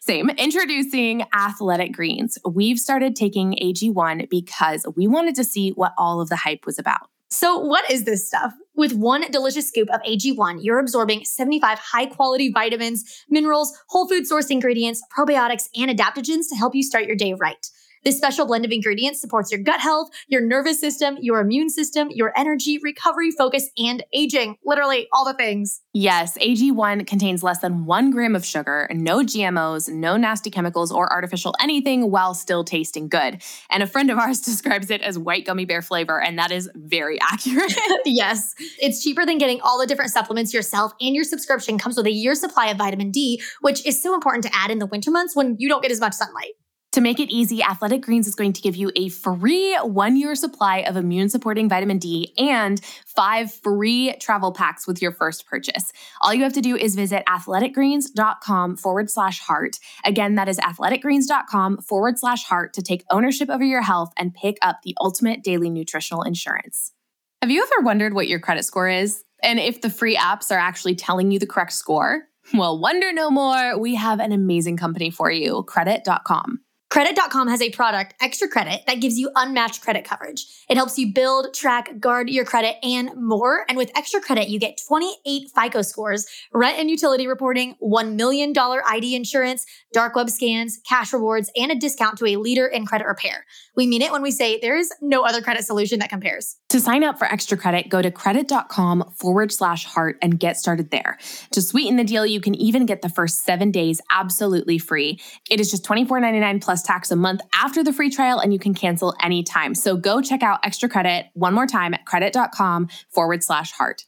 Same. 0.00 0.30
Introducing 0.30 1.26
Athletic 1.34 1.92
Greens. 1.92 2.38
We've 2.48 2.78
started 2.78 3.14
taking 3.14 3.58
AG1 3.62 4.30
because 4.30 4.86
we 4.96 5.06
wanted 5.06 5.34
to 5.34 5.44
see 5.44 5.72
what 5.72 5.92
all 5.98 6.22
of 6.22 6.30
the 6.30 6.36
hype 6.36 6.64
was 6.64 6.78
about. 6.78 7.10
So, 7.28 7.58
what 7.58 7.90
is 7.90 8.04
this 8.04 8.26
stuff? 8.26 8.54
With 8.74 8.94
one 8.94 9.30
delicious 9.30 9.68
scoop 9.68 9.88
of 9.90 10.00
AG1, 10.02 10.60
you're 10.62 10.78
absorbing 10.78 11.26
75 11.26 11.78
high 11.78 12.06
quality 12.06 12.50
vitamins, 12.50 13.24
minerals, 13.28 13.78
whole 13.88 14.08
food 14.08 14.26
source 14.26 14.46
ingredients, 14.46 15.02
probiotics, 15.14 15.68
and 15.76 15.90
adaptogens 15.90 16.48
to 16.48 16.56
help 16.56 16.74
you 16.74 16.82
start 16.82 17.04
your 17.04 17.16
day 17.16 17.34
right. 17.34 17.66
This 18.04 18.16
special 18.16 18.46
blend 18.46 18.64
of 18.64 18.72
ingredients 18.72 19.20
supports 19.20 19.52
your 19.52 19.62
gut 19.62 19.80
health, 19.80 20.10
your 20.26 20.40
nervous 20.40 20.80
system, 20.80 21.16
your 21.20 21.40
immune 21.40 21.70
system, 21.70 22.08
your 22.10 22.32
energy, 22.36 22.78
recovery, 22.82 23.30
focus, 23.30 23.70
and 23.78 24.02
aging. 24.12 24.56
Literally 24.64 25.06
all 25.12 25.24
the 25.24 25.34
things. 25.34 25.80
Yes, 25.94 26.36
AG1 26.38 27.06
contains 27.06 27.42
less 27.42 27.60
than 27.60 27.84
one 27.84 28.10
gram 28.10 28.34
of 28.34 28.44
sugar, 28.44 28.88
no 28.92 29.18
GMOs, 29.18 29.88
no 29.88 30.16
nasty 30.16 30.50
chemicals 30.50 30.90
or 30.90 31.12
artificial 31.12 31.54
anything 31.60 32.10
while 32.10 32.34
still 32.34 32.64
tasting 32.64 33.08
good. 33.08 33.40
And 33.70 33.82
a 33.82 33.86
friend 33.86 34.10
of 34.10 34.18
ours 34.18 34.40
describes 34.42 34.90
it 34.90 35.00
as 35.02 35.18
white 35.18 35.46
gummy 35.46 35.64
bear 35.64 35.82
flavor, 35.82 36.20
and 36.20 36.38
that 36.38 36.50
is 36.50 36.68
very 36.74 37.20
accurate. 37.32 37.72
yes, 38.04 38.54
it's 38.80 39.02
cheaper 39.02 39.24
than 39.24 39.38
getting 39.38 39.60
all 39.60 39.78
the 39.78 39.86
different 39.86 40.10
supplements 40.10 40.52
yourself, 40.52 40.92
and 41.00 41.14
your 41.14 41.24
subscription 41.24 41.78
comes 41.78 41.96
with 41.96 42.06
a 42.06 42.12
year's 42.12 42.40
supply 42.40 42.66
of 42.66 42.78
vitamin 42.78 43.10
D, 43.10 43.40
which 43.60 43.86
is 43.86 44.02
so 44.02 44.14
important 44.14 44.42
to 44.44 44.50
add 44.52 44.70
in 44.70 44.78
the 44.78 44.86
winter 44.86 45.10
months 45.10 45.36
when 45.36 45.56
you 45.58 45.68
don't 45.68 45.82
get 45.82 45.92
as 45.92 46.00
much 46.00 46.14
sunlight. 46.14 46.54
To 46.92 47.00
make 47.00 47.20
it 47.20 47.30
easy, 47.30 47.62
Athletic 47.62 48.02
Greens 48.02 48.26
is 48.26 48.34
going 48.34 48.52
to 48.52 48.60
give 48.60 48.76
you 48.76 48.92
a 48.96 49.08
free 49.08 49.74
one 49.76 50.14
year 50.14 50.34
supply 50.34 50.78
of 50.80 50.94
immune 50.96 51.30
supporting 51.30 51.66
vitamin 51.66 51.96
D 51.96 52.34
and 52.36 52.84
five 53.06 53.50
free 53.50 54.14
travel 54.20 54.52
packs 54.52 54.86
with 54.86 55.00
your 55.00 55.10
first 55.10 55.46
purchase. 55.46 55.90
All 56.20 56.34
you 56.34 56.42
have 56.42 56.52
to 56.52 56.60
do 56.60 56.76
is 56.76 56.94
visit 56.94 57.24
athleticgreens.com 57.26 58.76
forward 58.76 59.10
slash 59.10 59.40
heart. 59.40 59.78
Again, 60.04 60.34
that 60.34 60.48
is 60.48 60.58
athleticgreens.com 60.58 61.78
forward 61.78 62.18
slash 62.18 62.44
heart 62.44 62.74
to 62.74 62.82
take 62.82 63.04
ownership 63.10 63.48
over 63.48 63.64
your 63.64 63.82
health 63.82 64.12
and 64.18 64.34
pick 64.34 64.58
up 64.60 64.80
the 64.84 64.94
ultimate 65.00 65.42
daily 65.42 65.70
nutritional 65.70 66.22
insurance. 66.22 66.92
Have 67.40 67.50
you 67.50 67.62
ever 67.62 67.82
wondered 67.82 68.12
what 68.12 68.28
your 68.28 68.38
credit 68.38 68.64
score 68.64 68.88
is 68.88 69.24
and 69.42 69.58
if 69.58 69.80
the 69.80 69.88
free 69.88 70.16
apps 70.16 70.50
are 70.50 70.58
actually 70.58 70.96
telling 70.96 71.30
you 71.30 71.38
the 71.38 71.46
correct 71.46 71.72
score? 71.72 72.24
Well, 72.52 72.78
wonder 72.78 73.14
no 73.14 73.30
more. 73.30 73.78
We 73.78 73.94
have 73.94 74.20
an 74.20 74.32
amazing 74.32 74.76
company 74.76 75.10
for 75.10 75.30
you, 75.30 75.62
credit.com. 75.62 76.60
Credit.com 76.92 77.48
has 77.48 77.62
a 77.62 77.70
product, 77.70 78.12
Extra 78.20 78.46
Credit, 78.46 78.82
that 78.86 79.00
gives 79.00 79.18
you 79.18 79.30
unmatched 79.34 79.80
credit 79.80 80.04
coverage. 80.04 80.44
It 80.68 80.76
helps 80.76 80.98
you 80.98 81.10
build, 81.10 81.54
track, 81.54 81.98
guard 81.98 82.28
your 82.28 82.44
credit, 82.44 82.76
and 82.82 83.10
more. 83.16 83.64
And 83.66 83.78
with 83.78 83.90
Extra 83.96 84.20
Credit, 84.20 84.50
you 84.50 84.58
get 84.58 84.78
28 84.86 85.48
FICO 85.56 85.80
scores, 85.80 86.26
rent 86.52 86.78
and 86.78 86.90
utility 86.90 87.26
reporting, 87.26 87.76
$1 87.82 88.14
million 88.14 88.52
ID 88.54 89.16
insurance, 89.16 89.64
dark 89.94 90.14
web 90.14 90.28
scans, 90.28 90.80
cash 90.86 91.14
rewards, 91.14 91.50
and 91.56 91.72
a 91.72 91.74
discount 91.74 92.18
to 92.18 92.26
a 92.26 92.36
leader 92.36 92.66
in 92.66 92.84
credit 92.84 93.06
repair. 93.06 93.46
We 93.74 93.86
mean 93.86 94.02
it 94.02 94.12
when 94.12 94.20
we 94.20 94.30
say 94.30 94.58
there 94.60 94.76
is 94.76 94.92
no 95.00 95.22
other 95.22 95.40
credit 95.40 95.64
solution 95.64 95.98
that 96.00 96.10
compares. 96.10 96.56
To 96.68 96.80
sign 96.80 97.04
up 97.04 97.18
for 97.18 97.24
Extra 97.24 97.56
Credit, 97.56 97.88
go 97.88 98.02
to 98.02 98.10
credit.com 98.10 99.14
forward 99.16 99.50
slash 99.50 99.86
heart 99.86 100.18
and 100.20 100.38
get 100.38 100.58
started 100.58 100.90
there. 100.90 101.16
To 101.52 101.62
sweeten 101.62 101.96
the 101.96 102.04
deal, 102.04 102.26
you 102.26 102.40
can 102.40 102.54
even 102.54 102.84
get 102.84 103.00
the 103.00 103.08
first 103.08 103.44
seven 103.44 103.70
days 103.70 104.02
absolutely 104.10 104.76
free. 104.76 105.18
It 105.50 105.58
is 105.58 105.70
just 105.70 105.86
$24.99 105.86 106.62
plus 106.62 106.81
tax 106.82 107.10
a 107.10 107.16
month 107.16 107.40
after 107.54 107.82
the 107.82 107.92
free 107.92 108.10
trial, 108.10 108.38
and 108.38 108.52
you 108.52 108.58
can 108.58 108.74
cancel 108.74 109.14
anytime. 109.22 109.74
So 109.74 109.96
go 109.96 110.20
check 110.20 110.42
out 110.42 110.60
Extra 110.64 110.88
Credit 110.88 111.26
one 111.34 111.54
more 111.54 111.66
time 111.66 111.94
at 111.94 112.04
credit.com 112.06 112.88
forward 113.10 113.42
slash 113.42 113.72
heart. 113.72 114.04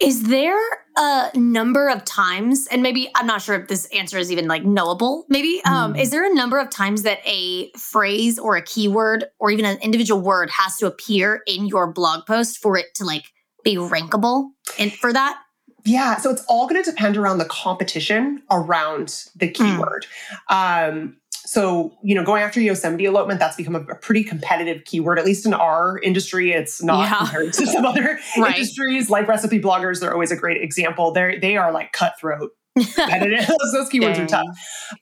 Is 0.00 0.24
there 0.24 0.58
a 0.96 1.30
number 1.34 1.88
of 1.88 2.04
times, 2.04 2.66
and 2.72 2.82
maybe 2.82 3.08
I'm 3.14 3.26
not 3.26 3.40
sure 3.40 3.54
if 3.54 3.68
this 3.68 3.86
answer 3.94 4.18
is 4.18 4.32
even 4.32 4.48
like 4.48 4.64
knowable, 4.64 5.26
maybe, 5.28 5.62
um, 5.64 5.94
mm. 5.94 6.00
is 6.00 6.10
there 6.10 6.28
a 6.28 6.34
number 6.34 6.58
of 6.58 6.70
times 6.70 7.02
that 7.04 7.20
a 7.24 7.70
phrase 7.78 8.36
or 8.36 8.56
a 8.56 8.62
keyword 8.62 9.26
or 9.38 9.52
even 9.52 9.64
an 9.64 9.78
individual 9.80 10.20
word 10.20 10.50
has 10.50 10.76
to 10.78 10.86
appear 10.86 11.42
in 11.46 11.66
your 11.66 11.92
blog 11.92 12.26
post 12.26 12.58
for 12.58 12.76
it 12.76 12.86
to 12.96 13.04
like 13.04 13.26
be 13.62 13.76
rankable 13.76 14.50
and 14.76 14.92
for 14.92 15.12
that? 15.12 15.38
Yeah, 15.84 16.16
so 16.16 16.30
it's 16.30 16.44
all 16.48 16.68
going 16.68 16.82
to 16.82 16.90
depend 16.90 17.16
around 17.16 17.38
the 17.38 17.44
competition 17.44 18.42
around 18.50 19.24
the 19.36 19.46
hmm. 19.46 19.52
keyword. 19.52 20.06
Mm. 20.50 20.88
Um, 20.88 21.16
so 21.52 21.92
you 22.02 22.14
know 22.14 22.24
going 22.24 22.42
after 22.42 22.60
yosemite 22.60 23.04
elopement 23.04 23.38
that's 23.38 23.56
become 23.56 23.76
a, 23.76 23.80
a, 23.80 23.94
pretty 23.94 24.24
competitive 24.24 24.84
keyword 24.84 25.18
at 25.18 25.24
least 25.26 25.44
in 25.44 25.52
our 25.52 25.98
industry 25.98 26.52
it's 26.52 26.82
not 26.82 27.00
yeah. 27.00 27.18
compared 27.18 27.52
to 27.52 27.66
some 27.66 27.84
other 27.84 28.18
right. 28.38 28.56
industries 28.56 29.10
like 29.10 29.28
recipe 29.28 29.60
bloggers 29.60 30.00
they're 30.00 30.14
always 30.14 30.32
a 30.32 30.36
great 30.36 30.62
example 30.62 31.12
they're 31.12 31.38
they 31.38 31.56
are 31.56 31.70
like 31.70 31.92
cutthroat 31.92 32.52
competitive 32.74 33.46
those 33.74 33.90
keywords 33.90 34.14
Dang. 34.14 34.22
are 34.22 34.26
tough 34.26 34.46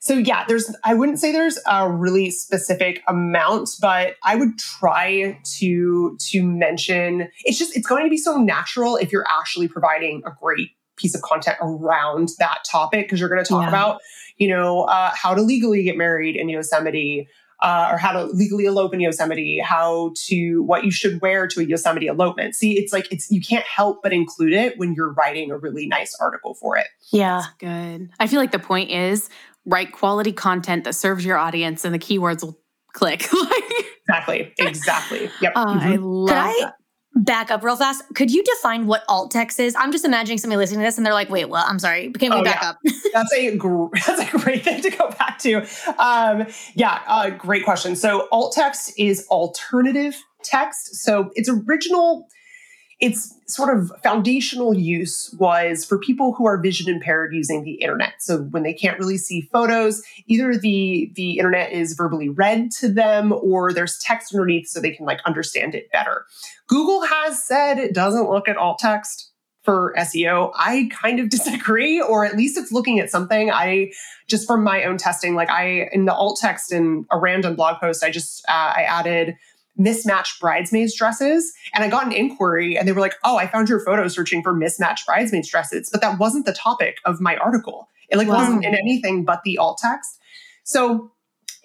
so 0.01 0.15
yeah 0.15 0.43
there's 0.45 0.75
i 0.83 0.93
wouldn't 0.93 1.19
say 1.19 1.31
there's 1.31 1.57
a 1.67 1.89
really 1.89 2.29
specific 2.29 3.01
amount 3.07 3.69
but 3.79 4.15
i 4.23 4.35
would 4.35 4.57
try 4.59 5.39
to 5.57 6.17
to 6.19 6.43
mention 6.43 7.29
it's 7.45 7.57
just 7.57 7.77
it's 7.77 7.87
going 7.87 8.03
to 8.03 8.09
be 8.09 8.17
so 8.17 8.35
natural 8.35 8.97
if 8.97 9.13
you're 9.13 9.25
actually 9.29 9.69
providing 9.69 10.21
a 10.25 10.31
great 10.41 10.71
piece 11.01 11.15
of 11.15 11.21
content 11.21 11.57
around 11.61 12.29
that 12.39 12.59
topic 12.69 13.05
because 13.07 13.19
you're 13.19 13.29
going 13.29 13.43
to 13.43 13.47
talk 13.49 13.63
Yeah. 13.63 13.69
about, 13.69 14.01
you 14.37 14.47
know, 14.47 14.83
uh, 14.83 15.11
how 15.15 15.33
to 15.33 15.41
legally 15.41 15.83
get 15.83 15.97
married 15.97 16.35
in 16.35 16.47
Yosemite. 16.49 17.27
Uh, 17.63 17.89
or 17.91 17.97
how 17.99 18.11
to 18.11 18.23
legally 18.33 18.65
elope 18.65 18.91
in 18.91 18.99
Yosemite, 18.99 19.59
how 19.59 20.11
to 20.15 20.63
what 20.63 20.83
you 20.83 20.89
should 20.89 21.21
wear 21.21 21.45
to 21.45 21.59
a 21.59 21.63
Yosemite 21.63 22.07
elopement. 22.07 22.55
See, 22.55 22.75
it's 22.79 22.91
like 22.91 23.05
it's 23.11 23.29
you 23.29 23.39
can't 23.39 23.63
help 23.67 23.99
but 24.01 24.11
include 24.11 24.53
it 24.53 24.79
when 24.79 24.95
you're 24.95 25.13
writing 25.13 25.51
a 25.51 25.57
really 25.59 25.85
nice 25.85 26.15
article 26.19 26.55
for 26.55 26.75
it. 26.75 26.87
Yeah. 27.11 27.43
Good. 27.59 28.09
I 28.19 28.25
feel 28.25 28.39
like 28.39 28.49
the 28.51 28.57
point 28.57 28.89
is 28.89 29.29
write 29.67 29.91
quality 29.91 30.31
content 30.31 30.85
that 30.85 30.93
serves 30.93 31.23
your 31.23 31.37
audience 31.37 31.85
and 31.85 31.93
the 31.93 31.99
keywords 31.99 32.41
will 32.41 32.57
click. 32.93 33.31
like, 33.33 33.63
Exactly. 34.09 34.53
Exactly. 34.57 35.29
Yep. 35.41 35.53
oh, 35.55 35.63
I 35.79 35.97
Mhm. 35.97 35.99
love 36.01 36.29
Could 36.29 36.37
I 36.37 36.53
that. 36.61 36.73
Back 37.15 37.51
up 37.51 37.63
real 37.63 37.75
fast? 37.75 38.03
Could 38.15 38.31
you 38.31 38.43
define 38.43 38.87
what 38.87 39.03
alt 39.09 39.31
text 39.31 39.59
is? 39.59 39.75
I'm 39.75 39.91
just 39.91 40.05
imagining 40.05 40.37
somebody 40.37 40.57
listening 40.57 40.79
to 40.79 40.85
this 40.85 40.97
and 40.97 41.05
they're 41.05 41.13
like, 41.13 41.29
wait, 41.29 41.45
what? 41.45 41.67
I'm 41.67 41.79
sorry. 41.79 42.11
Can 42.13 42.31
we 42.33 42.39
Oh, 42.39 42.43
back 42.43 42.59
yeah. 42.61 42.69
up? 42.69 42.79
That's 43.13 43.33
a 43.33 43.55
gr- 43.57 43.87
that's 44.07 44.21
a 44.21 44.37
great 44.37 44.63
thing 44.63 44.81
to 44.81 44.89
go 44.89 45.09
back 45.11 45.37
to. 45.39 45.65
Um, 45.99 46.47
yeah, 46.75 47.01
uh, 47.07 47.29
great 47.31 47.65
question. 47.65 47.95
So 47.97 48.27
alt 48.31 48.53
text 48.53 48.93
is 48.97 49.27
alternative 49.29 50.15
text. 50.43 50.95
So 50.95 51.29
its 51.35 51.49
original, 51.49 52.27
its 53.01 53.33
sort 53.47 53.75
of 53.75 53.91
foundational 54.03 54.75
use 54.75 55.33
was 55.39 55.83
for 55.83 55.97
people 55.97 56.33
who 56.33 56.45
are 56.45 56.61
vision 56.61 56.87
impaired 56.93 57.33
using 57.33 57.63
the 57.63 57.73
internet. 57.73 58.13
So 58.19 58.43
when 58.43 58.61
they 58.61 58.73
can't 58.73 58.99
really 58.99 59.17
see 59.17 59.49
photos, 59.51 60.03
either 60.27 60.55
the 60.55 61.11
the 61.15 61.37
internet 61.37 61.71
is 61.71 61.93
verbally 61.93 62.29
read 62.29 62.71
to 62.79 62.87
them 62.87 63.33
or 63.33 63.73
there's 63.73 63.97
text 63.97 64.33
underneath 64.33 64.67
so 64.67 64.79
they 64.79 64.91
can 64.91 65.05
like 65.05 65.19
understand 65.25 65.73
it 65.73 65.91
better. 65.91 66.25
Google 66.67 67.03
has 67.03 67.43
said 67.43 67.79
it 67.79 67.93
doesn't 67.93 68.29
look 68.29 68.47
at 68.47 68.55
alt 68.55 68.79
text 68.79 69.31
for 69.63 69.93
SEO. 69.97 70.51
I 70.55 70.89
kind 70.91 71.19
of 71.19 71.29
disagree, 71.31 71.99
or 71.99 72.23
at 72.23 72.37
least 72.37 72.57
it's 72.57 72.71
looking 72.71 72.99
at 72.99 73.09
something. 73.09 73.51
I 73.51 73.91
just 74.27 74.47
from 74.47 74.63
my 74.63 74.83
own 74.83 74.97
testing, 74.97 75.33
like 75.33 75.49
I 75.49 75.89
in 75.91 76.05
the 76.05 76.13
alt 76.13 76.37
text 76.39 76.71
in 76.71 77.05
a 77.11 77.17
random 77.17 77.55
blog 77.55 77.79
post, 77.79 78.03
I 78.03 78.11
just 78.11 78.45
uh, 78.47 78.73
I 78.75 78.83
added 78.83 79.35
mismatched 79.77 80.39
bridesmaids 80.41 80.95
dresses 80.95 81.51
and 81.73 81.83
I 81.83 81.89
got 81.89 82.05
an 82.05 82.11
inquiry 82.11 82.77
and 82.77 82.87
they 82.87 82.91
were 82.91 83.01
like, 83.01 83.15
"Oh, 83.23 83.37
I 83.37 83.47
found 83.47 83.69
your 83.69 83.79
photo 83.79 84.07
searching 84.07 84.43
for 84.43 84.53
mismatched 84.53 85.05
bridesmaids 85.05 85.49
dresses," 85.49 85.89
but 85.91 86.01
that 86.01 86.19
wasn't 86.19 86.45
the 86.45 86.53
topic 86.53 86.97
of 87.05 87.21
my 87.21 87.35
article. 87.37 87.87
It 88.09 88.17
like 88.17 88.27
Wow. 88.27 88.35
wasn't 88.37 88.65
in 88.65 88.75
anything 88.75 89.23
but 89.23 89.41
the 89.43 89.57
alt 89.57 89.79
text. 89.81 90.19
So 90.63 91.11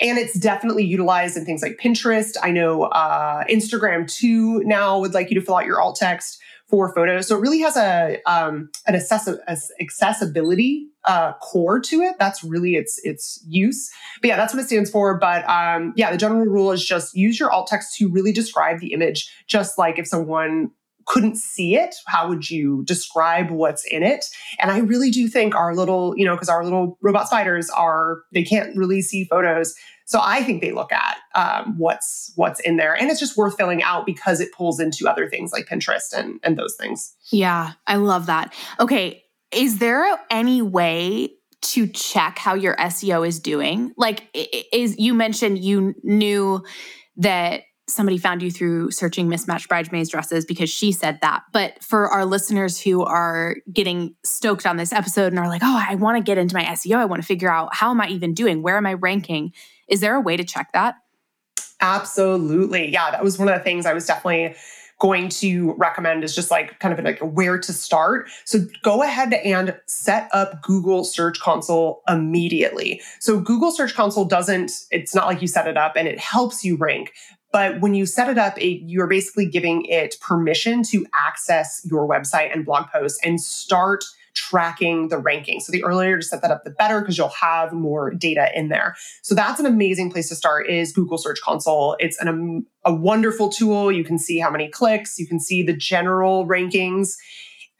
and 0.01 0.19
it's 0.19 0.39
definitely 0.39 0.85
utilized 0.85 1.37
in 1.39 1.45
things 1.47 1.63
like 1.63 1.79
Pinterest. 1.83 2.37
I 2.43 2.51
know 2.51 2.85
uh, 2.85 3.45
Instagram 3.45 4.07
too 4.11 4.63
now 4.65 4.99
would 4.99 5.15
like 5.15 5.31
you 5.31 5.41
to 5.41 5.45
fill 5.45 5.57
out 5.57 5.65
your 5.65 5.81
alt 5.81 5.97
text 5.97 6.39
for 6.69 6.93
photos. 6.95 7.27
So 7.29 7.37
it 7.37 7.41
really 7.41 7.61
has 7.61 7.77
a 7.77 8.19
um, 8.27 8.71
an 8.87 8.95
accessi- 8.95 9.39
accessibility 9.81 10.89
uh, 11.07 11.33
core 11.35 11.81
to 11.81 12.01
it. 12.01 12.17
That's 12.19 12.43
really 12.45 12.75
its 12.75 13.01
its 13.05 13.43
use. 13.47 13.91
But 14.21 14.29
yeah, 14.29 14.37
that's 14.37 14.53
what 14.53 14.61
it 14.61 14.67
stands 14.67 14.91
for. 14.91 15.19
But 15.19 15.49
um, 15.49 15.93
yeah, 15.97 16.11
the 16.11 16.19
general 16.19 16.45
rule 16.45 16.73
is 16.73 16.85
just 16.85 17.17
use 17.17 17.39
your 17.39 17.51
alt 17.51 17.69
text 17.69 17.97
to 17.97 18.09
really 18.09 18.33
describe 18.33 18.81
the 18.81 18.93
image. 18.93 19.33
Just 19.47 19.79
like 19.79 19.99
if 19.99 20.07
someone 20.07 20.71
couldn't 21.07 21.37
see 21.37 21.77
it, 21.77 21.95
how 22.09 22.29
would 22.29 22.51
you 22.51 22.83
describe 22.85 23.51
what's 23.51 23.85
in 23.85 24.03
it? 24.03 24.27
And 24.59 24.73
I 24.73 24.79
really 24.79 25.11
do 25.11 25.29
think 25.29 25.55
our 25.55 25.75
little, 25.75 26.15
you 26.17 26.25
know, 26.25 26.35
because 26.35 26.49
our 26.49 26.65
little 26.65 26.99
robot 27.01 27.29
spiders 27.29 27.71
are 27.71 28.23
they 28.33 28.43
can't 28.43 28.77
really 28.77 29.01
see 29.03 29.25
photos. 29.25 29.75
So 30.07 30.21
I 30.23 30.43
think 30.43 30.61
they 30.61 30.73
look 30.73 30.93
at 30.93 31.17
um, 31.35 31.75
what's 31.79 32.33
what's 32.37 32.61
in 32.61 32.77
there, 32.77 32.95
and 32.95 33.11
it's 33.11 33.19
just 33.19 33.37
worth 33.37 33.57
filling 33.57 33.83
out 33.83 34.07
because 34.07 34.41
it 34.41 34.53
pulls 34.53 34.79
into 34.79 35.09
other 35.09 35.29
things 35.29 35.53
like 35.53 35.67
Pinterest 35.67 36.13
and 36.13 36.39
and 36.45 36.57
those 36.57 36.77
things. 36.79 37.15
Yeah, 37.33 37.73
I 37.89 37.97
love 37.97 38.27
that. 38.27 38.55
Okay, 38.79 39.25
is 39.53 39.79
there 39.79 40.19
any 40.31 40.63
way 40.63 41.31
to 41.63 41.87
check 41.87 42.39
how 42.39 42.55
your 42.55 42.77
SEO 42.77 43.27
is 43.27 43.41
doing? 43.41 43.93
Like 43.97 44.25
is 44.73 44.99
you 44.99 45.15
mentioned 45.15 45.59
you 45.59 45.95
knew 46.03 46.63
that 47.17 47.63
somebody 47.89 48.19
found 48.19 48.43
you 48.43 48.51
through 48.51 48.91
searching 48.91 49.29
mismatched 49.29 49.69
bridesmaids 49.69 50.11
dresses 50.11 50.45
because 50.45 50.69
she 50.69 50.91
said 50.91 51.21
that. 51.23 51.43
But 51.53 51.83
for 51.83 52.09
our 52.09 52.25
listeners 52.25 52.81
who 52.81 53.05
are 53.05 53.57
getting 53.73 54.17
stoked 54.25 54.67
on 54.67 54.77
this 54.77 54.93
episode 54.93 55.33
and 55.33 55.39
are 55.39 55.49
like, 55.49 55.63
"Oh, 55.65 55.85
I 55.89 55.95
want 55.95 56.19
to 56.19 56.23
get 56.23 56.39
into 56.39 56.55
my 56.55 56.65
SEO. 56.65 56.97
I 56.97 57.05
want 57.05 57.23
to 57.23 57.27
figure 57.27 57.51
out 57.51 57.75
how 57.75 57.91
am 57.91 58.01
I 58.01 58.09
even 58.09 58.35
doing? 58.35 58.63
Where 58.63 58.77
am 58.77 58.87
I 58.87 58.95
ranking?" 58.95 59.53
Is 59.89 60.01
there 60.01 60.17
a 60.17 60.21
way 60.21 60.37
to 60.37 60.45
check 60.45 60.73
that? 60.73 60.97
Absolutely. 61.81 62.91
Yeah, 62.91 63.11
that 63.11 63.23
was 63.23 63.39
one 63.39 63.49
of 63.49 63.55
the 63.55 63.63
things 63.63 63.87
I 63.87 63.93
was 63.93 64.07
definitely 64.07 64.57
going 64.99 65.29
to 65.29 65.75
recommend 65.75 66.25
is 66.25 66.35
just 66.35 66.51
like 66.51 66.79
kind 66.79 66.97
of 66.97 67.05
like 67.05 67.19
where 67.21 67.59
to 67.59 67.73
start. 67.73 68.29
So 68.45 68.61
go 68.83 69.03
ahead 69.03 69.35
and 69.35 69.79
set 69.87 70.31
up 70.33 70.63
Google 70.63 71.05
Search 71.05 71.39
Console 71.41 72.03
immediately. 72.09 73.03
So 73.21 73.39
Google 73.39 73.71
Search 73.71 73.95
Console 73.95 74.25
doesn't, 74.25 74.73
it's 74.91 75.15
not 75.15 75.27
like 75.27 75.43
you 75.43 75.49
set 75.49 75.67
it 75.67 75.77
up 75.77 75.95
and 75.97 76.09
it 76.09 76.19
helps 76.19 76.65
you 76.65 76.77
rank. 76.77 77.13
But 77.53 77.81
when 77.81 77.95
you 77.95 78.07
set 78.07 78.29
it 78.29 78.39
up, 78.39 78.59
it, 78.59 78.83
you're 78.85 79.07
basically 79.07 79.47
giving 79.47 79.85
it 79.87 80.17
permission 80.21 80.83
to 80.85 81.07
access 81.15 81.81
your 81.85 82.09
website 82.09 82.53
and 82.53 82.65
blog 82.65 82.87
posts 82.89 83.19
and 83.23 83.41
start 83.41 84.05
tracking 84.37 85.09
the 85.09 85.18
ranking. 85.18 85.59
So 85.59 85.72
the 85.72 85.82
earlier 85.82 86.18
to 86.18 86.22
set 86.22 86.43
that 86.43 86.51
up, 86.51 86.62
the 86.62 86.70
better 86.70 87.01
because 87.01 87.18
you'll 87.18 87.28
have 87.30 87.72
more 87.72 88.12
data 88.12 88.51
in 88.55 88.68
there. 88.68 88.95
So 89.22 89.34
that's 89.34 89.59
an 89.59 89.66
amazing 89.66 90.12
place 90.12 90.28
to 90.28 90.37
start 90.37 90.68
is 90.68 90.93
Google 90.93 91.18
Search 91.18 91.41
Console. 91.43 91.97
It's 91.99 92.20
an, 92.20 92.28
um, 92.28 92.66
a 92.84 92.95
wonderful 92.95 93.49
tool. 93.49 93.91
You 93.91 94.05
can 94.05 94.18
see 94.18 94.39
how 94.39 94.51
many 94.51 94.68
clicks, 94.68 95.18
you 95.18 95.26
can 95.26 95.41
see 95.41 95.62
the 95.62 95.74
general 95.74 96.47
rankings. 96.47 97.14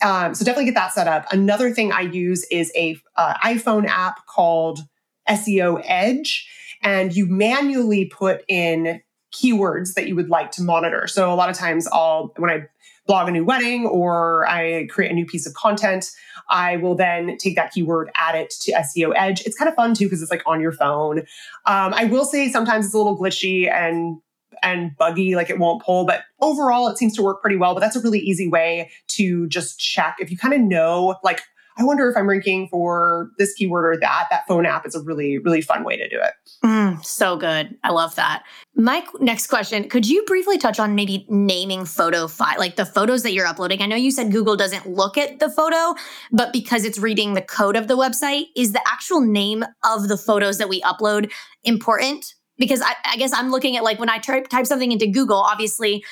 Um, 0.03 0.35
so 0.35 0.45
definitely 0.45 0.67
get 0.67 0.75
that 0.75 0.93
set 0.93 1.07
up. 1.07 1.27
Another 1.33 1.71
thing 1.73 1.93
I 1.93 2.03
use 2.03 2.45
is 2.51 2.73
a 2.77 2.99
uh, 3.17 3.35
iPhone 3.45 3.87
app 3.87 4.27
called 4.27 4.81
SEO 5.29 5.83
Edge, 5.85 6.47
and 6.83 7.15
you 7.15 7.27
manually 7.27 8.05
put 8.07 8.45
in 8.49 9.01
keywords 9.33 9.95
that 9.95 10.07
you 10.07 10.15
would 10.15 10.29
like 10.29 10.51
to 10.53 10.63
monitor. 10.63 11.07
So 11.07 11.33
a 11.33 11.35
lot 11.35 11.51
of 11.51 11.57
times 11.57 11.89
I'll 11.93 12.33
when 12.37 12.51
I 12.51 12.67
blog 13.07 13.29
a 13.29 13.31
new 13.31 13.45
wedding 13.45 13.87
or 13.87 14.49
I 14.49 14.87
create 14.91 15.11
a 15.11 15.15
new 15.15 15.27
piece 15.27 15.47
of 15.47 15.55
content, 15.55 16.11
I 16.49 16.77
will 16.77 16.95
then 16.95 17.37
take 17.39 17.57
that 17.57 17.73
keyword, 17.73 18.11
add 18.17 18.35
it 18.35 18.51
to 18.63 18.73
SEO 18.73 19.13
Edge. 19.17 19.41
It's 19.43 19.57
kind 19.57 19.69
of 19.69 19.75
fun 19.75 19.95
too 19.95 20.07
because 20.07 20.23
it's 20.23 20.31
like 20.31 20.43
on 20.47 20.61
your 20.61 20.73
phone. 20.73 21.21
Um, 21.67 21.95
I 21.95 22.05
will 22.05 22.25
say 22.25 22.51
sometimes 22.51 22.87
it's 22.87 22.95
a 22.95 22.99
little 22.99 23.19
glitchy 23.19 23.71
and 23.71 24.21
and 24.63 24.97
buggy, 24.97 25.35
like 25.35 25.51
it 25.51 25.59
won't 25.59 25.83
pull, 25.83 26.07
but 26.07 26.23
overall 26.41 26.89
it 26.89 26.97
seems 26.97 27.15
to 27.17 27.23
work 27.23 27.41
pretty 27.41 27.57
well. 27.57 27.75
But 27.75 27.81
that's 27.81 27.97
a 27.97 28.01
really 28.01 28.21
easy 28.21 28.49
way 28.49 28.91
to 29.09 29.47
just 29.49 29.79
check 29.79 30.17
if 30.19 30.31
you 30.31 30.39
kind 30.39 30.55
of 30.55 30.61
know, 30.61 31.17
like, 31.23 31.43
I 31.79 31.85
wonder 31.85 32.09
if 32.09 32.17
I'm 32.17 32.29
ranking 32.29 32.69
for 32.69 33.31
this 33.39 33.53
keyword 33.53 33.85
or 33.85 34.01
that. 34.01 34.29
That 34.31 34.47
phone 34.49 34.65
app 34.65 34.87
is 34.87 34.95
a 34.95 35.03
really, 35.03 35.39
really 35.39 35.61
fun 35.61 35.85
way 35.85 35.97
to 35.97 36.09
do 36.09 36.19
it. 36.19 36.33
Mm, 36.65 37.05
so 37.05 37.37
good. 37.37 37.77
I 37.85 37.91
love 37.91 38.15
that. 38.15 38.45
My 38.75 39.05
next 39.21 39.49
question 39.49 39.89
Could 39.89 40.09
you 40.09 40.25
briefly 40.25 40.57
touch 40.57 40.81
on 40.81 40.95
maybe 40.95 41.27
naming 41.29 41.85
photo 41.85 42.29
file, 42.29 42.59
like 42.59 42.77
the 42.77 42.87
photos 42.87 43.23
that 43.25 43.33
you're 43.33 43.47
uploading? 43.47 43.83
I 43.83 43.87
know 43.87 43.97
you 43.97 44.11
said 44.11 44.33
Google 44.33 44.57
doesn't 44.57 44.89
look 44.89 45.19
at 45.19 45.39
the 45.39 45.51
photo, 45.51 45.95
but 46.33 46.53
because 46.53 46.85
it's 46.85 46.99
reading 46.99 47.35
the 47.35 47.43
code 47.43 47.77
of 47.77 47.89
the 47.89 47.97
website, 47.97 48.47
is 48.57 48.73
the 48.73 48.83
actual 48.87 49.21
name 49.21 49.63
of 49.85 50.09
the 50.09 50.17
photos 50.17 50.57
that 50.59 50.71
we 50.71 50.81
upload 50.83 51.31
important? 51.63 52.35
Because 52.57 52.81
I, 52.81 52.95
I 53.05 53.17
guess 53.19 53.35
I'm 53.35 53.51
looking 53.51 53.77
at 53.77 53.85
like 53.85 53.99
when 53.99 54.09
I 54.09 54.19
type, 54.19 54.49
type 54.49 54.67
something 54.67 54.93
into 54.93 55.07
Google, 55.07 55.37
obviously, 55.37 56.03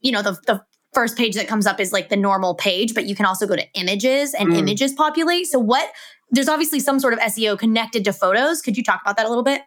you 0.00 0.10
know, 0.10 0.22
the, 0.22 0.36
the 0.48 0.62
first 0.92 1.16
page 1.16 1.34
that 1.34 1.48
comes 1.48 1.66
up 1.66 1.80
is 1.80 1.92
like 1.92 2.08
the 2.08 2.16
normal 2.16 2.54
page, 2.54 2.94
but 2.94 3.06
you 3.06 3.14
can 3.14 3.26
also 3.26 3.46
go 3.46 3.56
to 3.56 3.66
images 3.74 4.34
and 4.34 4.50
Mm. 4.50 4.58
images 4.58 4.92
populate. 4.92 5.46
So, 5.46 5.58
what 5.58 5.90
there's 6.30 6.48
obviously 6.48 6.80
some 6.80 6.98
sort 6.98 7.12
of 7.12 7.18
SEO 7.20 7.58
connected 7.58 8.04
to 8.04 8.12
photos. 8.12 8.62
Could 8.62 8.76
you 8.76 8.82
talk 8.82 9.02
about 9.02 9.16
that 9.18 9.26
a 9.26 9.28
little 9.28 9.44
bit? 9.44 9.62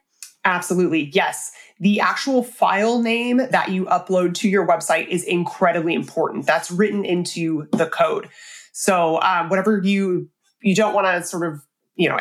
Absolutely. 0.45 1.09
Yes. 1.13 1.51
The 1.79 1.99
actual 1.99 2.43
file 2.43 3.01
name 3.01 3.37
that 3.51 3.69
you 3.69 3.85
upload 3.85 4.33
to 4.35 4.49
your 4.49 4.65
website 4.67 5.07
is 5.07 5.23
incredibly 5.23 5.93
important. 5.93 6.45
That's 6.45 6.71
written 6.71 7.05
into 7.05 7.67
the 7.71 7.85
code. 7.87 8.29
So, 8.71 9.21
um, 9.21 9.49
whatever 9.49 9.81
you 9.83 10.29
you 10.61 10.73
don't 10.75 10.93
want 10.95 11.05
to 11.05 11.27
sort 11.27 11.47
of 11.47 11.61
you 11.95 12.09
know 12.09 12.17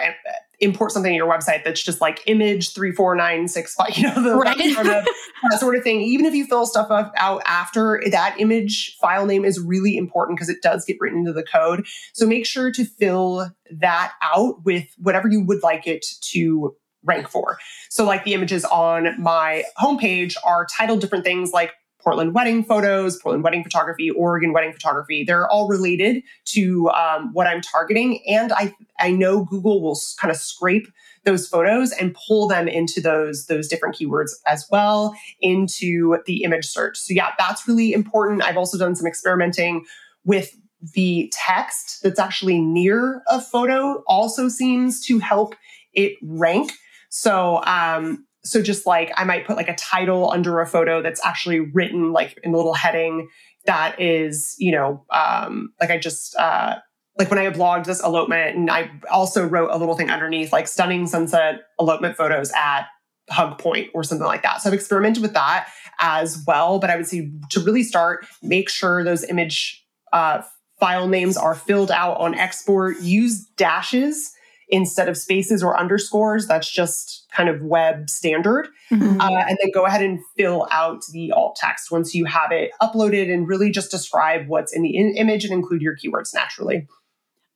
import 0.60 0.92
something 0.92 1.12
in 1.12 1.16
your 1.16 1.30
website 1.30 1.64
that's 1.64 1.82
just 1.82 2.00
like 2.00 2.22
image 2.26 2.72
three 2.74 2.92
four 2.92 3.14
nine 3.14 3.48
six 3.48 3.74
five. 3.74 3.90
You 3.96 4.08
know 4.08 4.22
the, 4.22 4.34
Right. 4.36 4.74
sort 4.74 4.86
of, 4.86 5.04
that 5.50 5.60
sort 5.60 5.76
of 5.76 5.82
thing. 5.82 6.00
Even 6.00 6.26
if 6.26 6.34
you 6.34 6.46
fill 6.46 6.66
stuff 6.66 6.90
up, 6.90 7.12
out 7.16 7.42
after 7.46 8.02
that 8.10 8.36
image 8.38 8.96
file 9.00 9.26
name 9.26 9.44
is 9.44 9.58
really 9.60 9.96
important 9.96 10.36
because 10.38 10.48
it 10.48 10.62
does 10.62 10.84
get 10.84 10.96
written 11.00 11.18
into 11.20 11.32
the 11.32 11.42
code. 11.42 11.86
So 12.12 12.26
make 12.26 12.46
sure 12.46 12.70
to 12.72 12.84
fill 12.84 13.50
that 13.70 14.12
out 14.22 14.64
with 14.64 14.84
whatever 14.98 15.28
you 15.28 15.44
would 15.44 15.62
like 15.62 15.86
it 15.86 16.04
to 16.32 16.74
rank 17.04 17.28
for. 17.28 17.58
So, 17.90 18.04
like 18.04 18.24
the 18.24 18.32
images 18.34 18.64
on 18.64 19.20
my 19.20 19.64
homepage 19.78 20.36
are 20.44 20.66
titled 20.66 21.00
different 21.00 21.24
things 21.24 21.52
like 21.52 21.72
Portland 22.04 22.34
wedding 22.34 22.62
photos, 22.62 23.18
Portland 23.20 23.42
wedding 23.42 23.64
photography, 23.64 24.10
Oregon 24.10 24.52
wedding 24.52 24.72
photography. 24.72 25.24
They're 25.24 25.48
all 25.48 25.66
related 25.66 26.22
to 26.46 26.90
um, 26.90 27.30
what 27.32 27.46
I'm 27.46 27.62
targeting. 27.62 28.22
And 28.28 28.52
I, 28.52 28.74
I 29.00 29.10
know 29.10 29.44
Google 29.44 29.82
will 29.82 29.98
kind 30.20 30.30
of 30.30 30.36
scrape 30.36 30.86
those 31.24 31.48
photos 31.48 31.90
and 31.92 32.14
pull 32.14 32.46
them 32.46 32.68
into 32.68 33.00
those, 33.00 33.46
those 33.46 33.66
different 33.66 33.96
keywords 33.96 34.32
as 34.46 34.66
well 34.70 35.16
into 35.40 36.18
the 36.26 36.42
image 36.44 36.66
search. 36.66 36.98
So, 36.98 37.14
yeah, 37.14 37.30
that's 37.38 37.66
really 37.66 37.94
important. 37.94 38.44
I've 38.44 38.58
also 38.58 38.76
done 38.76 38.94
some 38.94 39.06
experimenting 39.06 39.86
with 40.24 40.54
the 40.92 41.32
text 41.32 42.02
that's 42.02 42.18
actually 42.18 42.60
near 42.60 43.22
a 43.28 43.40
photo 43.40 44.02
also 44.06 44.48
seems 44.48 45.04
to 45.06 45.18
help 45.18 45.54
it 45.94 46.12
rank. 46.22 46.72
So, 47.08 47.62
um, 47.64 48.26
so 48.44 48.62
just 48.62 48.86
like 48.86 49.10
I 49.16 49.24
might 49.24 49.46
put 49.46 49.56
like 49.56 49.68
a 49.68 49.74
title 49.74 50.30
under 50.30 50.60
a 50.60 50.66
photo 50.66 51.02
that's 51.02 51.24
actually 51.24 51.60
written 51.60 52.12
like 52.12 52.38
in 52.42 52.52
a 52.52 52.56
little 52.56 52.74
heading 52.74 53.28
that 53.66 54.00
is, 54.00 54.54
you 54.58 54.72
know, 54.72 55.04
um, 55.10 55.72
like 55.80 55.90
I 55.90 55.98
just, 55.98 56.36
uh, 56.36 56.76
like 57.18 57.30
when 57.30 57.38
I 57.38 57.48
blogged 57.50 57.86
this 57.86 58.02
elopement 58.02 58.56
and 58.56 58.70
I 58.70 58.90
also 59.10 59.46
wrote 59.46 59.70
a 59.70 59.78
little 59.78 59.94
thing 59.94 60.10
underneath 60.10 60.52
like 60.52 60.68
stunning 60.68 61.06
sunset 61.06 61.60
elopement 61.80 62.16
photos 62.16 62.50
at 62.56 62.86
hug 63.30 63.58
point 63.58 63.88
or 63.94 64.02
something 64.02 64.26
like 64.26 64.42
that. 64.42 64.60
So 64.60 64.68
I've 64.68 64.74
experimented 64.74 65.22
with 65.22 65.32
that 65.32 65.68
as 66.00 66.42
well. 66.46 66.78
But 66.78 66.90
I 66.90 66.96
would 66.96 67.06
say 67.06 67.30
to 67.50 67.60
really 67.60 67.82
start, 67.82 68.26
make 68.42 68.68
sure 68.68 69.04
those 69.04 69.24
image 69.24 69.82
uh, 70.12 70.42
file 70.78 71.08
names 71.08 71.36
are 71.36 71.54
filled 71.54 71.90
out 71.90 72.18
on 72.18 72.34
export. 72.34 73.00
Use 73.00 73.46
dashes 73.56 74.33
instead 74.74 75.08
of 75.08 75.16
spaces 75.16 75.62
or 75.62 75.78
underscores. 75.78 76.48
That's 76.48 76.68
just 76.68 77.26
kind 77.32 77.48
of 77.48 77.62
web 77.62 78.10
standard. 78.10 78.68
Mm-hmm. 78.90 79.20
Uh, 79.20 79.44
and 79.48 79.56
then 79.62 79.70
go 79.72 79.86
ahead 79.86 80.02
and 80.02 80.18
fill 80.36 80.66
out 80.72 81.02
the 81.12 81.30
alt 81.30 81.56
text 81.56 81.92
once 81.92 82.12
you 82.12 82.24
have 82.24 82.50
it 82.50 82.72
uploaded 82.82 83.32
and 83.32 83.46
really 83.46 83.70
just 83.70 83.92
describe 83.92 84.48
what's 84.48 84.74
in 84.74 84.82
the 84.82 84.96
in- 84.96 85.16
image 85.16 85.44
and 85.44 85.52
include 85.52 85.80
your 85.80 85.96
keywords 85.96 86.34
naturally. 86.34 86.88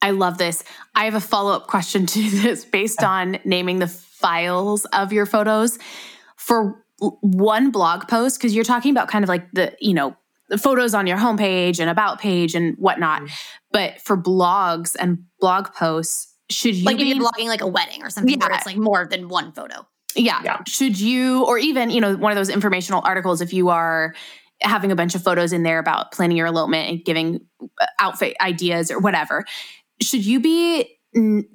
I 0.01 0.13
love 0.13 0.39
this. 0.39 0.63
I 0.95 1.07
have 1.07 1.15
a 1.15 1.21
follow 1.21 1.53
up 1.53 1.67
question 1.67 2.07
to 2.07 2.31
this 2.31 2.65
based 2.65 3.03
on 3.03 3.41
naming 3.45 3.81
the 3.81 3.89
files 3.89 4.85
of 4.87 5.13
your 5.13 5.27
photos. 5.27 5.79
For 6.37 6.85
one 7.01 7.71
blog 7.73 8.07
post, 8.07 8.39
because 8.39 8.55
you're 8.55 8.65
talking 8.65 8.93
about 8.93 9.09
kind 9.09 9.25
of 9.25 9.29
like 9.29 9.51
the, 9.53 9.77
you 9.81 9.93
know, 9.93 10.17
the 10.49 10.57
photos 10.57 10.95
on 10.95 11.07
your 11.07 11.19
homepage 11.19 11.81
and 11.81 11.91
about 11.91 12.21
page 12.21 12.55
and 12.55 12.77
whatnot. 12.79 13.23
Mm-hmm. 13.23 13.35
But 13.73 14.01
for 14.01 14.17
blogs 14.17 14.95
and 14.99 15.25
blog 15.41 15.75
posts, 15.75 16.28
should 16.51 16.75
you 16.75 16.85
like 16.85 16.97
be 16.97 17.11
if 17.11 17.17
you're 17.17 17.27
blogging 17.27 17.47
like 17.47 17.61
a 17.61 17.67
wedding 17.67 18.03
or 18.03 18.11
something 18.11 18.39
yeah. 18.39 18.47
where 18.47 18.57
it's 18.57 18.67
like 18.67 18.77
more 18.77 19.07
than 19.07 19.29
one 19.29 19.53
photo? 19.53 19.87
Yeah. 20.15 20.41
yeah. 20.43 20.61
Should 20.67 20.99
you, 20.99 21.45
or 21.45 21.59
even, 21.59 21.91
you 21.91 22.01
know, 22.01 22.17
one 22.17 22.33
of 22.33 22.37
those 22.37 22.49
informational 22.49 23.03
articles, 23.05 23.41
if 23.41 23.53
you 23.53 23.69
are 23.69 24.15
having 24.61 24.91
a 24.91 24.97
bunch 24.97 25.15
of 25.15 25.23
photos 25.23 25.53
in 25.53 25.63
there 25.63 25.79
about 25.79 26.13
planning 26.13 26.37
your 26.37 26.47
elopement 26.47 26.89
and 26.89 27.05
giving 27.05 27.41
uh, 27.81 27.87
outfit 27.99 28.37
ideas 28.41 28.91
or 28.91 28.99
whatever, 28.99 29.45
should 30.03 30.25
you 30.25 30.41
be 30.41 30.89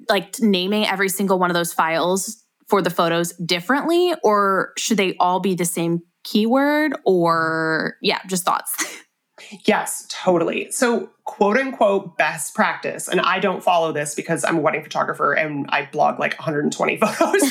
like 0.08 0.34
naming 0.40 0.86
every 0.86 1.08
single 1.08 1.38
one 1.38 1.50
of 1.50 1.54
those 1.54 1.72
files 1.72 2.42
for 2.68 2.80
the 2.80 2.90
photos 2.90 3.32
differently 3.34 4.14
or 4.22 4.72
should 4.76 4.96
they 4.96 5.14
all 5.16 5.40
be 5.40 5.54
the 5.54 5.64
same 5.64 6.00
keyword 6.24 6.96
or 7.04 7.96
yeah, 8.00 8.20
just 8.26 8.44
thoughts? 8.44 9.00
Yes, 9.64 10.06
totally. 10.08 10.70
So, 10.70 11.10
quote 11.24 11.56
unquote, 11.56 12.16
best 12.16 12.54
practice. 12.54 13.08
And 13.08 13.20
I 13.20 13.38
don't 13.38 13.62
follow 13.62 13.92
this 13.92 14.14
because 14.14 14.44
I'm 14.44 14.58
a 14.58 14.60
wedding 14.60 14.82
photographer 14.82 15.32
and 15.32 15.66
I 15.70 15.88
blog 15.90 16.18
like 16.18 16.38
120 16.38 16.96
photos. 16.98 17.50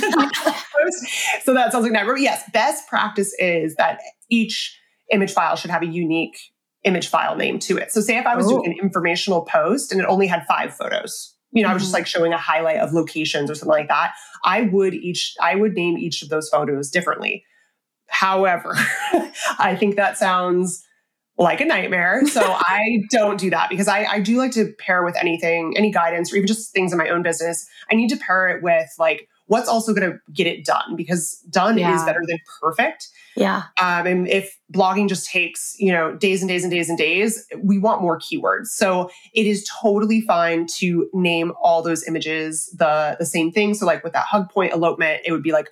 so, 1.43 1.53
that 1.53 1.71
sounds 1.71 1.83
like 1.83 1.91
never. 1.91 2.17
Yes, 2.17 2.43
best 2.51 2.87
practice 2.87 3.33
is 3.39 3.75
that 3.75 3.99
each 4.29 4.79
image 5.11 5.33
file 5.33 5.55
should 5.55 5.71
have 5.71 5.81
a 5.81 5.87
unique 5.87 6.37
image 6.83 7.07
file 7.07 7.35
name 7.35 7.59
to 7.59 7.77
it. 7.77 7.91
So, 7.91 8.01
say 8.01 8.17
if 8.17 8.25
I 8.25 8.35
was 8.35 8.47
doing 8.47 8.65
an 8.65 8.75
informational 8.81 9.41
post 9.41 9.91
and 9.91 10.01
it 10.01 10.07
only 10.07 10.27
had 10.27 10.45
five 10.47 10.75
photos, 10.75 11.33
you 11.53 11.61
know, 11.61 11.67
mm-hmm. 11.67 11.71
I 11.71 11.73
was 11.75 11.83
just 11.83 11.93
mm-hmm. 11.93 11.99
like 11.99 12.07
showing 12.07 12.33
a 12.33 12.37
highlight 12.37 12.77
of 12.77 12.93
locations 12.93 13.49
or 13.49 13.55
something 13.55 13.69
like 13.69 13.87
that. 13.87 14.13
I 14.43 14.63
would 14.63 14.93
each, 14.93 15.35
I 15.41 15.55
would 15.55 15.73
name 15.73 15.97
each 15.97 16.21
of 16.21 16.29
those 16.29 16.49
photos 16.49 16.89
differently. 16.89 17.45
However, 18.07 18.75
I 19.59 19.75
think 19.79 19.95
that 19.95 20.17
sounds 20.17 20.83
like 21.43 21.61
a 21.61 21.65
nightmare. 21.65 22.25
So 22.25 22.41
I 22.45 23.03
don't 23.11 23.39
do 23.39 23.49
that 23.51 23.69
because 23.69 23.87
I, 23.87 24.05
I 24.05 24.19
do 24.19 24.37
like 24.37 24.51
to 24.53 24.73
pair 24.79 25.03
with 25.03 25.15
anything, 25.17 25.75
any 25.77 25.91
guidance, 25.91 26.33
or 26.33 26.37
even 26.37 26.47
just 26.47 26.71
things 26.71 26.91
in 26.91 26.97
my 26.97 27.09
own 27.09 27.21
business. 27.21 27.67
I 27.91 27.95
need 27.95 28.09
to 28.09 28.17
pair 28.17 28.49
it 28.49 28.63
with 28.63 28.89
like 28.97 29.27
what's 29.47 29.67
also 29.67 29.93
going 29.93 30.09
to 30.09 30.17
get 30.33 30.47
it 30.47 30.65
done 30.65 30.95
because 30.95 31.43
done 31.49 31.77
yeah. 31.77 31.95
is 31.95 32.03
better 32.03 32.21
than 32.25 32.37
perfect. 32.61 33.07
Yeah. 33.35 33.63
Um, 33.79 34.07
and 34.07 34.27
if 34.27 34.57
blogging 34.73 35.09
just 35.09 35.27
takes, 35.27 35.75
you 35.77 35.91
know, 35.91 36.15
days 36.15 36.41
and 36.41 36.49
days 36.49 36.63
and 36.63 36.71
days 36.71 36.87
and 36.87 36.97
days, 36.97 37.45
we 37.61 37.77
want 37.77 38.01
more 38.01 38.19
keywords. 38.19 38.67
So 38.67 39.09
it 39.33 39.45
is 39.45 39.67
totally 39.81 40.21
fine 40.21 40.65
to 40.77 41.09
name 41.13 41.51
all 41.61 41.81
those 41.81 42.07
images 42.07 42.73
the 42.77 43.17
the 43.19 43.25
same 43.25 43.51
thing. 43.51 43.73
So 43.73 43.85
like 43.85 44.03
with 44.03 44.13
that 44.13 44.25
hug 44.25 44.49
point 44.49 44.73
elopement, 44.73 45.21
it 45.25 45.31
would 45.31 45.43
be 45.43 45.51
like 45.51 45.69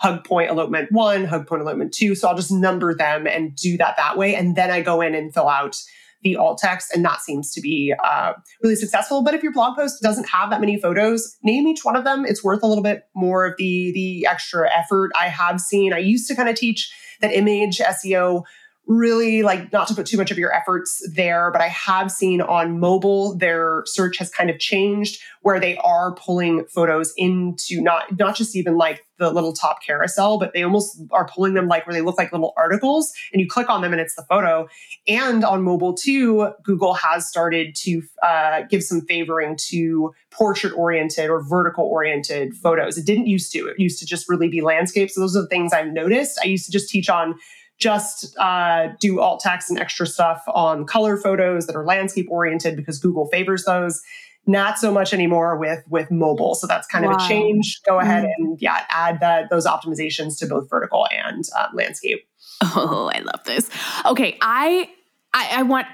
hug 0.00 0.24
point 0.24 0.50
elopement 0.50 0.90
one, 0.90 1.24
hug 1.24 1.46
point 1.46 1.62
elopement 1.62 1.92
two. 1.92 2.14
So 2.14 2.28
I'll 2.28 2.36
just 2.36 2.50
number 2.50 2.94
them 2.94 3.26
and 3.26 3.54
do 3.54 3.76
that 3.76 3.96
that 3.96 4.16
way. 4.16 4.34
And 4.34 4.56
then 4.56 4.70
I 4.70 4.80
go 4.80 5.00
in 5.00 5.14
and 5.14 5.32
fill 5.32 5.48
out 5.48 5.76
the 6.22 6.36
alt 6.36 6.58
text, 6.58 6.94
and 6.94 7.02
that 7.04 7.20
seems 7.20 7.50
to 7.52 7.60
be 7.62 7.94
uh, 8.04 8.34
really 8.62 8.76
successful. 8.76 9.22
But 9.22 9.34
if 9.34 9.42
your 9.42 9.52
blog 9.52 9.76
post 9.76 10.02
doesn't 10.02 10.28
have 10.28 10.50
that 10.50 10.60
many 10.60 10.78
photos, 10.78 11.36
name 11.42 11.66
each 11.66 11.82
one 11.82 11.96
of 11.96 12.04
them. 12.04 12.26
It's 12.26 12.44
worth 12.44 12.62
a 12.62 12.66
little 12.66 12.84
bit 12.84 13.04
more 13.14 13.46
of 13.46 13.54
the 13.56 13.92
the 13.92 14.26
extra 14.26 14.70
effort. 14.70 15.12
I 15.18 15.28
have 15.28 15.60
seen. 15.60 15.92
I 15.92 15.98
used 15.98 16.28
to 16.28 16.34
kind 16.34 16.48
of 16.48 16.56
teach 16.56 16.92
that 17.20 17.32
image 17.32 17.78
SEO 17.78 18.44
really 18.90 19.42
like 19.42 19.72
not 19.72 19.86
to 19.86 19.94
put 19.94 20.04
too 20.04 20.16
much 20.16 20.32
of 20.32 20.38
your 20.38 20.52
efforts 20.52 21.00
there, 21.14 21.52
but 21.52 21.60
I 21.60 21.68
have 21.68 22.10
seen 22.10 22.40
on 22.40 22.80
mobile 22.80 23.36
their 23.36 23.84
search 23.86 24.18
has 24.18 24.30
kind 24.30 24.50
of 24.50 24.58
changed 24.58 25.22
where 25.42 25.60
they 25.60 25.76
are 25.76 26.12
pulling 26.16 26.64
photos 26.66 27.14
into 27.16 27.80
not 27.80 28.18
not 28.18 28.34
just 28.34 28.56
even 28.56 28.76
like 28.76 29.06
the 29.18 29.30
little 29.30 29.52
top 29.52 29.78
carousel, 29.86 30.40
but 30.40 30.52
they 30.54 30.64
almost 30.64 31.00
are 31.12 31.28
pulling 31.28 31.54
them 31.54 31.68
like 31.68 31.86
where 31.86 31.94
they 31.94 32.00
look 32.00 32.18
like 32.18 32.32
little 32.32 32.52
articles 32.56 33.12
and 33.32 33.40
you 33.40 33.46
click 33.46 33.70
on 33.70 33.80
them 33.80 33.92
and 33.92 34.00
it's 34.00 34.16
the 34.16 34.24
photo. 34.28 34.66
And 35.06 35.44
on 35.44 35.62
mobile 35.62 35.94
too, 35.94 36.50
Google 36.64 36.94
has 36.94 37.28
started 37.28 37.76
to 37.76 38.02
uh, 38.24 38.62
give 38.68 38.82
some 38.82 39.02
favoring 39.02 39.56
to 39.68 40.12
portrait 40.32 40.72
oriented 40.72 41.30
or 41.30 41.44
vertical 41.44 41.84
oriented 41.84 42.54
photos. 42.56 42.98
It 42.98 43.06
didn't 43.06 43.26
used 43.26 43.52
to. 43.52 43.68
It 43.68 43.78
used 43.78 44.00
to 44.00 44.06
just 44.06 44.28
really 44.28 44.48
be 44.48 44.62
landscapes. 44.62 45.14
So 45.14 45.20
those 45.20 45.36
are 45.36 45.42
the 45.42 45.48
things 45.48 45.72
I've 45.72 45.92
noticed. 45.92 46.40
I 46.42 46.48
used 46.48 46.66
to 46.66 46.72
just 46.72 46.88
teach 46.88 47.08
on 47.08 47.36
just 47.80 48.36
uh, 48.38 48.88
do 49.00 49.20
alt 49.20 49.40
text 49.40 49.70
and 49.70 49.78
extra 49.78 50.06
stuff 50.06 50.42
on 50.48 50.84
color 50.84 51.16
photos 51.16 51.66
that 51.66 51.74
are 51.74 51.84
landscape 51.84 52.26
oriented 52.30 52.76
because 52.76 52.98
Google 52.98 53.26
favors 53.26 53.64
those. 53.64 54.02
Not 54.46 54.78
so 54.78 54.92
much 54.92 55.12
anymore 55.12 55.56
with 55.58 55.84
with 55.88 56.10
mobile. 56.10 56.54
So 56.54 56.66
that's 56.66 56.86
kind 56.86 57.04
wow. 57.04 57.12
of 57.12 57.22
a 57.22 57.28
change. 57.28 57.80
Go 57.86 58.00
ahead 58.00 58.24
mm. 58.24 58.30
and 58.38 58.58
yeah, 58.60 58.84
add 58.88 59.20
that 59.20 59.50
those 59.50 59.66
optimizations 59.66 60.38
to 60.38 60.46
both 60.46 60.68
vertical 60.68 61.06
and 61.10 61.44
uh, 61.58 61.68
landscape. 61.74 62.26
Oh, 62.62 63.10
I 63.14 63.20
love 63.20 63.44
this. 63.44 63.68
Okay, 64.06 64.38
I, 64.40 64.88
I 65.34 65.48
I 65.58 65.62
want. 65.62 65.86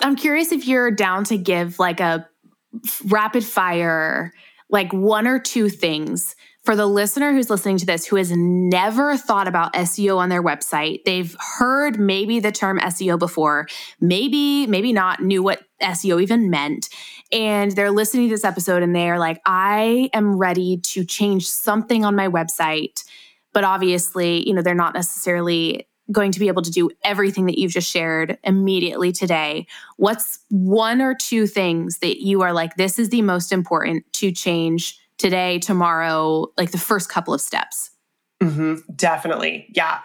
I'm 0.00 0.16
curious 0.16 0.50
if 0.52 0.66
you're 0.66 0.90
down 0.90 1.24
to 1.24 1.38
give 1.38 1.78
like 1.78 2.00
a 2.00 2.28
rapid 3.06 3.44
fire, 3.44 4.32
like 4.68 4.92
one 4.92 5.26
or 5.26 5.38
two 5.38 5.68
things 5.68 6.34
for 6.62 6.76
the 6.76 6.86
listener 6.86 7.32
who's 7.32 7.50
listening 7.50 7.76
to 7.78 7.86
this 7.86 8.06
who 8.06 8.16
has 8.16 8.30
never 8.30 9.16
thought 9.16 9.48
about 9.48 9.74
SEO 9.74 10.18
on 10.18 10.28
their 10.28 10.42
website, 10.42 11.04
they've 11.04 11.36
heard 11.58 11.98
maybe 11.98 12.38
the 12.38 12.52
term 12.52 12.78
SEO 12.78 13.18
before, 13.18 13.66
maybe, 14.00 14.66
maybe 14.68 14.92
not 14.92 15.20
knew 15.20 15.42
what 15.42 15.62
SEO 15.82 16.22
even 16.22 16.50
meant. 16.50 16.88
And 17.32 17.72
they're 17.72 17.90
listening 17.90 18.28
to 18.28 18.34
this 18.34 18.44
episode 18.44 18.82
and 18.82 18.94
they're 18.94 19.18
like, 19.18 19.40
I 19.44 20.08
am 20.12 20.36
ready 20.36 20.76
to 20.78 21.04
change 21.04 21.48
something 21.48 22.04
on 22.04 22.14
my 22.14 22.28
website. 22.28 23.04
But 23.52 23.64
obviously, 23.64 24.46
you 24.46 24.54
know, 24.54 24.62
they're 24.62 24.74
not 24.74 24.94
necessarily 24.94 25.88
going 26.12 26.32
to 26.32 26.40
be 26.40 26.48
able 26.48 26.62
to 26.62 26.70
do 26.70 26.90
everything 27.04 27.46
that 27.46 27.58
you've 27.58 27.72
just 27.72 27.90
shared 27.90 28.38
immediately 28.44 29.12
today. 29.12 29.66
What's 29.96 30.40
one 30.48 31.00
or 31.00 31.14
two 31.14 31.46
things 31.46 31.98
that 31.98 32.22
you 32.22 32.42
are 32.42 32.52
like, 32.52 32.76
this 32.76 32.98
is 32.98 33.08
the 33.08 33.22
most 33.22 33.52
important 33.52 34.04
to 34.14 34.30
change 34.30 34.98
today, 35.18 35.58
tomorrow, 35.58 36.52
like 36.56 36.70
the 36.70 36.78
first 36.78 37.08
couple 37.08 37.32
of 37.34 37.40
steps? 37.40 37.90
Mm-hmm, 38.42 38.92
definitely. 38.94 39.66
Yeah. 39.74 40.00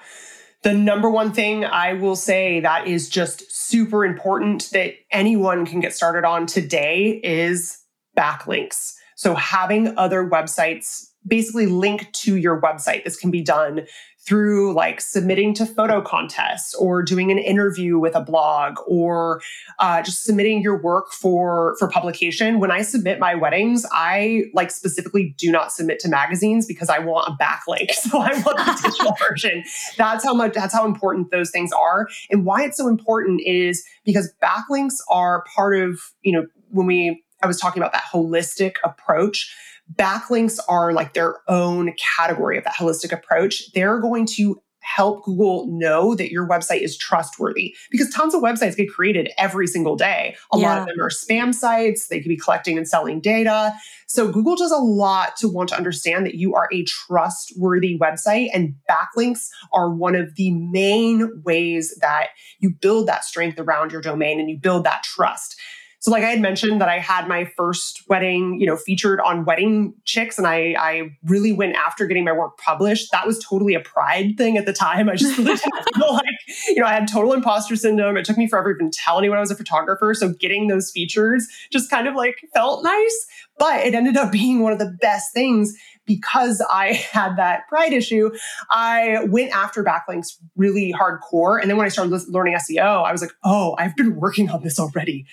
The 0.64 0.74
number 0.74 1.10
one 1.10 1.32
thing 1.32 1.66
I 1.66 1.94
will 1.94 2.16
say 2.16 2.60
that 2.60 2.88
is 2.88 3.10
just 3.10 3.52
super 3.52 4.06
important 4.06 4.70
that 4.74 4.96
anyone 5.12 5.66
can 5.66 5.80
get 5.80 5.94
started 5.94 6.26
on 6.26 6.46
today 6.46 7.22
is 7.24 7.80
backlinks. 8.18 8.94
So 9.16 9.34
having 9.36 9.98
other 9.98 10.28
websites 10.28 11.08
basically 11.26 11.66
link 11.66 12.12
to 12.14 12.36
your 12.36 12.62
website. 12.62 13.04
This 13.04 13.18
can 13.18 13.32
be 13.32 13.42
done 13.42 13.86
through 14.28 14.74
like 14.74 15.00
submitting 15.00 15.54
to 15.54 15.66
photo 15.66 16.02
contests 16.02 16.74
or 16.76 17.02
doing 17.02 17.32
an 17.32 17.38
interview 17.38 17.98
with 17.98 18.14
a 18.14 18.22
blog 18.22 18.76
or 18.86 19.42
uh, 19.80 20.02
just 20.02 20.24
submitting 20.24 20.62
your 20.62 20.82
work 20.82 21.12
for 21.14 21.76
for 21.80 21.88
publication. 21.90 22.60
When 22.60 22.72
i 22.72 22.82
submit 22.82 23.20
my 23.20 23.36
weddings 23.36 23.86
i 23.92 24.44
like 24.54 24.72
specifically 24.72 25.34
do 25.38 25.52
not 25.52 25.72
submit 25.72 26.00
to 26.00 26.10
magazines 26.10 26.66
because 26.66 26.90
i 26.90 27.00
want 27.00 27.28
a 27.30 27.44
backlink. 27.44 27.92
So 28.08 28.20
i 28.20 28.32
want 28.42 28.58
the 28.58 28.80
digital 28.84 29.16
version. 29.30 29.64
That's 29.98 30.24
how 30.24 30.34
much 30.34 30.54
that's 30.54 30.74
how 30.74 30.86
important 30.86 31.32
those 31.32 31.52
things 31.52 31.72
are. 31.72 32.08
And 32.30 32.46
why 32.46 32.64
it's 32.64 32.78
so 32.78 32.88
important 32.88 33.42
is 33.46 33.84
because 34.06 34.34
backlinks 34.42 34.96
are 35.10 35.44
part 35.56 35.76
of 35.78 36.00
you 36.22 36.34
know 36.34 36.46
when 36.70 36.86
we 36.86 37.24
i 37.42 37.48
was 37.48 37.60
talking 37.60 37.82
about 37.82 37.94
that 37.94 38.04
holistic 38.14 38.76
approach 38.84 39.54
backlinks 39.96 40.60
are 40.68 40.94
like 40.94 41.14
their 41.14 41.38
own 41.48 41.94
category 42.18 42.58
of 42.58 42.64
that 42.66 42.76
holistic 42.76 43.12
approach. 43.12 43.72
They're 43.72 44.00
going 44.00 44.26
to 44.36 44.62
help 44.88 45.26
Google 45.26 45.68
know 45.68 46.16
that 46.16 46.32
your 46.32 46.48
website 46.48 46.80
is 46.80 46.98
trustworthy 46.98 47.76
because 47.92 48.10
tons 48.10 48.34
of 48.34 48.42
websites 48.42 48.78
get 48.78 48.90
created 48.90 49.30
every 49.38 49.68
single 49.68 49.98
day. 49.98 50.38
A 50.54 50.58
yeah. 50.58 50.70
lot 50.70 50.78
of 50.80 50.88
them 50.88 51.02
are 51.02 51.10
spam 51.10 51.54
sites, 51.54 52.08
they 52.08 52.22
could 52.22 52.30
be 52.30 52.38
collecting 52.38 52.78
and 52.78 52.88
selling 52.88 53.20
data. 53.20 53.74
So 54.08 54.32
Google 54.32 54.56
does 54.56 54.72
a 54.72 54.78
lot 54.78 55.36
to 55.38 55.50
want 55.50 55.68
to 55.70 55.76
understand 55.76 56.26
that 56.26 56.36
you 56.36 56.56
are 56.56 56.70
a 56.72 56.86
trustworthy 56.86 58.00
website, 58.00 58.50
and 58.54 58.76
backlinks 58.90 59.50
are 59.74 59.94
one 59.94 60.16
of 60.16 60.36
the 60.36 60.52
main 60.52 61.44
ways 61.44 61.94
that 62.00 62.30
you 62.60 62.70
build 62.70 63.08
that 63.10 63.26
strength 63.26 63.60
around 63.60 63.92
your 63.92 64.02
domain 64.02 64.40
and 64.40 64.50
you 64.50 64.58
build 64.58 64.86
that 64.86 65.04
trust. 65.04 65.60
So, 66.08 66.12
like 66.12 66.24
I 66.24 66.30
had 66.30 66.40
mentioned 66.40 66.80
that 66.80 66.88
I 66.88 67.00
had 67.00 67.28
my 67.28 67.44
first 67.58 68.04
wedding, 68.08 68.62
you 68.62 68.66
know, 68.66 68.78
featured 68.78 69.20
on 69.20 69.44
Wedding 69.44 69.94
Chicks, 70.06 70.38
and 70.38 70.48
I 70.48 70.74
I 70.80 71.10
really 71.26 71.52
went 71.52 71.76
after 71.76 72.06
getting 72.06 72.24
my 72.24 72.32
work 72.32 72.58
published. 72.58 73.12
That 73.12 73.28
was 73.28 73.44
totally 73.44 73.74
a 73.74 73.82
pride 73.82 74.36
thing 74.38 74.58
at 74.58 74.66
the 74.66 74.72
time. 74.72 75.10
I 75.10 75.16
just 75.16 75.38
really 75.38 75.58
feel 75.98 76.14
like, 76.14 76.24
you 76.70 76.76
know, 76.76 76.86
I 76.86 76.94
had 76.94 77.10
total 77.10 77.34
imposter 77.34 77.76
syndrome. 77.76 78.16
It 78.16 78.24
took 78.24 78.38
me 78.38 78.48
forever 78.48 78.74
to 78.74 78.78
even 78.78 78.90
tell 78.90 79.20
anyone 79.20 79.38
I 79.38 79.42
was 79.42 79.52
a 79.52 79.56
photographer. 79.56 80.14
So 80.14 80.30
getting 80.30 80.68
those 80.68 80.92
features 80.92 81.46
just 81.74 81.90
kind 81.90 82.08
of 82.08 82.16
like 82.16 82.38
felt 82.54 82.86
nice, 82.86 83.28
but 83.60 83.86
it 83.86 83.94
ended 83.94 84.16
up 84.16 84.32
being 84.32 84.62
one 84.64 84.72
of 84.72 84.80
the 84.80 84.96
best 85.02 85.34
things 85.34 85.74
because 86.06 86.66
I 86.72 86.94
had 86.94 87.36
that 87.36 87.68
pride 87.68 87.92
issue, 87.92 88.32
I 88.70 89.26
went 89.26 89.54
after 89.54 89.84
backlinks 89.84 90.38
really 90.56 90.94
hardcore. 90.94 91.60
And 91.60 91.70
then 91.70 91.76
when 91.76 91.86
I 91.86 91.90
started 91.90 92.18
learning 92.30 92.56
SEO, 92.56 93.04
I 93.04 93.12
was 93.12 93.20
like, 93.20 93.34
oh, 93.44 93.76
I've 93.78 93.98
been 93.98 94.16
working 94.16 94.50
on 94.50 94.64
this 94.64 94.80
already 94.80 95.26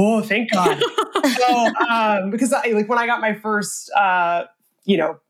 oh, 0.00 0.20
thank 0.22 0.50
God. 0.50 0.82
so, 1.38 1.66
um, 1.88 2.30
because 2.30 2.52
I, 2.52 2.68
like 2.68 2.88
when 2.88 2.98
I 2.98 3.06
got 3.06 3.20
my 3.20 3.34
first, 3.34 3.90
uh, 3.92 4.44
you 4.84 4.96
know, 4.96 5.20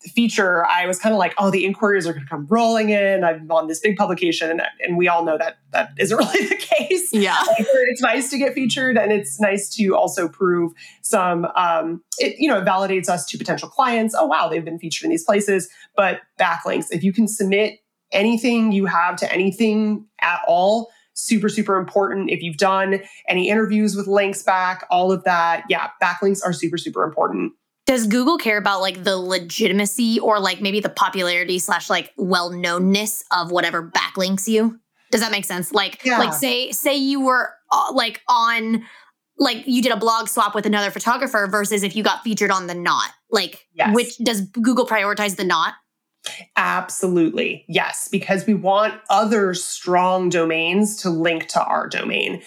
feature, 0.00 0.66
I 0.66 0.86
was 0.86 0.98
kind 0.98 1.12
of 1.14 1.18
like, 1.18 1.34
oh, 1.38 1.50
the 1.50 1.64
inquiries 1.64 2.06
are 2.06 2.12
going 2.12 2.24
to 2.24 2.28
come 2.28 2.46
rolling 2.48 2.90
in. 2.90 3.24
I'm 3.24 3.50
on 3.50 3.68
this 3.68 3.80
big 3.80 3.96
publication, 3.96 4.50
and, 4.50 4.62
and 4.80 4.96
we 4.96 5.08
all 5.08 5.24
know 5.24 5.38
that 5.38 5.58
that 5.72 5.90
isn't 5.98 6.16
really 6.18 6.46
the 6.46 6.56
case. 6.56 7.12
Yeah, 7.12 7.36
like, 7.46 7.66
it's 7.68 8.02
nice 8.02 8.30
to 8.30 8.38
get 8.38 8.54
featured, 8.54 8.96
and 8.96 9.12
it's 9.12 9.40
nice 9.40 9.68
to 9.76 9.90
also 9.96 10.28
prove 10.28 10.72
some. 11.02 11.46
Um, 11.56 12.02
it 12.18 12.38
you 12.38 12.48
know 12.48 12.58
it 12.58 12.64
validates 12.64 13.08
us 13.08 13.26
to 13.26 13.38
potential 13.38 13.68
clients. 13.68 14.14
Oh 14.16 14.26
wow, 14.26 14.48
they've 14.48 14.64
been 14.64 14.78
featured 14.78 15.04
in 15.04 15.10
these 15.10 15.24
places. 15.24 15.68
But 15.96 16.20
backlinks, 16.38 16.86
if 16.90 17.02
you 17.02 17.12
can 17.12 17.28
submit 17.28 17.78
anything 18.12 18.72
you 18.72 18.86
have 18.86 19.16
to 19.16 19.32
anything 19.32 20.06
at 20.20 20.40
all 20.46 20.90
super, 21.14 21.48
super 21.48 21.76
important. 21.76 22.30
If 22.30 22.42
you've 22.42 22.56
done 22.56 23.00
any 23.28 23.48
interviews 23.48 23.96
with 23.96 24.06
links 24.06 24.42
back, 24.42 24.84
all 24.90 25.12
of 25.12 25.24
that, 25.24 25.64
yeah, 25.68 25.90
backlinks 26.02 26.40
are 26.44 26.52
super, 26.52 26.78
super 26.78 27.04
important. 27.04 27.52
Does 27.86 28.06
Google 28.06 28.38
care 28.38 28.58
about 28.58 28.80
like 28.80 29.02
the 29.02 29.16
legitimacy 29.16 30.20
or 30.20 30.38
like 30.38 30.60
maybe 30.60 30.80
the 30.80 30.88
popularity 30.88 31.58
slash 31.58 31.90
like 31.90 32.12
well 32.16 32.50
knownness 32.50 33.22
of 33.36 33.50
whatever 33.50 33.90
backlinks 33.90 34.46
you? 34.46 34.78
Does 35.10 35.20
that 35.20 35.32
make 35.32 35.44
sense? 35.44 35.72
Like, 35.72 36.04
yeah. 36.04 36.18
like 36.18 36.32
say 36.32 36.70
say 36.70 36.96
you 36.96 37.20
were 37.20 37.52
uh, 37.70 37.92
like 37.92 38.22
on 38.28 38.84
like 39.38 39.66
you 39.66 39.82
did 39.82 39.92
a 39.92 39.96
blog 39.96 40.28
swap 40.28 40.54
with 40.54 40.64
another 40.64 40.90
photographer 40.90 41.48
versus 41.50 41.82
if 41.82 41.96
you 41.96 42.02
got 42.02 42.22
featured 42.22 42.50
on 42.50 42.66
the 42.66 42.74
knot. 42.74 43.10
Like, 43.30 43.66
yes. 43.74 43.94
which 43.94 44.16
does 44.18 44.42
Google 44.42 44.86
prioritize 44.86 45.36
the 45.36 45.44
knot? 45.44 45.74
Absolutely. 46.56 47.64
Yes, 47.68 48.08
because 48.08 48.46
we 48.46 48.54
want 48.54 48.94
other 49.10 49.54
strong 49.54 50.28
domains 50.28 50.96
to 50.98 51.10
link 51.10 51.48
to 51.48 51.62
our 51.64 51.88
domain. 51.88 52.42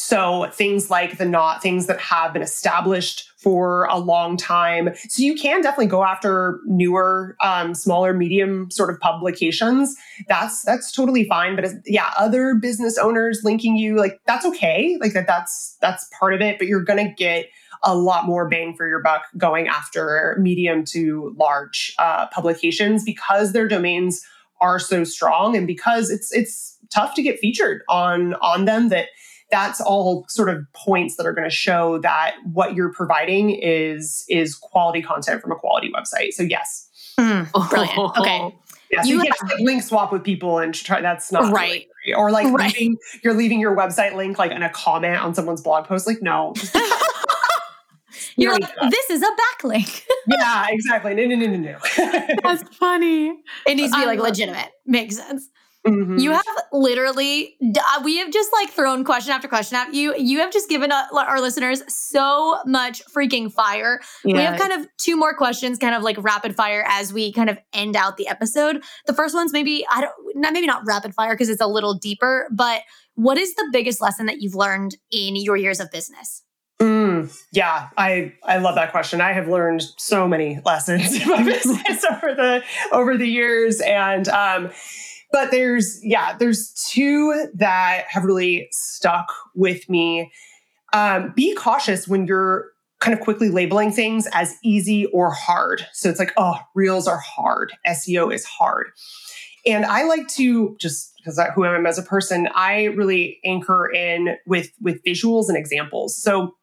So 0.00 0.48
things 0.52 0.90
like 0.90 1.18
the 1.18 1.24
knot, 1.24 1.60
things 1.60 1.88
that 1.88 1.98
have 1.98 2.32
been 2.32 2.40
established 2.40 3.32
for 3.36 3.86
a 3.86 3.98
long 3.98 4.36
time. 4.36 4.90
So 5.08 5.24
you 5.24 5.34
can 5.34 5.60
definitely 5.60 5.88
go 5.88 6.04
after 6.04 6.60
newer, 6.66 7.36
um, 7.40 7.74
smaller, 7.74 8.14
medium 8.14 8.70
sort 8.70 8.90
of 8.90 9.00
publications. 9.00 9.96
That's 10.28 10.62
that's 10.62 10.92
totally 10.92 11.24
fine. 11.24 11.56
But 11.56 11.66
yeah, 11.84 12.12
other 12.16 12.54
business 12.54 12.96
owners 12.96 13.40
linking 13.42 13.76
you, 13.76 13.96
like 13.96 14.20
that's 14.24 14.46
okay. 14.46 14.96
Like 15.00 15.14
that 15.14 15.26
that's 15.26 15.76
that's 15.80 16.08
part 16.16 16.32
of 16.32 16.40
it. 16.40 16.58
But 16.58 16.68
you're 16.68 16.84
gonna 16.84 17.12
get 17.12 17.46
a 17.82 17.96
lot 17.96 18.24
more 18.24 18.48
bang 18.48 18.76
for 18.76 18.86
your 18.86 19.02
buck 19.02 19.24
going 19.36 19.66
after 19.66 20.36
medium 20.40 20.84
to 20.84 21.34
large 21.36 21.92
uh, 21.98 22.28
publications 22.28 23.02
because 23.02 23.52
their 23.52 23.66
domains 23.66 24.24
are 24.60 24.78
so 24.78 25.02
strong 25.02 25.56
and 25.56 25.66
because 25.66 26.08
it's 26.08 26.32
it's 26.32 26.78
tough 26.94 27.16
to 27.16 27.22
get 27.22 27.40
featured 27.40 27.82
on 27.88 28.34
on 28.34 28.64
them 28.64 28.90
that 28.90 29.08
that's 29.50 29.80
all 29.80 30.24
sort 30.28 30.48
of 30.48 30.64
points 30.74 31.16
that 31.16 31.26
are 31.26 31.32
going 31.32 31.48
to 31.48 31.54
show 31.54 31.98
that 31.98 32.34
what 32.52 32.74
you're 32.74 32.92
providing 32.92 33.50
is 33.50 34.24
is 34.28 34.54
quality 34.54 35.02
content 35.02 35.40
from 35.40 35.52
a 35.52 35.56
quality 35.56 35.90
website 35.90 36.32
so 36.32 36.42
yes 36.42 36.88
mm, 37.18 37.50
brilliant 37.70 37.98
okay 38.18 38.54
yeah, 38.90 39.02
so 39.02 39.08
you, 39.08 39.22
you 39.22 39.30
can't 39.48 39.60
link 39.60 39.82
swap 39.82 40.12
with 40.12 40.24
people 40.24 40.58
and 40.58 40.74
try. 40.74 41.02
That's 41.02 41.30
not 41.30 41.52
right. 41.52 41.86
Really 42.06 42.14
or 42.16 42.30
like 42.30 42.46
right. 42.46 42.72
leaving, 42.72 42.96
you're 43.22 43.34
leaving 43.34 43.60
your 43.60 43.76
website 43.76 44.14
link 44.14 44.38
like 44.38 44.50
in 44.50 44.62
a 44.62 44.70
comment 44.70 45.20
on 45.20 45.34
someone's 45.34 45.60
blog 45.60 45.84
post. 45.84 46.06
Like 46.06 46.22
no, 46.22 46.54
You're 48.36 48.52
like, 48.52 48.68
this 48.90 49.10
is 49.10 49.22
a 49.22 49.26
backlink. 49.26 50.02
yeah, 50.28 50.66
exactly. 50.70 51.12
No, 51.14 51.26
no, 51.26 51.34
no, 51.34 51.46
no, 51.46 51.56
no. 51.56 51.78
That's 52.42 52.62
funny. 52.76 53.30
It 53.66 53.74
needs 53.74 53.92
to 53.92 53.98
be 53.98 54.06
like 54.06 54.20
legitimate. 54.20 54.70
Makes 54.86 55.16
sense. 55.16 55.48
Mm-hmm. 55.88 56.18
You 56.18 56.32
have 56.32 56.44
literally, 56.72 57.56
uh, 57.62 58.02
we 58.04 58.18
have 58.18 58.30
just 58.30 58.50
like 58.52 58.70
thrown 58.70 59.04
question 59.04 59.32
after 59.32 59.48
question 59.48 59.76
at 59.76 59.94
you. 59.94 60.14
You 60.16 60.40
have 60.40 60.52
just 60.52 60.68
given 60.68 60.92
our 60.92 61.40
listeners 61.40 61.82
so 61.88 62.60
much 62.66 63.02
freaking 63.06 63.52
fire. 63.52 64.00
Yeah. 64.24 64.36
We 64.36 64.42
have 64.42 64.58
kind 64.58 64.72
of 64.72 64.88
two 64.98 65.16
more 65.16 65.34
questions, 65.34 65.78
kind 65.78 65.94
of 65.94 66.02
like 66.02 66.16
rapid 66.20 66.54
fire 66.56 66.84
as 66.86 67.12
we 67.12 67.32
kind 67.32 67.50
of 67.50 67.58
end 67.72 67.96
out 67.96 68.16
the 68.16 68.28
episode. 68.28 68.82
The 69.06 69.14
first 69.14 69.34
one's 69.34 69.52
maybe, 69.52 69.84
I 69.90 70.02
don't, 70.02 70.14
not, 70.34 70.52
maybe 70.52 70.66
not 70.66 70.82
rapid 70.86 71.14
fire 71.14 71.34
because 71.34 71.48
it's 71.48 71.62
a 71.62 71.66
little 71.66 71.94
deeper, 71.94 72.48
but 72.52 72.82
what 73.14 73.38
is 73.38 73.54
the 73.54 73.68
biggest 73.72 74.00
lesson 74.00 74.26
that 74.26 74.40
you've 74.40 74.54
learned 74.54 74.96
in 75.10 75.36
your 75.36 75.56
years 75.56 75.80
of 75.80 75.90
business? 75.90 76.44
Mm, 76.80 77.36
yeah, 77.52 77.88
I 77.96 78.34
I 78.44 78.58
love 78.58 78.76
that 78.76 78.92
question. 78.92 79.20
I 79.20 79.32
have 79.32 79.48
learned 79.48 79.82
so 79.96 80.28
many 80.28 80.60
lessons 80.64 81.12
in 81.20 81.28
my 81.28 81.42
business 81.42 82.04
over 82.10 82.34
the 82.34 82.62
over 82.92 83.16
the 83.16 83.26
years, 83.26 83.80
and 83.80 84.28
um, 84.28 84.70
but 85.32 85.50
there's 85.50 86.00
yeah, 86.02 86.36
there's 86.36 86.72
two 86.90 87.48
that 87.54 88.04
have 88.08 88.24
really 88.24 88.68
stuck 88.72 89.32
with 89.54 89.88
me. 89.88 90.30
Um, 90.92 91.32
be 91.36 91.54
cautious 91.54 92.08
when 92.08 92.26
you're 92.26 92.70
kind 93.00 93.16
of 93.16 93.22
quickly 93.22 93.48
labeling 93.48 93.92
things 93.92 94.26
as 94.32 94.54
easy 94.64 95.06
or 95.06 95.30
hard. 95.30 95.86
So 95.92 96.08
it's 96.08 96.18
like, 96.18 96.32
oh, 96.36 96.58
reels 96.74 97.06
are 97.06 97.18
hard, 97.18 97.72
SEO 97.86 98.32
is 98.32 98.44
hard. 98.44 98.88
And 99.66 99.84
I 99.84 100.04
like 100.04 100.28
to 100.28 100.76
just 100.80 101.12
because 101.18 101.40
who 101.54 101.64
I 101.64 101.76
am 101.76 101.86
as 101.86 101.98
a 101.98 102.02
person, 102.02 102.48
I 102.54 102.84
really 102.84 103.38
anchor 103.44 103.90
in 103.92 104.36
with 104.46 104.70
with 104.80 105.02
visuals 105.04 105.48
and 105.48 105.56
examples. 105.56 106.20
So 106.20 106.54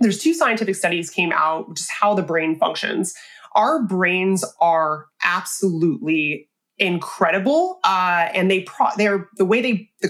there's 0.00 0.18
two 0.18 0.34
scientific 0.34 0.74
studies 0.74 1.10
came 1.10 1.32
out 1.32 1.76
just 1.76 1.90
how 1.90 2.14
the 2.14 2.22
brain 2.22 2.58
functions 2.58 3.14
our 3.54 3.82
brains 3.82 4.44
are 4.60 5.06
absolutely 5.22 6.48
incredible 6.78 7.78
uh, 7.84 8.28
and 8.34 8.50
they 8.50 8.62
pro- 8.62 8.94
they're 8.96 9.28
the 9.36 9.44
way 9.44 9.60
they 9.60 9.88
the, 10.00 10.08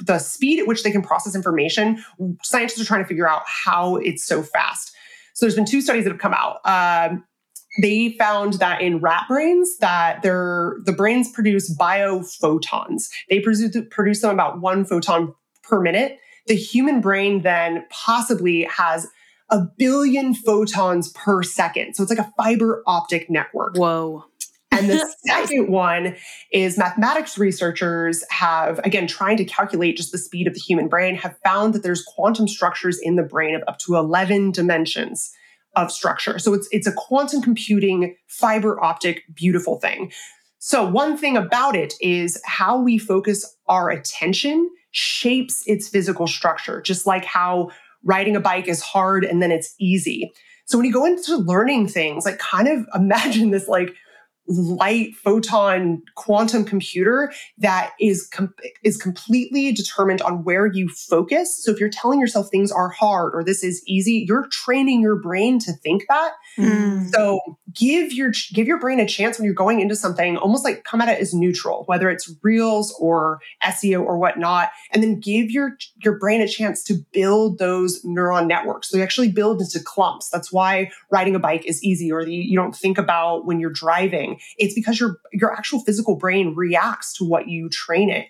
the 0.00 0.18
speed 0.18 0.58
at 0.58 0.66
which 0.66 0.82
they 0.82 0.90
can 0.90 1.02
process 1.02 1.34
information 1.34 2.02
scientists 2.42 2.80
are 2.80 2.84
trying 2.84 3.02
to 3.02 3.08
figure 3.08 3.28
out 3.28 3.42
how 3.46 3.96
it's 3.96 4.24
so 4.24 4.42
fast 4.42 4.92
so 5.34 5.44
there's 5.44 5.54
been 5.54 5.66
two 5.66 5.80
studies 5.80 6.04
that 6.04 6.10
have 6.10 6.20
come 6.20 6.34
out 6.34 6.58
um, 6.64 7.24
they 7.82 8.16
found 8.18 8.54
that 8.54 8.80
in 8.80 8.98
rat 8.98 9.24
brains 9.28 9.76
that 9.78 10.22
their 10.22 10.76
the 10.84 10.92
brains 10.92 11.30
produce 11.30 11.74
biophotons 11.76 13.08
they 13.28 13.40
produce, 13.40 13.76
produce 13.90 14.22
them 14.22 14.30
about 14.30 14.60
one 14.60 14.84
photon 14.84 15.34
per 15.62 15.80
minute 15.80 16.18
the 16.46 16.54
human 16.54 17.00
brain 17.00 17.42
then 17.42 17.84
possibly 17.90 18.64
has 18.64 19.06
a 19.50 19.60
billion 19.78 20.34
photons 20.34 21.12
per 21.12 21.42
second. 21.42 21.94
So 21.94 22.02
it's 22.02 22.10
like 22.10 22.18
a 22.18 22.32
fiber 22.36 22.82
optic 22.86 23.30
network. 23.30 23.76
Whoa. 23.76 24.24
And 24.76 24.90
the 24.90 25.14
second 25.26 25.68
one 25.68 26.16
is 26.52 26.76
mathematics 26.78 27.38
researchers 27.38 28.24
have, 28.30 28.78
again, 28.80 29.06
trying 29.06 29.36
to 29.38 29.44
calculate 29.44 29.96
just 29.96 30.12
the 30.12 30.18
speed 30.18 30.46
of 30.46 30.54
the 30.54 30.60
human 30.60 30.88
brain, 30.88 31.14
have 31.16 31.36
found 31.44 31.74
that 31.74 31.82
there's 31.82 32.02
quantum 32.02 32.48
structures 32.48 32.98
in 33.00 33.16
the 33.16 33.22
brain 33.22 33.54
of 33.54 33.62
up 33.66 33.78
to 33.80 33.96
11 33.96 34.52
dimensions 34.52 35.32
of 35.74 35.92
structure. 35.92 36.38
So 36.38 36.54
it's, 36.54 36.68
it's 36.72 36.86
a 36.86 36.92
quantum 36.92 37.42
computing 37.42 38.16
fiber 38.26 38.82
optic, 38.82 39.24
beautiful 39.34 39.78
thing. 39.78 40.12
So 40.58 40.88
one 40.88 41.16
thing 41.16 41.36
about 41.36 41.76
it 41.76 41.94
is 42.00 42.40
how 42.44 42.80
we 42.80 42.98
focus 42.98 43.56
our 43.68 43.90
attention 43.90 44.70
shapes 44.90 45.62
its 45.66 45.88
physical 45.88 46.26
structure, 46.26 46.80
just 46.80 47.06
like 47.06 47.24
how 47.24 47.70
riding 48.02 48.36
a 48.36 48.40
bike 48.40 48.66
is 48.66 48.80
hard 48.80 49.24
and 49.24 49.42
then 49.42 49.52
it's 49.52 49.74
easy. 49.78 50.32
So 50.64 50.78
when 50.78 50.86
you 50.86 50.92
go 50.92 51.04
into 51.04 51.36
learning 51.36 51.88
things, 51.88 52.24
like 52.24 52.38
kind 52.38 52.68
of 52.68 52.86
imagine 52.94 53.50
this 53.50 53.68
like 53.68 53.94
light 54.48 55.14
photon 55.16 56.02
quantum 56.14 56.64
computer 56.64 57.32
that 57.58 57.92
is 58.00 58.28
com- 58.28 58.54
is 58.84 58.96
completely 58.96 59.72
determined 59.72 60.22
on 60.22 60.44
where 60.44 60.66
you 60.66 60.88
focus. 60.88 61.62
So 61.62 61.72
if 61.72 61.80
you're 61.80 61.88
telling 61.88 62.20
yourself 62.20 62.48
things 62.50 62.70
are 62.70 62.88
hard 62.88 63.32
or 63.34 63.42
this 63.42 63.64
is 63.64 63.82
easy, 63.86 64.24
you're 64.26 64.46
training 64.48 65.00
your 65.00 65.16
brain 65.16 65.58
to 65.60 65.72
think 65.72 66.04
that. 66.08 66.32
Mm. 66.58 67.10
So 67.10 67.40
give 67.76 68.12
your 68.12 68.32
give 68.52 68.66
your 68.66 68.80
brain 68.80 69.00
a 69.00 69.06
chance 69.06 69.38
when 69.38 69.44
you're 69.44 69.54
going 69.54 69.80
into 69.80 69.94
something 69.94 70.36
almost 70.38 70.64
like 70.64 70.84
come 70.84 71.00
at 71.00 71.08
it 71.08 71.20
as 71.20 71.34
neutral 71.34 71.84
whether 71.86 72.08
it's 72.10 72.32
reels 72.42 72.96
or 73.00 73.40
seo 73.64 74.02
or 74.02 74.18
whatnot 74.18 74.70
and 74.92 75.02
then 75.02 75.20
give 75.20 75.50
your 75.50 75.76
your 76.02 76.18
brain 76.18 76.40
a 76.40 76.48
chance 76.48 76.82
to 76.82 76.94
build 77.12 77.58
those 77.58 78.02
neuron 78.02 78.46
networks. 78.46 78.88
So 78.88 78.96
you 78.96 79.02
actually 79.02 79.30
build 79.30 79.60
into 79.60 79.80
clumps. 79.80 80.28
That's 80.30 80.52
why 80.52 80.90
riding 81.10 81.34
a 81.34 81.38
bike 81.38 81.66
is 81.66 81.82
easy 81.82 82.10
or 82.10 82.22
you 82.22 82.56
don't 82.56 82.74
think 82.74 82.98
about 82.98 83.46
when 83.46 83.60
you're 83.60 83.70
driving. 83.70 84.40
It's 84.58 84.74
because 84.74 84.98
your 84.98 85.18
your 85.32 85.52
actual 85.52 85.80
physical 85.80 86.16
brain 86.16 86.54
reacts 86.54 87.12
to 87.14 87.24
what 87.24 87.48
you 87.48 87.68
train 87.68 88.10
it 88.10 88.26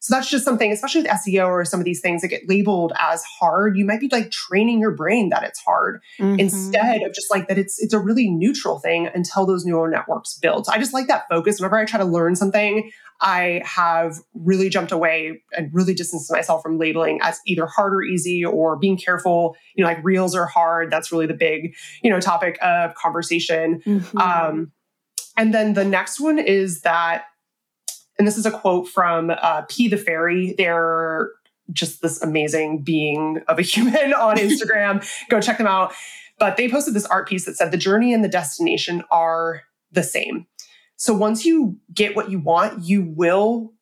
so 0.00 0.14
that's 0.14 0.30
just 0.30 0.46
something, 0.46 0.72
especially 0.72 1.02
with 1.02 1.10
SEO 1.10 1.46
or 1.46 1.64
some 1.66 1.78
of 1.78 1.84
these 1.84 2.00
things 2.00 2.22
that 2.22 2.28
get 2.28 2.48
labeled 2.48 2.94
as 2.98 3.22
hard. 3.22 3.76
You 3.76 3.84
might 3.84 4.00
be 4.00 4.08
like 4.10 4.30
training 4.30 4.80
your 4.80 4.92
brain 4.92 5.28
that 5.28 5.42
it's 5.42 5.60
hard 5.60 6.00
mm-hmm. 6.18 6.40
instead 6.40 7.02
of 7.02 7.12
just 7.12 7.30
like 7.30 7.48
that 7.48 7.58
it's 7.58 7.78
it's 7.78 7.92
a 7.92 7.98
really 7.98 8.30
neutral 8.30 8.78
thing 8.78 9.10
until 9.14 9.44
those 9.44 9.66
neural 9.66 9.90
networks 9.90 10.38
build. 10.38 10.64
So 10.64 10.72
I 10.72 10.78
just 10.78 10.94
like 10.94 11.06
that 11.08 11.28
focus. 11.28 11.60
Whenever 11.60 11.76
I 11.76 11.84
try 11.84 11.98
to 11.98 12.06
learn 12.06 12.34
something, 12.34 12.90
I 13.20 13.60
have 13.66 14.16
really 14.32 14.70
jumped 14.70 14.90
away 14.90 15.42
and 15.52 15.68
really 15.74 15.92
distanced 15.92 16.32
myself 16.32 16.62
from 16.62 16.78
labeling 16.78 17.20
as 17.22 17.38
either 17.46 17.66
hard 17.66 17.92
or 17.92 18.02
easy 18.02 18.42
or 18.42 18.76
being 18.76 18.96
careful. 18.96 19.54
You 19.74 19.84
know, 19.84 19.90
like 19.90 20.02
reels 20.02 20.34
are 20.34 20.46
hard. 20.46 20.90
That's 20.90 21.12
really 21.12 21.26
the 21.26 21.34
big, 21.34 21.76
you 22.02 22.08
know, 22.08 22.20
topic 22.20 22.58
of 22.62 22.94
conversation. 22.94 23.82
Mm-hmm. 23.84 24.16
Um, 24.16 24.72
and 25.36 25.52
then 25.52 25.74
the 25.74 25.84
next 25.84 26.20
one 26.20 26.38
is 26.38 26.80
that 26.82 27.24
and 28.20 28.26
this 28.26 28.36
is 28.36 28.44
a 28.44 28.50
quote 28.50 28.86
from 28.86 29.30
uh, 29.30 29.62
P 29.70 29.88
the 29.88 29.96
Fairy. 29.96 30.54
They're 30.58 31.30
just 31.72 32.02
this 32.02 32.22
amazing 32.22 32.82
being 32.82 33.40
of 33.48 33.58
a 33.58 33.62
human 33.62 34.12
on 34.12 34.36
Instagram. 34.36 35.02
Go 35.30 35.40
check 35.40 35.56
them 35.56 35.66
out. 35.66 35.94
But 36.38 36.58
they 36.58 36.68
posted 36.68 36.92
this 36.92 37.06
art 37.06 37.26
piece 37.26 37.46
that 37.46 37.56
said 37.56 37.70
the 37.70 37.78
journey 37.78 38.12
and 38.12 38.22
the 38.22 38.28
destination 38.28 39.02
are 39.10 39.62
the 39.90 40.02
same. 40.02 40.46
So 40.96 41.14
once 41.14 41.46
you 41.46 41.78
get 41.94 42.14
what 42.14 42.30
you 42.30 42.38
want, 42.40 42.84
you 42.84 43.02
will 43.02 43.72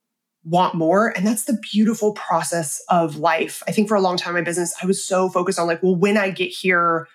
want 0.45 0.77
more. 0.77 1.09
And 1.17 1.27
that's 1.27 1.47
the 1.47 1.61
beautiful 1.73 2.13
process 2.13 2.81
of 2.89 3.17
life. 3.17 3.61
I 3.67 3.73
think 3.73 3.89
for 3.89 3.97
a 3.97 4.01
long 4.01 4.17
time 4.17 4.37
in 4.37 4.43
my 4.43 4.45
business, 4.45 4.73
I 4.81 4.87
was 4.87 5.05
so 5.05 5.29
focused 5.29 5.59
on 5.59 5.67
like, 5.67 5.83
well, 5.83 5.97
when 5.97 6.17
I 6.17 6.31
get 6.31 6.51
here, 6.51 7.09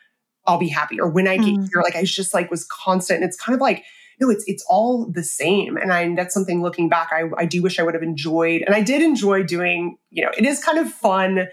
I'll 0.45 0.57
be 0.57 0.67
happy. 0.67 0.99
Or 0.99 1.09
when 1.09 1.29
I 1.29 1.37
get 1.37 1.45
mm. 1.45 1.69
here, 1.71 1.81
like 1.81 1.95
I 1.95 2.03
just 2.03 2.33
like 2.33 2.51
was 2.51 2.65
constant. 2.65 3.21
And 3.21 3.29
it's 3.29 3.39
kind 3.39 3.55
of 3.55 3.61
like 3.61 3.85
no, 4.19 4.29
it's 4.29 4.43
it's 4.47 4.65
all 4.69 5.05
the 5.05 5.23
same. 5.23 5.77
And 5.77 5.91
I 5.91 6.13
that's 6.15 6.33
something 6.33 6.61
looking 6.61 6.89
back, 6.89 7.09
I, 7.11 7.23
I 7.37 7.45
do 7.45 7.61
wish 7.61 7.79
I 7.79 7.83
would 7.83 7.93
have 7.93 8.03
enjoyed. 8.03 8.61
And 8.63 8.75
I 8.75 8.81
did 8.81 9.01
enjoy 9.01 9.43
doing, 9.43 9.97
you 10.09 10.23
know, 10.23 10.31
it 10.37 10.45
is 10.45 10.63
kind 10.63 10.77
of 10.77 10.91
fun 10.91 11.47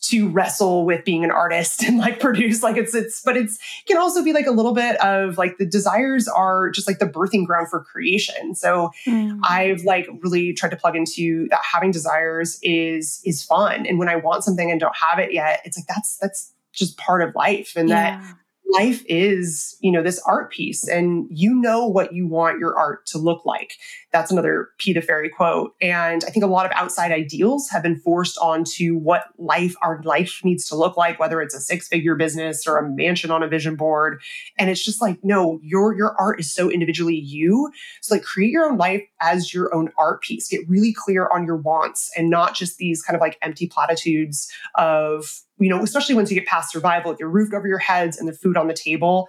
to 0.00 0.28
wrestle 0.28 0.84
with 0.84 1.04
being 1.04 1.24
an 1.24 1.30
artist 1.30 1.82
and 1.86 1.98
like 1.98 2.20
produce 2.20 2.62
like 2.62 2.76
it's 2.76 2.94
it's 2.94 3.20
but 3.22 3.36
it's 3.36 3.58
can 3.86 3.96
also 3.96 4.22
be 4.22 4.32
like 4.32 4.46
a 4.46 4.50
little 4.50 4.72
bit 4.72 4.96
of 5.00 5.36
like 5.38 5.58
the 5.58 5.66
desires 5.66 6.28
are 6.28 6.70
just 6.70 6.86
like 6.86 6.98
the 6.98 7.06
birthing 7.06 7.44
ground 7.44 7.68
for 7.68 7.82
creation 7.82 8.54
so 8.54 8.90
mm. 9.06 9.38
i've 9.42 9.82
like 9.82 10.08
really 10.22 10.52
tried 10.52 10.70
to 10.70 10.76
plug 10.76 10.94
into 10.94 11.48
that 11.48 11.60
having 11.64 11.90
desires 11.90 12.58
is 12.62 13.20
is 13.24 13.42
fun 13.42 13.86
and 13.86 13.98
when 13.98 14.08
i 14.08 14.16
want 14.16 14.44
something 14.44 14.70
and 14.70 14.80
don't 14.80 14.96
have 14.96 15.18
it 15.18 15.32
yet 15.32 15.60
it's 15.64 15.76
like 15.76 15.86
that's 15.88 16.16
that's 16.18 16.52
just 16.72 16.96
part 16.96 17.22
of 17.22 17.34
life 17.34 17.72
and 17.74 17.88
yeah. 17.88 18.20
that 18.20 18.34
life 18.68 19.02
is, 19.06 19.76
you 19.80 19.90
know, 19.90 20.02
this 20.02 20.20
art 20.26 20.50
piece 20.52 20.86
and 20.86 21.26
you 21.30 21.54
know 21.54 21.86
what 21.86 22.12
you 22.12 22.26
want 22.26 22.58
your 22.58 22.76
art 22.78 23.06
to 23.06 23.18
look 23.18 23.44
like. 23.46 23.72
That's 24.10 24.30
another 24.30 24.70
P 24.78 24.92
the 24.92 25.02
Fairy 25.02 25.28
quote. 25.28 25.74
And 25.82 26.24
I 26.24 26.30
think 26.30 26.42
a 26.42 26.48
lot 26.48 26.64
of 26.64 26.72
outside 26.72 27.12
ideals 27.12 27.68
have 27.68 27.82
been 27.82 28.00
forced 28.00 28.38
onto 28.38 28.96
what 28.96 29.24
life, 29.36 29.74
our 29.82 30.00
life 30.02 30.40
needs 30.44 30.66
to 30.68 30.76
look 30.76 30.96
like, 30.96 31.18
whether 31.18 31.42
it's 31.42 31.54
a 31.54 31.60
six 31.60 31.88
figure 31.88 32.14
business 32.14 32.66
or 32.66 32.78
a 32.78 32.88
mansion 32.88 33.30
on 33.30 33.42
a 33.42 33.48
vision 33.48 33.76
board. 33.76 34.20
And 34.58 34.70
it's 34.70 34.82
just 34.82 35.02
like, 35.02 35.18
no, 35.22 35.60
your, 35.62 35.94
your 35.94 36.16
art 36.18 36.40
is 36.40 36.50
so 36.50 36.70
individually 36.70 37.16
you. 37.16 37.70
So 38.00 38.14
like 38.14 38.24
create 38.24 38.50
your 38.50 38.64
own 38.70 38.78
life 38.78 39.02
as 39.20 39.52
your 39.52 39.74
own 39.74 39.90
art 39.98 40.22
piece. 40.22 40.48
Get 40.48 40.68
really 40.68 40.94
clear 40.94 41.28
on 41.28 41.44
your 41.44 41.56
wants 41.56 42.10
and 42.16 42.30
not 42.30 42.54
just 42.54 42.78
these 42.78 43.02
kind 43.02 43.14
of 43.14 43.20
like 43.20 43.36
empty 43.42 43.66
platitudes 43.66 44.50
of 44.76 45.42
you 45.60 45.68
know, 45.68 45.82
especially 45.82 46.14
once 46.14 46.30
you 46.30 46.38
get 46.38 46.46
past 46.46 46.70
survival, 46.70 47.16
your 47.18 47.28
roof 47.28 47.52
over 47.52 47.66
your 47.66 47.78
heads 47.78 48.16
and 48.16 48.28
the 48.28 48.32
food 48.32 48.56
on 48.56 48.68
the 48.68 48.74
table, 48.74 49.28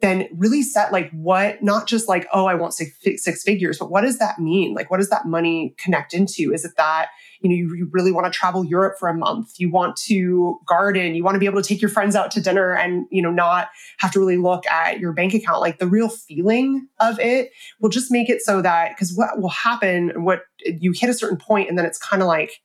then 0.00 0.28
really 0.36 0.62
set 0.62 0.92
like 0.92 1.10
what, 1.10 1.60
not 1.62 1.88
just 1.88 2.08
like, 2.08 2.28
oh, 2.32 2.46
I 2.46 2.54
want 2.54 2.72
six, 2.72 2.96
six 3.16 3.42
figures, 3.42 3.78
but 3.78 3.90
what 3.90 4.02
does 4.02 4.18
that 4.18 4.38
mean? 4.38 4.74
Like, 4.74 4.90
what 4.90 4.98
does 4.98 5.10
that 5.10 5.26
money 5.26 5.74
connect 5.76 6.14
into? 6.14 6.52
Is 6.52 6.64
it 6.64 6.72
that, 6.76 7.08
you 7.40 7.50
know, 7.50 7.56
you, 7.56 7.74
you 7.74 7.88
really 7.90 8.12
want 8.12 8.32
to 8.32 8.36
travel 8.36 8.64
Europe 8.64 8.96
for 8.98 9.08
a 9.08 9.14
month? 9.14 9.58
You 9.58 9.70
want 9.70 9.96
to 9.96 10.58
garden? 10.66 11.16
You 11.16 11.24
want 11.24 11.34
to 11.34 11.40
be 11.40 11.46
able 11.46 11.60
to 11.60 11.68
take 11.68 11.82
your 11.82 11.90
friends 11.90 12.14
out 12.14 12.30
to 12.32 12.40
dinner 12.40 12.74
and, 12.74 13.06
you 13.10 13.20
know, 13.20 13.32
not 13.32 13.68
have 13.98 14.12
to 14.12 14.20
really 14.20 14.36
look 14.36 14.66
at 14.68 15.00
your 15.00 15.12
bank 15.12 15.34
account? 15.34 15.60
Like 15.60 15.78
the 15.78 15.88
real 15.88 16.08
feeling 16.08 16.86
of 17.00 17.18
it 17.18 17.50
will 17.80 17.90
just 17.90 18.12
make 18.12 18.28
it 18.28 18.40
so 18.40 18.62
that, 18.62 18.90
because 18.90 19.14
what 19.16 19.40
will 19.40 19.48
happen, 19.48 20.22
what 20.22 20.42
you 20.64 20.92
hit 20.92 21.10
a 21.10 21.14
certain 21.14 21.38
point 21.38 21.68
and 21.68 21.76
then 21.76 21.84
it's 21.84 21.98
kind 21.98 22.22
of 22.22 22.28
like, 22.28 22.60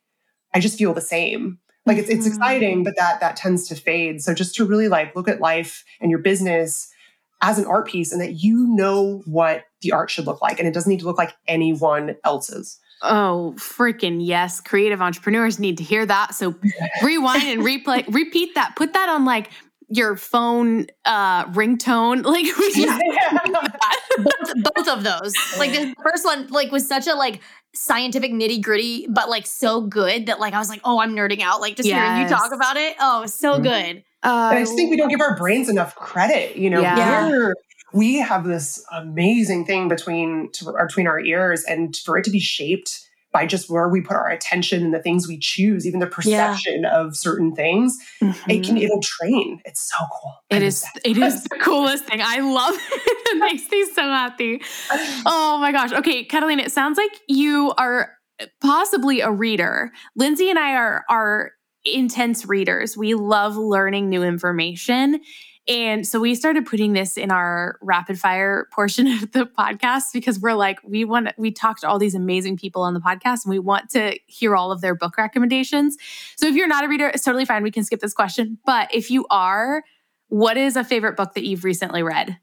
I 0.54 0.60
just 0.60 0.78
feel 0.78 0.94
the 0.94 1.00
same 1.00 1.58
like 1.86 1.98
it's 1.98 2.08
it's 2.08 2.26
exciting 2.26 2.80
mm. 2.80 2.84
but 2.84 2.96
that 2.96 3.20
that 3.20 3.36
tends 3.36 3.68
to 3.68 3.74
fade 3.74 4.22
so 4.22 4.32
just 4.32 4.54
to 4.54 4.64
really 4.64 4.88
like 4.88 5.14
look 5.14 5.28
at 5.28 5.40
life 5.40 5.84
and 6.00 6.10
your 6.10 6.20
business 6.20 6.88
as 7.44 7.58
an 7.58 7.66
art 7.66 7.86
piece 7.86 8.10
and 8.10 8.20
that 8.20 8.42
you 8.42 8.66
know 8.68 9.22
what 9.26 9.64
the 9.82 9.92
art 9.92 10.10
should 10.10 10.26
look 10.26 10.40
like 10.40 10.58
and 10.58 10.66
it 10.66 10.72
doesn't 10.72 10.88
need 10.88 11.00
to 11.00 11.04
look 11.04 11.18
like 11.18 11.34
anyone 11.46 12.16
else's 12.24 12.80
Oh, 13.02 13.52
freaking 13.58 14.18
yes. 14.20 14.62
Creative 14.62 15.02
entrepreneurs 15.02 15.58
need 15.58 15.76
to 15.76 15.84
hear 15.84 16.06
that. 16.06 16.34
So 16.34 16.54
rewind 17.02 17.42
and 17.42 17.60
replay, 17.60 18.02
repeat 18.12 18.54
that. 18.54 18.76
Put 18.76 18.94
that 18.94 19.10
on 19.10 19.26
like 19.26 19.50
your 19.90 20.16
phone 20.16 20.86
uh 21.04 21.44
ringtone. 21.46 22.24
Like 22.34 22.46
we 22.56 22.72
just 22.72 23.02
yeah. 23.04 23.38
both, 24.16 24.74
both 24.74 24.88
of 24.88 25.04
those. 25.04 25.34
Like 25.58 25.72
the 25.72 25.94
first 26.02 26.24
one 26.24 26.46
like 26.46 26.72
was 26.72 26.88
such 26.88 27.06
a 27.06 27.14
like 27.14 27.42
scientific 27.74 28.32
nitty 28.32 28.62
gritty, 28.62 29.06
but 29.10 29.28
like 29.28 29.46
so 29.46 29.82
good 29.82 30.26
that 30.26 30.40
like 30.40 30.54
I 30.54 30.58
was 30.58 30.70
like, 30.70 30.80
oh, 30.84 31.00
I'm 31.00 31.14
nerding 31.14 31.42
out. 31.42 31.60
Like 31.60 31.76
just 31.76 31.86
yes. 31.86 31.98
hearing 31.98 32.22
you 32.22 32.28
talk 32.28 32.52
about 32.52 32.78
it. 32.78 32.96
Oh, 32.98 33.26
so 33.26 33.54
mm-hmm. 33.54 33.62
good. 33.62 34.04
Uh, 34.24 34.50
I 34.52 34.60
just 34.60 34.74
think 34.74 34.90
we 34.90 34.96
don't 34.96 35.10
give 35.10 35.20
our 35.20 35.36
brains 35.36 35.68
enough 35.68 35.94
credit. 35.94 36.56
You 36.56 36.70
know, 36.70 36.80
yeah. 36.80 37.52
we 37.92 38.16
have 38.16 38.44
this 38.44 38.84
amazing 38.90 39.66
thing 39.66 39.88
between 39.88 40.50
to, 40.52 40.72
between 40.86 41.06
our 41.06 41.20
ears, 41.20 41.62
and 41.64 41.94
for 41.96 42.16
it 42.16 42.24
to 42.24 42.30
be 42.30 42.40
shaped 42.40 43.04
by 43.34 43.44
just 43.44 43.68
where 43.68 43.88
we 43.88 44.00
put 44.00 44.16
our 44.16 44.30
attention 44.30 44.84
and 44.84 44.94
the 44.94 45.02
things 45.02 45.26
we 45.26 45.36
choose, 45.36 45.86
even 45.86 45.98
the 45.98 46.06
perception 46.06 46.82
yeah. 46.82 46.98
of 46.98 47.16
certain 47.16 47.52
things, 47.54 47.98
mm-hmm. 48.22 48.50
it 48.50 48.64
can 48.64 48.78
it'll 48.78 49.02
train. 49.02 49.60
It's 49.64 49.90
so 49.90 50.06
cool. 50.12 50.32
It 50.48 50.62
is 50.62 50.86
it 51.04 51.18
is 51.18 51.42
the 51.50 51.56
coolest 51.56 52.04
thing. 52.04 52.20
I 52.22 52.38
love 52.38 52.74
it. 52.92 53.36
it 53.36 53.38
makes 53.38 53.70
me 53.70 53.84
so 53.92 54.02
happy. 54.02 54.62
Oh 55.26 55.58
my 55.58 55.72
gosh. 55.72 55.92
Okay, 55.92 56.24
Catalina, 56.24 56.62
it 56.62 56.72
sounds 56.72 56.96
like 56.96 57.10
you 57.28 57.72
are 57.76 58.12
possibly 58.60 59.20
a 59.20 59.30
reader. 59.30 59.90
Lindsay 60.16 60.50
and 60.50 60.58
I 60.58 60.74
are 60.74 61.04
are 61.08 61.52
intense 61.84 62.46
readers. 62.46 62.96
We 62.96 63.14
love 63.14 63.56
learning 63.56 64.08
new 64.08 64.22
information. 64.22 65.20
And 65.66 66.06
so 66.06 66.20
we 66.20 66.34
started 66.34 66.66
putting 66.66 66.92
this 66.92 67.16
in 67.16 67.30
our 67.30 67.78
rapid 67.80 68.20
fire 68.20 68.68
portion 68.72 69.06
of 69.22 69.32
the 69.32 69.46
podcast 69.46 70.12
because 70.12 70.38
we're 70.38 70.54
like, 70.54 70.78
we 70.84 71.04
want, 71.04 71.28
we 71.38 71.50
talked 71.50 71.80
to 71.80 71.88
all 71.88 71.98
these 71.98 72.14
amazing 72.14 72.56
people 72.56 72.82
on 72.82 72.94
the 72.94 73.00
podcast 73.00 73.44
and 73.44 73.50
we 73.50 73.58
want 73.58 73.90
to 73.90 74.18
hear 74.26 74.56
all 74.56 74.72
of 74.72 74.80
their 74.80 74.94
book 74.94 75.16
recommendations. 75.16 75.96
So 76.36 76.46
if 76.46 76.54
you're 76.54 76.68
not 76.68 76.84
a 76.84 76.88
reader, 76.88 77.08
it's 77.08 77.24
totally 77.24 77.44
fine. 77.44 77.62
We 77.62 77.70
can 77.70 77.84
skip 77.84 78.00
this 78.00 78.14
question. 78.14 78.58
But 78.66 78.94
if 78.94 79.10
you 79.10 79.26
are, 79.30 79.82
what 80.28 80.56
is 80.56 80.76
a 80.76 80.84
favorite 80.84 81.16
book 81.16 81.34
that 81.34 81.44
you've 81.44 81.64
recently 81.64 82.02
read? 82.02 82.38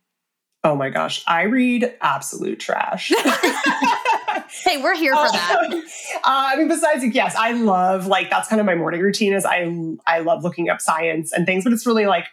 Oh 0.64 0.76
my 0.76 0.90
gosh, 0.90 1.24
I 1.28 1.44
read 1.44 1.94
absolute 2.02 2.60
trash. 2.60 3.12
hey, 4.64 4.82
we're 4.82 4.96
here 4.96 5.16
for 5.16 5.32
that. 5.32 5.70
Uh, 6.24 6.52
I 6.54 6.56
mean, 6.56 6.68
besides, 6.68 7.04
yes, 7.16 7.36
I 7.36 7.54
love 7.54 8.06
like 8.06 8.30
that's 8.30 8.48
kind 8.48 8.60
of 8.60 8.66
my 8.66 8.76
morning 8.76 9.02
routine. 9.02 9.34
Is 9.34 9.44
I 9.44 9.74
I 10.06 10.20
love 10.20 10.44
looking 10.44 10.70
up 10.70 10.80
science 10.82 11.32
and 11.32 11.48
things, 11.48 11.64
but 11.64 11.74
it's 11.74 11.88
really 11.88 12.06
like 12.06 12.26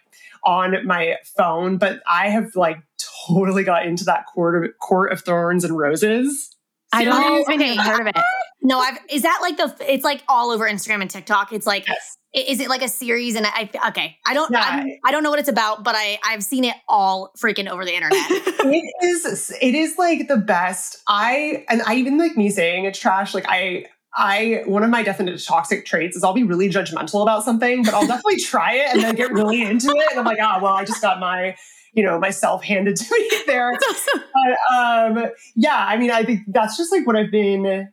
on 0.44 0.86
my 0.86 1.16
phone, 1.36 1.78
but 1.78 2.02
I 2.06 2.28
have 2.28 2.54
like 2.54 2.78
totally 3.26 3.64
got 3.64 3.86
into 3.86 4.04
that 4.04 4.24
court 4.26 4.62
of 4.62 4.70
court 4.78 5.12
of 5.12 5.22
thorns 5.22 5.64
and 5.64 5.78
roses. 5.78 6.54
I 6.92 7.04
don't 7.04 7.50
even 7.50 7.70
okay. 7.70 7.76
heard 7.76 8.00
of 8.00 8.06
it. 8.08 8.16
No, 8.62 8.78
I've 8.78 8.98
is 9.08 9.22
that 9.22 9.38
like 9.40 9.56
the 9.56 9.74
it's 9.90 10.04
like 10.04 10.22
all 10.28 10.50
over 10.50 10.68
Instagram 10.68 11.00
and 11.00 11.10
TikTok. 11.10 11.52
It's 11.52 11.66
like 11.66 11.88
yes. 11.88 12.17
Is 12.34 12.60
it 12.60 12.68
like 12.68 12.82
a 12.82 12.88
series 12.88 13.36
and 13.36 13.46
I 13.46 13.70
okay. 13.88 14.16
I 14.26 14.34
don't 14.34 14.50
yeah. 14.50 14.60
I, 14.60 14.98
I 15.04 15.12
don't 15.12 15.22
know 15.22 15.30
what 15.30 15.38
it's 15.38 15.48
about, 15.48 15.82
but 15.82 15.94
I 15.96 16.18
I've 16.24 16.42
seen 16.42 16.64
it 16.64 16.76
all 16.88 17.32
freaking 17.38 17.68
over 17.68 17.84
the 17.84 17.94
internet. 17.94 18.18
it 18.30 18.94
is 19.02 19.52
it 19.62 19.74
is 19.74 19.96
like 19.96 20.28
the 20.28 20.36
best. 20.36 20.96
I 21.08 21.64
and 21.68 21.82
I 21.82 21.94
even 21.94 22.18
like 22.18 22.36
me 22.36 22.50
saying 22.50 22.84
it's 22.84 22.98
trash 22.98 23.34
like 23.34 23.46
I 23.48 23.86
I 24.14 24.62
one 24.66 24.82
of 24.82 24.90
my 24.90 25.02
definite 25.02 25.42
toxic 25.42 25.86
traits 25.86 26.16
is 26.16 26.24
I'll 26.24 26.34
be 26.34 26.42
really 26.42 26.68
judgmental 26.68 27.22
about 27.22 27.44
something, 27.44 27.82
but 27.82 27.94
I'll 27.94 28.06
definitely 28.06 28.40
try 28.40 28.74
it 28.74 28.94
and 28.94 29.02
then 29.02 29.14
get 29.14 29.32
really 29.32 29.62
into 29.62 29.88
it. 29.88 30.10
And 30.10 30.20
I'm 30.20 30.26
like, 30.26 30.38
oh 30.40 30.62
well, 30.62 30.74
I 30.74 30.84
just 30.84 31.00
got 31.00 31.20
my 31.20 31.56
you 31.94 32.02
know 32.02 32.18
myself 32.18 32.62
handed 32.62 32.96
to 32.96 33.06
me 33.10 33.30
there. 33.46 33.70
but, 33.72 34.74
um, 34.76 35.30
yeah, 35.56 35.86
I 35.88 35.96
mean, 35.96 36.10
I 36.10 36.24
think 36.24 36.40
that's 36.48 36.76
just 36.76 36.92
like 36.92 37.06
what 37.06 37.16
I've 37.16 37.30
been 37.30 37.88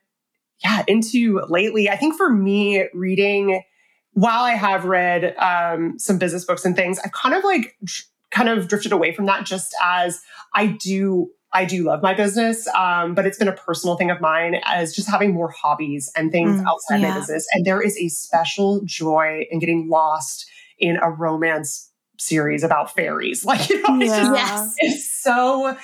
yeah 0.62 0.84
into 0.90 1.42
lately. 1.48 1.90
I 1.90 1.96
think 1.96 2.18
for 2.18 2.30
me, 2.30 2.86
reading 2.94 3.62
while 4.16 4.44
I 4.44 4.52
have 4.52 4.86
read 4.86 5.36
um, 5.38 6.00
some 6.00 6.18
business 6.18 6.46
books 6.46 6.66
and 6.66 6.76
things, 6.76 7.00
I've 7.04 7.12
kind 7.12 7.36
of 7.36 7.44
like 7.44 7.78
kind 8.32 8.50
of 8.50 8.68
drifted 8.68 8.92
away 8.92 9.14
from 9.14 9.26
that 9.28 9.46
just 9.46 9.76
as 9.84 10.22
I 10.54 10.68
do 10.68 11.30
I 11.54 11.64
do 11.64 11.84
love 11.84 12.02
my 12.02 12.14
business, 12.14 12.68
um, 12.76 13.16
but 13.16 13.26
it's 13.26 13.38
been 13.38 13.48
a 13.48 13.54
personal 13.54 13.96
thing 13.96 14.12
of 14.12 14.20
mine 14.20 14.60
as 14.66 14.94
just 14.94 15.10
having 15.10 15.34
more 15.34 15.50
hobbies 15.52 16.12
and 16.14 16.30
things 16.30 16.60
mm, 16.60 16.66
outside 16.68 17.00
yeah. 17.00 17.12
my 17.12 17.20
business. 17.20 17.48
And 17.54 17.66
there 17.66 17.82
is 17.82 17.98
a 17.98 18.10
special 18.10 18.82
joy 18.84 19.46
in 19.50 19.60
getting 19.60 19.88
lost 19.88 20.50
in 20.80 20.98
a 20.98 21.10
romance 21.10 21.90
series 22.20 22.64
about 22.64 22.94
fairies. 22.94 23.46
Like, 23.46 23.70
you 23.70 23.82
know, 23.84 24.02
it's 24.02 24.18
just, 24.18 24.34
yes. 24.34 24.74
it's 24.80 25.22
so 25.24 25.78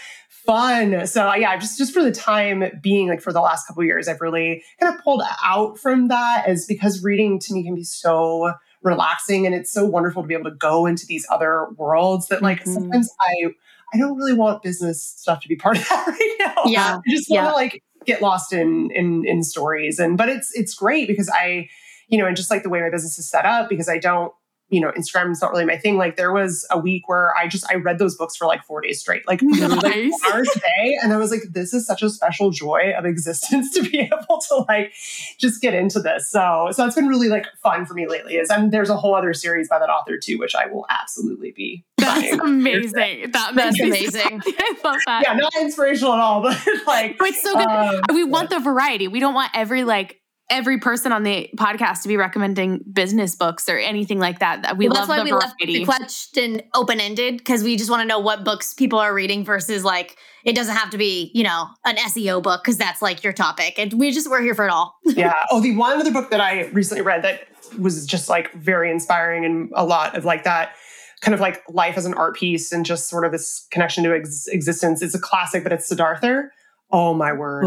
fun. 0.46 1.08
So 1.08 1.34
yeah, 1.34 1.58
just 1.58 1.78
just 1.78 1.94
for 1.94 2.04
the 2.04 2.12
time 2.12 2.64
being, 2.82 3.08
like 3.08 3.22
for 3.22 3.34
the 3.34 3.42
last 3.42 3.68
couple 3.68 3.84
years, 3.84 4.08
I've 4.08 4.22
really 4.22 4.64
kind 4.80 4.94
of 4.94 5.02
pulled 5.04 5.24
out 5.44 5.78
from 5.78 6.08
that 6.10 6.48
as 6.48 6.66
because 6.66 7.04
reading 7.04 7.40
to 7.40 7.54
me 7.54 7.64
can 7.64 7.76
be 7.76 7.84
so 7.84 8.54
relaxing 8.84 9.46
and 9.46 9.54
it's 9.54 9.72
so 9.72 9.86
wonderful 9.86 10.24
to 10.24 10.28
be 10.28 10.34
able 10.34 10.50
to 10.50 10.56
go 10.56 10.86
into 10.86 11.06
these 11.06 11.26
other 11.30 11.68
worlds 11.78 12.28
that 12.28 12.42
like 12.42 12.62
mm-hmm. 12.62 12.74
sometimes 12.74 13.10
I 13.20 13.54
I 13.94 13.98
don't 13.98 14.18
really 14.18 14.34
want 14.34 14.64
business 14.64 15.04
stuff 15.04 15.42
to 15.42 15.48
be 15.48 15.56
part 15.56 15.78
of 15.78 15.84
that 15.90 16.08
right 16.08 16.36
now. 16.40 16.64
Yeah. 16.66 16.98
I 16.98 17.10
just 17.10 17.30
want 17.30 17.44
to 17.44 17.50
yeah. 17.50 17.52
like 17.52 17.84
get 18.06 18.22
lost 18.22 18.54
in 18.54 18.90
in 18.92 19.26
in 19.26 19.44
stories. 19.44 20.00
And 20.00 20.18
but 20.18 20.30
it's 20.30 20.52
it's 20.58 20.74
great 20.74 21.08
because 21.08 21.30
I, 21.30 21.70
you 22.08 22.18
know, 22.18 22.26
and 22.26 22.36
just 22.36 22.52
like 22.52 22.64
the 22.64 22.70
way 22.70 22.82
my 22.82 22.90
business 22.90 23.18
is 23.18 23.30
set 23.30 23.46
up, 23.46 23.70
because 23.70 23.88
I 23.88 23.98
don't 23.98 24.34
you 24.72 24.80
know, 24.80 24.92
Instagram 24.92 25.32
is 25.32 25.42
not 25.42 25.52
really 25.52 25.66
my 25.66 25.78
thing. 25.78 25.98
Like 25.98 26.16
there 26.16 26.32
was 26.32 26.66
a 26.72 26.80
week 26.80 27.10
where 27.10 27.36
I 27.38 27.48
just 27.48 27.70
I 27.70 27.76
read 27.76 28.00
those 28.00 28.16
books 28.16 28.38
for 28.38 28.48
like 28.48 28.64
four 28.64 28.80
days 28.80 29.02
straight, 29.02 29.28
like 29.28 29.42
nice. 29.44 29.70
like 29.70 30.34
hours 30.34 30.50
a 30.56 30.60
day, 30.60 30.98
and 31.04 31.12
I 31.12 31.18
was 31.18 31.30
like, 31.30 31.42
this 31.52 31.74
is 31.74 31.86
such 31.86 32.02
a 32.02 32.10
special 32.10 32.52
joy 32.52 32.94
of 32.98 33.06
existence 33.06 33.72
to 33.74 33.84
be 33.84 34.00
able 34.14 34.42
to 34.48 34.66
like 34.70 34.94
just 35.38 35.62
get 35.62 35.74
into 35.74 36.00
this. 36.00 36.30
So 36.32 36.70
so 36.72 36.86
it's 36.86 36.96
been 36.96 37.08
really 37.08 37.28
like 37.28 37.46
fun 37.62 37.86
for 37.86 37.94
me 37.94 38.08
lately. 38.08 38.38
Is 38.38 38.50
and 38.50 38.72
there's 38.72 38.90
a 38.90 38.96
whole 38.96 39.14
other 39.14 39.34
series 39.34 39.68
by 39.68 39.78
that 39.78 39.90
author 39.90 40.18
too, 40.18 40.40
which 40.40 40.56
I 40.56 40.68
will 40.68 40.86
absolutely 40.90 41.52
be. 41.52 41.84
That's 41.98 42.32
amazing. 42.42 43.32
That 43.32 43.54
That's 43.54 43.80
amazing. 43.80 44.42
I 44.46 44.78
love 44.86 44.98
that. 45.06 45.24
Yeah, 45.26 45.34
not 45.34 45.54
inspirational 45.60 46.14
at 46.14 46.20
all, 46.20 46.42
but 46.42 46.58
like 46.88 47.18
it's 47.20 47.44
so 47.44 47.56
good. 47.56 47.68
Um, 47.68 48.02
we 48.14 48.24
want 48.24 48.50
the 48.50 48.60
variety. 48.60 49.10
We 49.10 49.20
don't 49.20 49.34
want 49.34 49.52
every 49.54 49.84
like 49.84 50.21
every 50.52 50.78
person 50.78 51.12
on 51.12 51.24
the 51.24 51.50
podcast 51.56 52.04
to 52.04 52.08
be 52.08 52.18
recommending 52.18 52.84
business 52.92 53.36
books 53.36 53.68
or 53.70 53.78
anything 53.78 54.20
like 54.20 54.40
that. 54.40 54.62
That 54.62 54.78
We 54.78 54.88
well, 54.88 54.98
love 54.98 55.08
that's 55.08 55.18
why 55.18 55.24
we 55.24 55.32
variety. 55.32 55.46
left 55.48 55.60
the 55.60 55.86
question 55.86 56.62
open 56.76 57.00
ended 57.00 57.38
because 57.38 57.64
we 57.64 57.78
just 57.78 57.90
want 57.90 58.02
to 58.02 58.08
know 58.08 58.20
what 58.20 58.44
books 58.44 58.74
people 58.74 59.00
are 59.00 59.14
reading 59.14 59.44
versus 59.46 59.84
like 59.84 60.18
it 60.44 60.56
doesn't 60.56 60.76
have 60.76 60.90
to 60.92 60.98
be 60.98 61.32
you 61.34 61.44
know 61.44 61.68
an 61.86 61.96
SEO 61.96 62.44
book 62.44 62.64
because 62.64 62.78
that's 62.78 63.02
like 63.02 63.24
your 63.24 63.34
topic 63.34 63.80
and 63.80 63.94
we 63.94 64.12
just 64.12 64.30
we're 64.30 64.42
here 64.42 64.54
for 64.54 64.66
it 64.66 64.72
all. 64.72 65.00
yeah. 65.06 65.34
Oh, 65.50 65.62
the 65.62 65.76
one 65.76 66.00
other 66.00 66.12
book 66.12 66.30
that 66.30 66.42
I 66.42 66.66
recently 66.68 67.02
read 67.02 67.24
that 67.24 67.48
was 67.80 68.06
just 68.06 68.30
like 68.30 68.52
very 68.54 68.92
inspiring 68.92 69.46
and 69.46 69.72
a 69.74 69.86
lot 69.86 70.16
of 70.16 70.26
like 70.26 70.44
that 70.44 70.76
kind 71.22 71.34
of 71.34 71.40
like 71.40 71.64
life 71.70 71.98
as 71.98 72.06
an 72.06 72.14
art 72.16 72.36
piece 72.36 72.72
and 72.72 72.86
just 72.86 73.08
sort 73.08 73.24
of 73.24 73.32
this 73.32 73.68
connection 73.72 74.04
to 74.04 74.14
ex- 74.14 74.48
existence. 74.48 75.02
It's 75.02 75.16
a 75.16 75.20
classic, 75.20 75.64
but 75.64 75.72
it's 75.72 75.88
Siddhartha 75.88 76.50
Oh 76.92 77.14
my 77.14 77.34
word. 77.34 77.66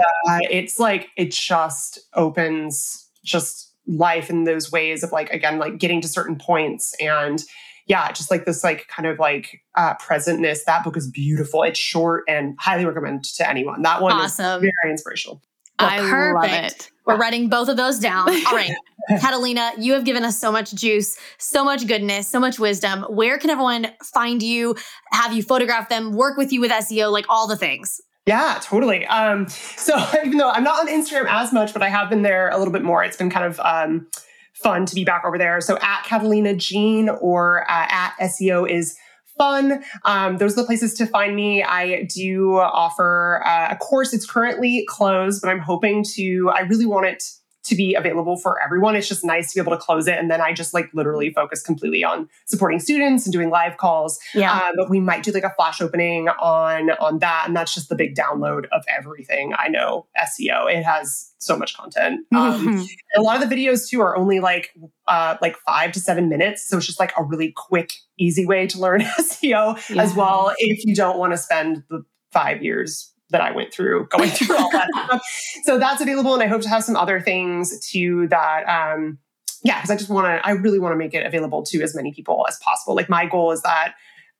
Uh, 0.00 0.38
it's 0.50 0.78
like 0.78 1.08
it 1.16 1.30
just 1.30 2.00
opens 2.14 3.08
just 3.24 3.72
life 3.86 4.30
in 4.30 4.44
those 4.44 4.72
ways 4.72 5.02
of 5.02 5.12
like 5.12 5.30
again 5.30 5.58
like 5.58 5.78
getting 5.78 6.00
to 6.00 6.08
certain 6.08 6.36
points 6.36 6.92
and 7.00 7.44
yeah 7.86 8.10
just 8.10 8.30
like 8.32 8.44
this 8.44 8.64
like 8.64 8.88
kind 8.88 9.06
of 9.06 9.18
like 9.20 9.62
uh 9.76 9.94
presentness 9.96 10.64
that 10.64 10.82
book 10.82 10.96
is 10.96 11.08
beautiful 11.08 11.62
it's 11.62 11.78
short 11.78 12.24
and 12.26 12.56
highly 12.58 12.84
recommend 12.84 13.22
to 13.22 13.48
anyone 13.48 13.82
that 13.82 14.02
one 14.02 14.12
awesome. 14.12 14.64
is 14.64 14.70
very 14.82 14.90
inspirational 14.90 15.40
well, 15.78 15.90
I 15.90 15.98
perfect. 15.98 16.52
love 16.52 16.64
it. 16.64 16.90
We're 17.04 17.18
writing 17.18 17.48
both 17.48 17.68
of 17.68 17.76
those 17.76 17.98
down. 17.98 18.28
All 18.46 18.52
right. 18.52 18.72
Catalina, 19.20 19.72
you 19.78 19.92
have 19.92 20.04
given 20.04 20.24
us 20.24 20.38
so 20.38 20.50
much 20.50 20.74
juice, 20.74 21.18
so 21.38 21.64
much 21.64 21.86
goodness, 21.86 22.26
so 22.26 22.40
much 22.40 22.58
wisdom. 22.58 23.02
Where 23.10 23.38
can 23.38 23.50
everyone 23.50 23.88
find 24.02 24.42
you, 24.42 24.74
have 25.12 25.32
you 25.32 25.42
photograph 25.42 25.88
them, 25.88 26.12
work 26.12 26.36
with 26.36 26.52
you 26.52 26.60
with 26.60 26.70
SEO, 26.70 27.12
like 27.12 27.26
all 27.28 27.46
the 27.46 27.56
things? 27.56 28.00
Yeah, 28.26 28.58
totally. 28.60 29.06
Um, 29.06 29.48
so 29.48 29.96
even 30.24 30.36
though 30.36 30.50
I'm 30.50 30.64
not 30.64 30.80
on 30.80 30.88
Instagram 30.88 31.26
as 31.28 31.52
much, 31.52 31.72
but 31.72 31.82
I 31.82 31.88
have 31.88 32.10
been 32.10 32.22
there 32.22 32.50
a 32.50 32.58
little 32.58 32.72
bit 32.72 32.82
more. 32.82 33.04
It's 33.04 33.16
been 33.16 33.30
kind 33.30 33.46
of 33.46 33.60
um, 33.60 34.08
fun 34.52 34.84
to 34.86 34.94
be 34.94 35.04
back 35.04 35.24
over 35.24 35.38
there. 35.38 35.60
So 35.60 35.78
at 35.80 36.02
Catalina 36.04 36.54
Jean 36.54 37.08
or 37.08 37.62
uh, 37.70 37.86
at 37.88 38.14
SEO 38.20 38.68
is 38.68 38.96
fun. 39.38 39.84
Um, 40.04 40.38
those 40.38 40.54
are 40.54 40.62
the 40.62 40.66
places 40.66 40.94
to 40.94 41.06
find 41.06 41.36
me. 41.36 41.62
I 41.62 42.04
do 42.04 42.56
offer 42.58 43.42
uh, 43.44 43.68
a 43.70 43.76
course. 43.76 44.12
It's 44.12 44.28
currently 44.28 44.84
closed, 44.88 45.42
but 45.42 45.50
I'm 45.50 45.60
hoping 45.60 46.04
to. 46.14 46.50
I 46.52 46.60
really 46.60 46.86
want 46.86 47.06
it 47.06 47.22
to 47.66 47.74
be 47.76 47.94
available 47.94 48.36
for 48.36 48.62
everyone. 48.62 48.96
It's 48.96 49.08
just 49.08 49.24
nice 49.24 49.52
to 49.52 49.56
be 49.56 49.62
able 49.62 49.76
to 49.76 49.82
close 49.82 50.06
it. 50.06 50.18
And 50.18 50.30
then 50.30 50.40
I 50.40 50.52
just 50.52 50.74
like 50.74 50.90
literally 50.92 51.30
focus 51.30 51.62
completely 51.62 52.04
on 52.04 52.28
supporting 52.46 52.80
students 52.80 53.26
and 53.26 53.32
doing 53.32 53.50
live 53.50 53.76
calls. 53.76 54.18
Yeah. 54.34 54.52
Uh, 54.52 54.72
but 54.76 54.90
we 54.90 55.00
might 55.00 55.22
do 55.22 55.32
like 55.32 55.44
a 55.44 55.52
flash 55.56 55.80
opening 55.80 56.28
on 56.28 56.90
on 56.90 57.18
that. 57.20 57.44
And 57.46 57.56
that's 57.56 57.74
just 57.74 57.88
the 57.88 57.94
big 57.94 58.14
download 58.14 58.66
of 58.72 58.84
everything. 58.88 59.52
I 59.56 59.68
know 59.68 60.06
SEO. 60.18 60.72
It 60.72 60.84
has 60.84 61.32
so 61.38 61.56
much 61.56 61.76
content. 61.76 62.20
Um, 62.36 62.86
a 63.16 63.22
lot 63.22 63.42
of 63.42 63.48
the 63.48 63.56
videos 63.56 63.88
too 63.88 64.00
are 64.02 64.14
only 64.14 64.40
like 64.40 64.72
uh, 65.08 65.36
like 65.40 65.56
five 65.56 65.92
to 65.92 66.00
seven 66.00 66.28
minutes. 66.28 66.68
So 66.68 66.76
it's 66.76 66.86
just 66.86 67.00
like 67.00 67.12
a 67.18 67.24
really 67.24 67.52
quick, 67.56 67.92
easy 68.18 68.44
way 68.44 68.66
to 68.66 68.78
learn 68.78 69.00
SEO 69.18 69.88
yeah. 69.88 70.02
as 70.02 70.14
well. 70.14 70.52
If 70.58 70.84
you 70.84 70.94
don't 70.94 71.18
want 71.18 71.32
to 71.32 71.38
spend 71.38 71.82
the 71.88 72.04
five 72.30 72.62
years 72.62 73.12
that 73.30 73.40
I 73.40 73.52
went 73.52 73.72
through 73.72 74.06
going 74.10 74.30
through 74.30 74.56
all 74.56 74.70
that 74.70 74.88
stuff. 75.06 75.22
So 75.64 75.78
that's 75.78 76.00
available. 76.00 76.34
And 76.34 76.42
I 76.42 76.46
hope 76.46 76.62
to 76.62 76.68
have 76.68 76.84
some 76.84 76.96
other 76.96 77.20
things 77.20 77.86
too 77.88 78.28
that, 78.28 78.64
um, 78.68 79.18
yeah, 79.62 79.78
because 79.78 79.90
I 79.90 79.96
just 79.96 80.10
want 80.10 80.26
to, 80.26 80.46
I 80.46 80.52
really 80.52 80.78
want 80.78 80.92
to 80.92 80.96
make 80.96 81.14
it 81.14 81.26
available 81.26 81.62
to 81.64 81.82
as 81.82 81.94
many 81.94 82.12
people 82.12 82.44
as 82.48 82.58
possible. 82.62 82.94
Like 82.94 83.08
my 83.08 83.26
goal 83.26 83.52
is 83.52 83.62
that 83.62 83.94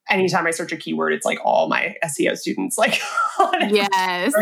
anytime 0.09 0.47
I 0.47 0.51
search 0.51 0.71
a 0.71 0.77
keyword, 0.77 1.13
it's 1.13 1.25
like 1.25 1.39
all 1.43 1.67
my 1.67 1.95
SEO 2.03 2.37
students 2.37 2.77
like. 2.77 2.99
yes. 3.69 4.33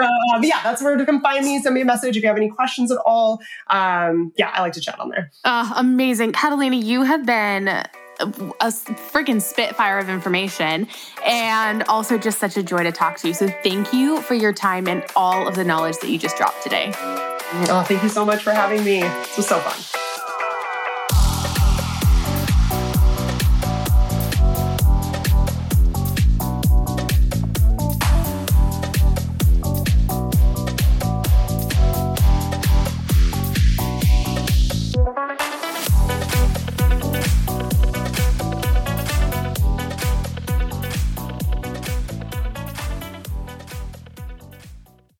um, 0.00 0.42
yeah, 0.42 0.62
that's 0.62 0.82
where 0.82 0.96
to 0.96 1.04
come 1.04 1.20
find 1.20 1.44
me. 1.44 1.60
Send 1.60 1.74
me 1.74 1.82
a 1.82 1.84
message 1.84 2.16
if 2.16 2.22
you 2.22 2.28
have 2.28 2.36
any 2.36 2.48
questions 2.48 2.90
at 2.90 2.98
all. 3.04 3.40
Um, 3.68 4.32
yeah, 4.36 4.50
I 4.54 4.62
like 4.62 4.72
to 4.74 4.80
chat 4.80 4.98
on 4.98 5.10
there. 5.10 5.30
Uh, 5.44 5.72
amazing. 5.76 6.32
Catalina, 6.32 6.76
you 6.76 7.02
have 7.02 7.26
been 7.26 7.84
a 8.20 8.26
freaking 8.66 9.40
spitfire 9.40 9.98
of 9.98 10.08
information 10.08 10.88
and 11.24 11.82
also 11.84 12.18
just 12.18 12.38
such 12.38 12.56
a 12.56 12.62
joy 12.62 12.82
to 12.82 12.92
talk 12.92 13.18
to 13.18 13.28
you. 13.28 13.34
So 13.34 13.48
thank 13.48 13.92
you 13.92 14.20
for 14.22 14.34
your 14.34 14.52
time 14.52 14.88
and 14.88 15.04
all 15.14 15.46
of 15.46 15.54
the 15.54 15.64
knowledge 15.64 15.98
that 16.00 16.10
you 16.10 16.18
just 16.18 16.36
dropped 16.36 16.62
today. 16.62 16.92
Oh, 17.68 17.84
thank 17.86 18.02
you 18.02 18.08
so 18.08 18.24
much 18.24 18.42
for 18.42 18.52
having 18.52 18.84
me. 18.84 19.00
This 19.00 19.36
was 19.36 19.46
so 19.46 19.58
fun. 19.58 20.05